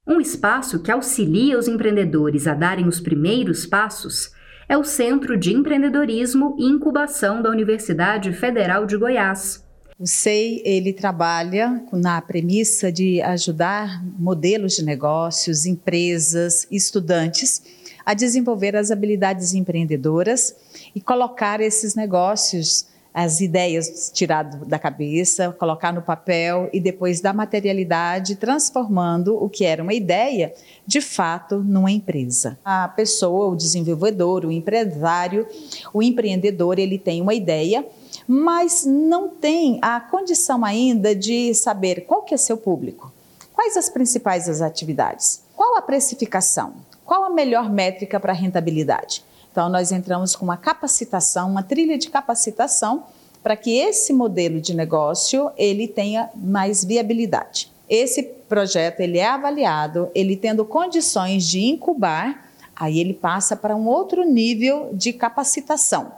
Um 0.06 0.20
espaço 0.20 0.82
que 0.82 0.90
auxilia 0.90 1.58
os 1.58 1.68
empreendedores 1.68 2.46
a 2.46 2.54
darem 2.54 2.88
os 2.88 2.98
primeiros 2.98 3.66
passos 3.66 4.30
é 4.68 4.76
o 4.76 4.84
Centro 4.84 5.36
de 5.36 5.52
Empreendedorismo 5.52 6.56
e 6.58 6.64
Incubação 6.64 7.42
da 7.42 7.50
Universidade 7.50 8.32
Federal 8.32 8.86
de 8.86 8.96
Goiás. 8.96 9.64
O 9.98 10.06
SEI 10.06 10.62
ele 10.64 10.92
trabalha 10.92 11.82
na 11.92 12.22
premissa 12.22 12.92
de 12.92 13.20
ajudar 13.20 14.02
modelos 14.18 14.76
de 14.76 14.84
negócios, 14.84 15.66
empresas, 15.66 16.66
estudantes 16.70 17.77
a 18.08 18.14
desenvolver 18.14 18.74
as 18.74 18.90
habilidades 18.90 19.52
empreendedoras 19.52 20.56
e 20.94 21.00
colocar 21.00 21.60
esses 21.60 21.94
negócios, 21.94 22.86
as 23.12 23.42
ideias 23.42 24.10
tirado 24.14 24.64
da 24.64 24.78
cabeça, 24.78 25.54
colocar 25.58 25.92
no 25.92 26.00
papel 26.00 26.70
e 26.72 26.80
depois 26.80 27.20
da 27.20 27.34
materialidade, 27.34 28.36
transformando 28.36 29.36
o 29.36 29.46
que 29.46 29.62
era 29.62 29.82
uma 29.82 29.92
ideia, 29.92 30.54
de 30.86 31.02
fato, 31.02 31.58
numa 31.58 31.90
empresa. 31.90 32.58
A 32.64 32.88
pessoa, 32.88 33.48
o 33.48 33.56
desenvolvedor, 33.56 34.46
o 34.46 34.50
empresário, 34.50 35.46
o 35.92 36.02
empreendedor, 36.02 36.78
ele 36.78 36.96
tem 36.98 37.20
uma 37.20 37.34
ideia, 37.34 37.84
mas 38.26 38.86
não 38.86 39.28
tem 39.28 39.78
a 39.82 40.00
condição 40.00 40.64
ainda 40.64 41.14
de 41.14 41.52
saber 41.52 42.06
qual 42.06 42.22
que 42.22 42.32
é 42.32 42.38
seu 42.38 42.56
público, 42.56 43.12
quais 43.52 43.76
as 43.76 43.90
principais 43.90 44.48
as 44.48 44.62
atividades, 44.62 45.42
qual 45.54 45.76
a 45.76 45.82
precificação, 45.82 46.87
qual 47.08 47.24
a 47.24 47.30
melhor 47.30 47.70
métrica 47.70 48.20
para 48.20 48.34
rentabilidade. 48.34 49.24
Então, 49.50 49.70
nós 49.70 49.90
entramos 49.90 50.36
com 50.36 50.44
uma 50.44 50.58
capacitação, 50.58 51.50
uma 51.50 51.62
trilha 51.62 51.96
de 51.96 52.10
capacitação 52.10 53.04
para 53.42 53.56
que 53.56 53.78
esse 53.78 54.12
modelo 54.12 54.60
de 54.60 54.74
negócio 54.74 55.50
ele 55.56 55.88
tenha 55.88 56.28
mais 56.34 56.84
viabilidade. 56.84 57.72
Esse 57.88 58.22
projeto 58.22 59.00
ele 59.00 59.16
é 59.16 59.26
avaliado, 59.26 60.10
ele 60.14 60.36
tendo 60.36 60.66
condições 60.66 61.48
de 61.48 61.64
incubar, 61.64 62.46
aí 62.76 62.98
ele 62.98 63.14
passa 63.14 63.56
para 63.56 63.74
um 63.74 63.86
outro 63.86 64.22
nível 64.22 64.90
de 64.92 65.14
capacitação. 65.14 66.12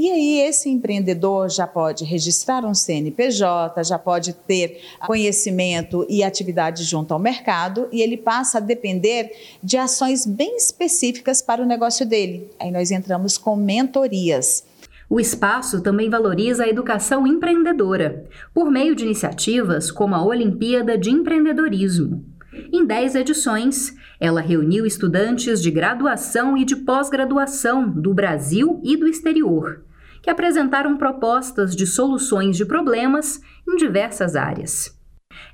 E 0.00 0.10
aí 0.10 0.40
esse 0.48 0.70
empreendedor 0.70 1.50
já 1.50 1.66
pode 1.66 2.06
registrar 2.06 2.64
um 2.64 2.72
CNPJ, 2.72 3.84
já 3.84 3.98
pode 3.98 4.32
ter 4.32 4.80
conhecimento 5.06 6.06
e 6.08 6.24
atividade 6.24 6.84
junto 6.84 7.12
ao 7.12 7.20
mercado 7.20 7.86
e 7.92 8.00
ele 8.00 8.16
passa 8.16 8.56
a 8.56 8.62
depender 8.62 9.30
de 9.62 9.76
ações 9.76 10.24
bem 10.24 10.56
específicas 10.56 11.42
para 11.42 11.62
o 11.62 11.66
negócio 11.66 12.06
dele. 12.06 12.50
Aí 12.58 12.70
nós 12.70 12.90
entramos 12.90 13.36
com 13.36 13.54
mentorias. 13.54 14.64
O 15.06 15.20
espaço 15.20 15.82
também 15.82 16.08
valoriza 16.08 16.64
a 16.64 16.68
educação 16.68 17.26
empreendedora, 17.26 18.24
por 18.54 18.70
meio 18.70 18.96
de 18.96 19.04
iniciativas 19.04 19.90
como 19.90 20.14
a 20.14 20.24
Olimpíada 20.24 20.96
de 20.96 21.10
Empreendedorismo. 21.10 22.24
Em 22.72 22.86
10 22.86 23.16
edições, 23.16 23.94
ela 24.18 24.40
reuniu 24.40 24.86
estudantes 24.86 25.60
de 25.60 25.70
graduação 25.70 26.56
e 26.56 26.64
de 26.64 26.76
pós-graduação 26.76 27.86
do 27.86 28.14
Brasil 28.14 28.80
e 28.82 28.96
do 28.96 29.06
exterior, 29.06 29.84
que 30.22 30.30
apresentaram 30.30 30.96
propostas 30.96 31.74
de 31.74 31.86
soluções 31.86 32.56
de 32.56 32.64
problemas 32.64 33.40
em 33.68 33.76
diversas 33.76 34.36
áreas. 34.36 34.98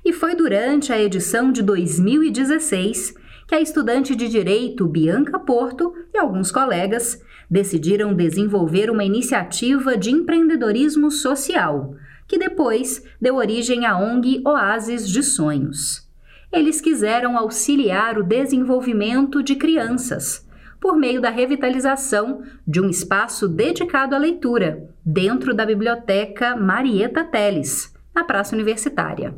E 0.03 0.11
foi 0.11 0.35
durante 0.35 0.91
a 0.91 1.01
edição 1.01 1.51
de 1.51 1.61
2016 1.61 3.13
que 3.47 3.55
a 3.55 3.61
estudante 3.61 4.15
de 4.15 4.27
direito 4.27 4.87
Bianca 4.87 5.39
Porto 5.39 5.93
e 6.13 6.17
alguns 6.17 6.51
colegas 6.51 7.21
decidiram 7.49 8.13
desenvolver 8.13 8.89
uma 8.89 9.05
iniciativa 9.05 9.97
de 9.97 10.11
empreendedorismo 10.11 11.09
social, 11.09 11.95
que 12.27 12.37
depois 12.37 13.03
deu 13.21 13.35
origem 13.35 13.85
à 13.85 13.97
ONG 13.97 14.41
Oásis 14.45 15.07
de 15.09 15.23
Sonhos 15.23 16.07
eles 16.51 16.79
quiseram 16.79 17.37
auxiliar 17.37 18.17
o 18.17 18.23
desenvolvimento 18.23 19.43
de 19.43 19.55
crianças 19.55 20.46
por 20.79 20.95
meio 20.95 21.21
da 21.21 21.29
revitalização 21.29 22.43
de 22.65 22.79
um 22.81 22.89
espaço 22.89 23.47
dedicado 23.47 24.15
à 24.15 24.17
leitura 24.17 24.89
dentro 25.05 25.53
da 25.53 25.65
Biblioteca 25.65 26.55
Marieta 26.55 27.23
Teles, 27.23 27.93
na 28.13 28.23
Praça 28.23 28.55
Universitária. 28.55 29.33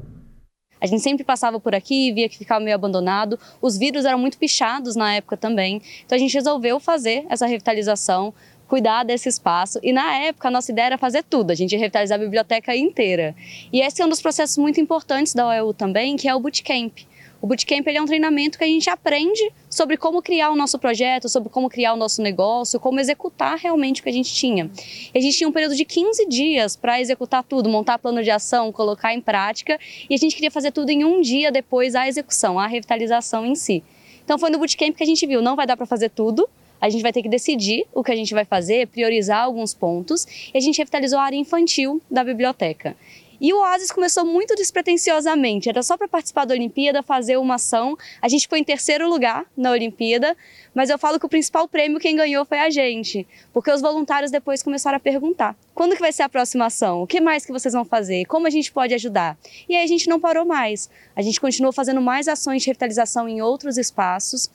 A 0.81 0.85
gente 0.85 1.01
sempre 1.01 1.25
passava 1.25 1.59
por 1.59 1.75
aqui 1.75 2.07
e 2.07 2.13
via 2.13 2.29
que 2.29 2.37
ficava 2.37 2.63
meio 2.63 2.75
abandonado. 2.75 3.37
Os 3.61 3.77
vidros 3.77 4.05
eram 4.05 4.17
muito 4.17 4.37
pichados 4.37 4.95
na 4.95 5.15
época 5.15 5.35
também. 5.35 5.81
Então 6.05 6.15
a 6.15 6.19
gente 6.19 6.33
resolveu 6.33 6.79
fazer 6.79 7.25
essa 7.29 7.45
revitalização, 7.45 8.33
cuidar 8.67 9.03
desse 9.03 9.27
espaço. 9.27 9.79
E 9.83 9.91
na 9.91 10.15
época 10.15 10.47
a 10.47 10.51
nossa 10.51 10.71
ideia 10.71 10.85
era 10.87 10.97
fazer 10.97 11.23
tudo, 11.23 11.51
a 11.51 11.55
gente 11.55 11.73
ia 11.73 11.79
revitalizar 11.79 12.17
a 12.17 12.23
biblioteca 12.23 12.73
inteira. 12.75 13.35
E 13.73 13.81
esse 13.81 14.01
é 14.01 14.05
um 14.05 14.09
dos 14.09 14.21
processos 14.21 14.57
muito 14.57 14.79
importantes 14.79 15.33
da 15.33 15.47
OEU 15.47 15.73
também, 15.73 16.15
que 16.15 16.29
é 16.29 16.35
o 16.35 16.39
bootcamp. 16.39 17.08
O 17.41 17.47
Bootcamp 17.47 17.87
é 17.87 18.01
um 18.01 18.05
treinamento 18.05 18.57
que 18.57 18.65
a 18.65 18.67
gente 18.67 18.89
aprende 18.89 19.49
sobre 19.69 19.95
como 19.95 20.21
criar 20.21 20.51
o 20.51 20.57
nosso 20.57 20.77
projeto, 20.77 21.29
sobre 21.29 21.47
como 21.47 21.69
criar 21.69 21.93
o 21.93 21.95
nosso 21.95 22.21
negócio, 22.21 22.79
como 22.81 22.99
executar 22.99 23.57
realmente 23.57 24.01
o 24.01 24.03
que 24.03 24.09
a 24.09 24.13
gente 24.13 24.33
tinha. 24.33 24.69
E 25.13 25.17
a 25.17 25.21
gente 25.21 25.37
tinha 25.37 25.47
um 25.47 25.51
período 25.51 25.73
de 25.73 25.85
15 25.85 26.27
dias 26.27 26.75
para 26.75 26.99
executar 26.99 27.41
tudo, 27.43 27.69
montar 27.69 27.97
plano 27.97 28.21
de 28.21 28.29
ação, 28.29 28.73
colocar 28.73 29.13
em 29.13 29.21
prática, 29.21 29.79
e 30.09 30.13
a 30.13 30.17
gente 30.17 30.35
queria 30.35 30.51
fazer 30.51 30.71
tudo 30.71 30.89
em 30.89 31.05
um 31.05 31.21
dia 31.21 31.49
depois 31.49 31.95
a 31.95 32.09
execução, 32.09 32.59
a 32.59 32.67
revitalização 32.67 33.45
em 33.45 33.55
si. 33.55 33.83
Então 34.25 34.37
foi 34.37 34.49
no 34.49 34.57
Bootcamp 34.57 34.93
que 34.93 35.03
a 35.03 35.07
gente 35.07 35.25
viu, 35.25 35.41
não 35.41 35.55
vai 35.55 35.65
dar 35.65 35.77
para 35.77 35.85
fazer 35.85 36.09
tudo, 36.09 36.47
a 36.81 36.89
gente 36.89 37.01
vai 37.01 37.13
ter 37.13 37.21
que 37.21 37.29
decidir 37.29 37.85
o 37.93 38.03
que 38.03 38.11
a 38.11 38.15
gente 38.15 38.33
vai 38.33 38.43
fazer, 38.43 38.87
priorizar 38.87 39.43
alguns 39.43 39.73
pontos, 39.73 40.27
e 40.53 40.57
a 40.57 40.61
gente 40.61 40.77
revitalizou 40.77 41.17
a 41.17 41.23
área 41.23 41.37
infantil 41.37 42.01
da 42.11 42.21
biblioteca. 42.21 42.97
E 43.41 43.53
o 43.53 43.59
Oasis 43.59 43.91
começou 43.91 44.25
muito 44.25 44.53
despretensiosamente, 44.55 45.69
era 45.69 45.81
só 45.81 45.95
para 45.95 46.09
participar 46.09 46.43
da 46.45 46.53
Olimpíada, 46.53 47.01
fazer 47.01 47.37
uma 47.37 47.55
ação. 47.55 47.97
A 48.21 48.27
gente 48.27 48.41
ficou 48.41 48.57
em 48.57 48.63
terceiro 48.63 49.07
lugar 49.09 49.45
na 49.55 49.71
Olimpíada, 49.71 50.35
mas 50.75 50.89
eu 50.89 50.99
falo 50.99 51.17
que 51.17 51.25
o 51.25 51.29
principal 51.29 51.67
prêmio 51.67 51.99
quem 51.99 52.17
ganhou 52.17 52.43
foi 52.43 52.59
a 52.59 52.69
gente, 52.69 53.25
porque 53.53 53.71
os 53.71 53.81
voluntários 53.81 54.29
depois 54.29 54.61
começaram 54.61 54.97
a 54.97 54.99
perguntar: 54.99 55.55
quando 55.73 55.95
que 55.95 56.01
vai 56.01 56.11
ser 56.11 56.23
a 56.23 56.29
próxima 56.29 56.65
ação? 56.65 57.01
O 57.01 57.07
que 57.07 57.21
mais 57.21 57.45
que 57.45 57.53
vocês 57.53 57.73
vão 57.73 57.85
fazer? 57.85 58.25
Como 58.25 58.45
a 58.45 58.49
gente 58.49 58.71
pode 58.71 58.93
ajudar? 58.93 59.37
E 59.69 59.75
aí 59.75 59.83
a 59.83 59.87
gente 59.87 60.09
não 60.09 60.19
parou 60.19 60.45
mais. 60.45 60.89
A 61.15 61.21
gente 61.21 61.39
continuou 61.39 61.71
fazendo 61.71 62.01
mais 62.01 62.27
ações 62.27 62.61
de 62.61 62.67
revitalização 62.67 63.29
em 63.29 63.41
outros 63.41 63.77
espaços. 63.77 64.49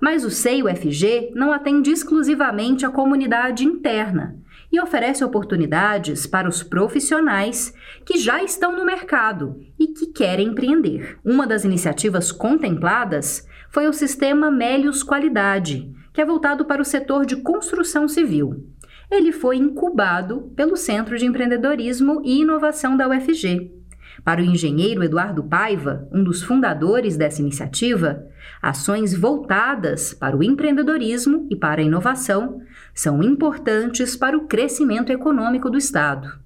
Mas 0.00 0.24
o 0.24 0.30
SEI 0.30 0.62
UFG 0.62 1.32
não 1.34 1.50
atende 1.50 1.90
exclusivamente 1.90 2.86
a 2.86 2.90
comunidade 2.90 3.64
interna 3.64 4.38
e 4.70 4.80
oferece 4.80 5.24
oportunidades 5.24 6.26
para 6.26 6.48
os 6.48 6.62
profissionais 6.62 7.72
que 8.04 8.18
já 8.18 8.42
estão 8.42 8.76
no 8.76 8.84
mercado 8.84 9.58
e 9.78 9.88
que 9.88 10.06
querem 10.08 10.48
empreender. 10.48 11.18
Uma 11.24 11.46
das 11.46 11.64
iniciativas 11.64 12.30
contempladas 12.30 13.46
foi 13.70 13.86
o 13.86 13.92
sistema 13.92 14.50
Melius 14.50 15.02
Qualidade, 15.02 15.90
que 16.12 16.20
é 16.20 16.24
voltado 16.24 16.64
para 16.64 16.82
o 16.82 16.84
setor 16.84 17.24
de 17.24 17.36
construção 17.36 18.08
civil. 18.08 18.66
Ele 19.10 19.32
foi 19.32 19.56
incubado 19.56 20.52
pelo 20.54 20.76
Centro 20.76 21.16
de 21.16 21.24
Empreendedorismo 21.24 22.20
e 22.24 22.40
Inovação 22.40 22.96
da 22.96 23.08
UFG. 23.08 23.72
Para 24.24 24.40
o 24.40 24.44
engenheiro 24.44 25.02
Eduardo 25.02 25.42
Paiva, 25.42 26.08
um 26.12 26.22
dos 26.22 26.42
fundadores 26.42 27.16
dessa 27.16 27.40
iniciativa, 27.40 28.26
ações 28.60 29.14
voltadas 29.14 30.12
para 30.12 30.36
o 30.36 30.42
empreendedorismo 30.42 31.46
e 31.50 31.56
para 31.56 31.80
a 31.80 31.84
inovação 31.84 32.60
são 32.94 33.22
importantes 33.22 34.16
para 34.16 34.36
o 34.36 34.46
crescimento 34.46 35.12
econômico 35.12 35.70
do 35.70 35.78
Estado. 35.78 36.38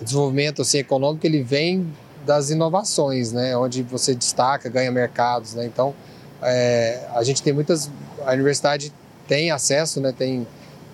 O 0.00 0.04
desenvolvimento 0.04 0.62
assim, 0.62 0.78
econômico 0.78 1.26
ele 1.26 1.42
vem 1.42 1.86
das 2.24 2.50
inovações, 2.50 3.32
né? 3.32 3.56
onde 3.56 3.82
você 3.82 4.14
destaca, 4.14 4.68
ganha 4.68 4.90
mercados. 4.90 5.54
Né? 5.54 5.66
Então, 5.66 5.94
é, 6.42 7.06
a 7.14 7.22
gente 7.22 7.42
tem 7.42 7.52
muitas, 7.52 7.90
a 8.24 8.32
universidade 8.32 8.92
tem 9.26 9.50
acesso, 9.50 10.00
né, 10.00 10.12
tem 10.16 10.46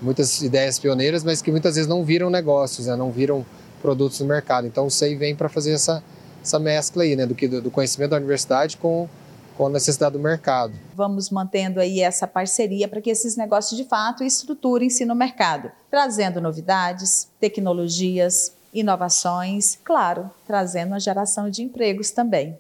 muitas 0.03 0.43
ideias 0.43 0.79
pioneiras, 0.79 1.23
mas 1.23 1.41
que 1.41 1.51
muitas 1.51 1.77
vezes 1.77 1.89
não 1.89 2.05
viram 2.05 2.29
negócios, 2.29 2.87
né, 2.87 2.97
não 2.97 3.11
viram 3.11 3.47
produtos 3.81 4.21
no 4.21 4.27
mercado. 4.27 4.67
Então 4.67 4.87
o 4.87 4.91
SEI 4.91 5.15
vem 5.15 5.37
para 5.37 5.49
fazer 5.49 5.73
essa, 5.73 6.03
essa 6.45 6.59
mescla 6.59 7.03
aí, 7.03 7.17
né, 7.17 7.25
do, 7.27 7.35
que, 7.35 7.49
do 7.49 7.71
conhecimento 7.71 8.11
da 8.11 8.19
universidade 8.19 8.77
com, 8.77 9.09
com 9.57 9.67
a 9.67 9.71
necessidade 9.71 10.13
do 10.13 10.21
mercado. 10.21 10.75
Vamos 10.95 11.31
mantendo 11.31 11.81
aí 11.81 12.01
essa 12.01 12.27
parceria 12.27 12.87
para 12.87 13.01
que 13.01 13.11
esses 13.11 13.35
negócios 13.35 13.77
de 13.77 13.89
fato 13.89 14.23
estruturem-se 14.23 15.07
no 15.07 15.15
mercado, 15.15 15.73
trazendo 15.91 16.41
novidades, 16.41 17.29
tecnologias, 17.41 18.53
inovações, 18.75 19.79
claro, 19.83 20.31
trazendo 20.47 20.95
a 20.95 20.99
geração 20.99 21.49
de 21.49 21.63
empregos 21.63 22.11
também. 22.11 22.59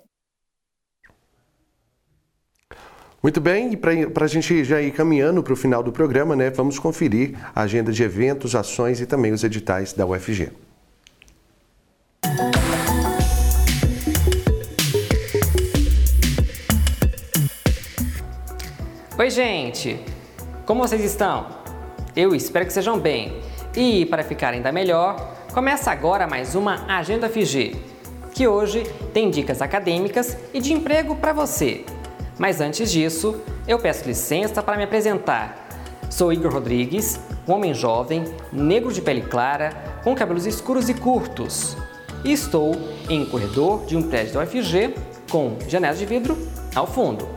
Muito 3.22 3.40
bem, 3.40 3.72
e 3.72 3.76
para 3.76 4.24
a 4.24 4.28
gente 4.28 4.64
já 4.64 4.80
ir 4.80 4.92
caminhando 4.92 5.42
para 5.42 5.52
o 5.52 5.56
final 5.56 5.82
do 5.82 5.90
programa, 5.90 6.36
né, 6.36 6.50
vamos 6.50 6.78
conferir 6.78 7.34
a 7.54 7.62
agenda 7.62 7.90
de 7.90 8.02
eventos, 8.02 8.54
ações 8.54 9.00
e 9.00 9.06
também 9.06 9.32
os 9.32 9.42
editais 9.42 9.92
da 9.94 10.06
UFG. 10.06 10.52
Oi, 19.16 19.30
gente! 19.30 19.96
Como 20.66 20.80
vocês 20.80 21.04
estão? 21.04 21.46
Eu 22.16 22.34
espero 22.34 22.66
que 22.66 22.72
sejam 22.72 22.98
bem. 22.98 23.40
E 23.76 24.04
para 24.06 24.24
ficar 24.24 24.52
ainda 24.52 24.72
melhor, 24.72 25.36
começa 25.52 25.92
agora 25.92 26.26
mais 26.26 26.56
uma 26.56 26.84
Agenda 26.88 27.28
FG, 27.28 27.76
que 28.32 28.48
hoje 28.48 28.82
tem 29.12 29.30
dicas 29.30 29.62
acadêmicas 29.62 30.36
e 30.52 30.60
de 30.60 30.72
emprego 30.72 31.14
para 31.14 31.32
você. 31.32 31.84
Mas 32.36 32.60
antes 32.60 32.90
disso, 32.90 33.40
eu 33.68 33.78
peço 33.78 34.04
licença 34.04 34.60
para 34.60 34.76
me 34.76 34.82
apresentar. 34.82 35.64
Sou 36.10 36.32
Igor 36.32 36.52
Rodrigues, 36.52 37.20
um 37.46 37.52
homem 37.52 37.72
jovem, 37.72 38.24
negro 38.52 38.92
de 38.92 39.00
pele 39.00 39.22
clara, 39.22 39.70
com 40.02 40.12
cabelos 40.16 40.44
escuros 40.44 40.88
e 40.88 40.94
curtos. 40.94 41.76
E 42.24 42.32
estou 42.32 42.74
em 43.08 43.22
um 43.22 43.26
corredor 43.26 43.86
de 43.86 43.96
um 43.96 44.02
prédio 44.02 44.34
da 44.34 44.42
UFG 44.42 44.92
com 45.30 45.56
janelas 45.68 46.00
de 46.00 46.04
vidro 46.04 46.36
ao 46.74 46.84
fundo. 46.84 47.28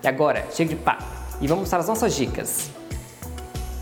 E 0.00 0.06
agora, 0.06 0.46
chega 0.52 0.70
de 0.70 0.76
papo 0.76 1.13
e 1.40 1.46
vamos 1.46 1.68
para 1.68 1.80
as 1.80 1.88
nossas 1.88 2.14
dicas. 2.14 2.70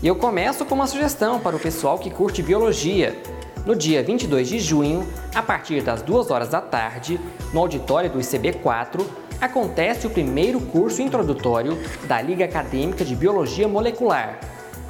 E 0.01 0.07
eu 0.07 0.15
começo 0.15 0.65
com 0.65 0.75
uma 0.75 0.87
sugestão 0.87 1.39
para 1.39 1.55
o 1.55 1.59
pessoal 1.59 1.97
que 1.97 2.09
curte 2.09 2.43
biologia. 2.43 3.21
No 3.65 3.75
dia 3.75 4.03
22 4.03 4.49
de 4.49 4.59
junho, 4.59 5.07
a 5.33 5.41
partir 5.41 5.81
das 5.81 6.01
2 6.01 6.29
horas 6.29 6.49
da 6.49 6.59
tarde, 6.59 7.19
no 7.53 7.61
auditório 7.61 8.09
do 8.09 8.19
ICB4, 8.19 9.05
acontece 9.39 10.05
o 10.05 10.09
primeiro 10.09 10.59
curso 10.59 11.01
introdutório 11.01 11.77
da 12.05 12.21
Liga 12.21 12.43
Acadêmica 12.43 13.05
de 13.05 13.15
Biologia 13.15 13.67
Molecular, 13.67 14.39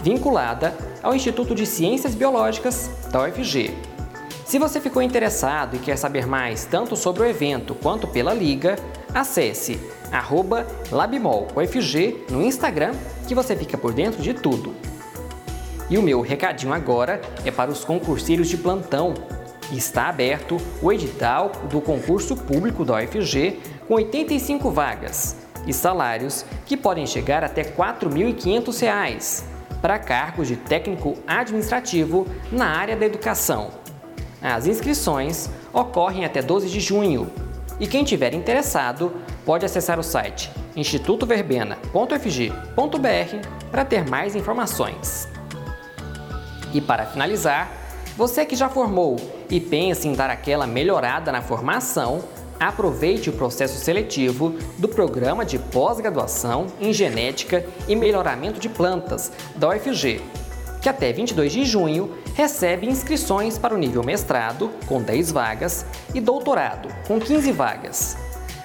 vinculada 0.01 0.75
ao 1.03 1.15
Instituto 1.15 1.53
de 1.53 1.65
Ciências 1.65 2.15
Biológicas 2.15 2.89
da 3.11 3.23
UFG. 3.23 3.71
Se 4.45 4.59
você 4.59 4.81
ficou 4.81 5.01
interessado 5.01 5.75
e 5.75 5.79
quer 5.79 5.97
saber 5.97 6.27
mais 6.27 6.65
tanto 6.65 6.95
sobre 6.95 7.23
o 7.23 7.25
evento 7.25 7.73
quanto 7.73 8.07
pela 8.07 8.33
Liga, 8.33 8.75
acesse 9.13 9.79
labmolufg 10.91 12.25
no 12.29 12.41
Instagram 12.41 12.93
que 13.27 13.35
você 13.35 13.55
fica 13.55 13.77
por 13.77 13.93
dentro 13.93 14.21
de 14.21 14.33
tudo. 14.33 14.75
E 15.89 15.97
o 15.97 16.01
meu 16.01 16.21
recadinho 16.21 16.73
agora 16.73 17.21
é 17.45 17.51
para 17.51 17.71
os 17.71 17.83
concurseiros 17.83 18.47
de 18.47 18.57
plantão. 18.57 19.13
Está 19.71 20.09
aberto 20.09 20.57
o 20.81 20.91
edital 20.91 21.51
do 21.69 21.81
concurso 21.81 22.35
público 22.35 22.83
da 22.83 22.95
UFG 22.95 23.59
com 23.87 23.95
85 23.95 24.71
vagas 24.71 25.37
e 25.65 25.73
salários 25.73 26.45
que 26.65 26.75
podem 26.75 27.07
chegar 27.07 27.43
até 27.43 27.61
R$ 27.61 27.71
4.500 27.77 29.43
para 29.81 29.99
cargos 29.99 30.47
de 30.47 30.55
técnico 30.55 31.17
administrativo 31.27 32.27
na 32.51 32.67
área 32.67 32.95
da 32.95 33.05
educação. 33.05 33.71
As 34.41 34.67
inscrições 34.67 35.49
ocorrem 35.71 36.25
até 36.25 36.41
12 36.41 36.69
de 36.69 36.79
junho 36.79 37.31
e 37.79 37.87
quem 37.87 38.03
tiver 38.03 38.33
interessado 38.33 39.13
pode 39.45 39.65
acessar 39.65 39.99
o 39.99 40.03
site 40.03 40.51
institutoverbena.fg.br 40.75 43.47
para 43.71 43.85
ter 43.85 44.09
mais 44.09 44.35
informações. 44.35 45.27
E 46.73 46.81
para 46.81 47.05
finalizar, 47.05 47.71
você 48.17 48.45
que 48.45 48.55
já 48.55 48.69
formou 48.69 49.17
e 49.49 49.59
pensa 49.59 50.07
em 50.07 50.13
dar 50.13 50.29
aquela 50.29 50.65
melhorada 50.65 51.31
na 51.31 51.41
formação, 51.41 52.23
aproveite 52.59 53.29
o 53.29 53.33
processo 53.33 53.77
seletivo 53.77 54.55
do 54.77 54.87
Programa 54.87 55.45
de 55.45 55.59
Pós-Graduação 55.59 56.67
em 56.79 56.93
Genética 56.93 57.65
e 57.87 57.95
Melhoramento 57.95 58.59
de 58.59 58.69
Plantas 58.69 59.31
da 59.55 59.69
UFG, 59.69 60.21
que 60.81 60.89
até 60.89 61.11
22 61.11 61.51
de 61.51 61.65
junho 61.65 62.11
recebe 62.33 62.87
inscrições 62.87 63.57
para 63.57 63.73
o 63.73 63.77
nível 63.77 64.03
mestrado, 64.03 64.69
com 64.87 65.01
10 65.01 65.31
vagas, 65.31 65.85
e 66.13 66.21
doutorado, 66.21 66.87
com 67.07 67.19
15 67.19 67.51
vagas. 67.51 68.17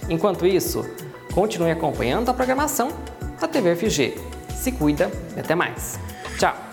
Enquanto 0.10 0.46
isso, 0.46 0.86
continue 1.34 1.72
acompanhando 1.72 2.30
a 2.30 2.34
programação 2.34 2.90
da 3.40 3.48
TV 3.48 3.76
FG. 3.76 4.18
Se 4.56 4.72
cuida 4.72 5.12
e 5.36 5.40
até 5.40 5.56
mais. 5.56 6.00
Tchau! 6.38 6.73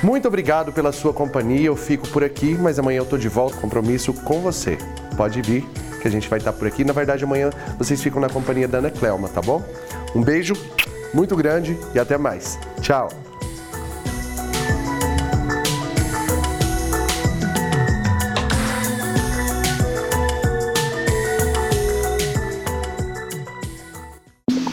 Muito 0.04 0.28
obrigado 0.28 0.72
pela 0.72 0.92
sua 0.92 1.14
companhia. 1.14 1.68
Eu 1.68 1.76
fico 1.76 2.08
por 2.08 2.24
aqui, 2.24 2.56
mas 2.56 2.80
amanhã 2.80 3.00
eu 3.00 3.04
estou 3.04 3.20
de 3.20 3.30
volta, 3.30 3.58
compromisso 3.58 4.14
com 4.14 4.42
você. 4.42 4.78
Pode 5.16 5.42
vir, 5.42 5.64
que 6.02 6.08
a 6.08 6.12
gente 6.12 6.28
vai 6.28 6.40
estar 6.40 6.54
por 6.54 6.68
aqui. 6.68 6.84
Na 6.84 6.94
verdade, 6.94 7.24
amanhã 7.24 7.52
vocês 7.78 8.02
ficam 8.02 8.20
na 8.20 8.30
companhia 8.30 8.68
da 8.68 8.80
Ana 8.80 8.90
Clelma, 8.90 9.30
tá 9.30 9.42
bom? 9.42 9.64
Um 10.16 10.24
beijo 10.24 10.54
muito 11.14 11.36
grande 11.36 11.78
e 11.94 12.00
até 12.00 12.18
mais. 12.18 12.58
Tchau! 12.82 13.21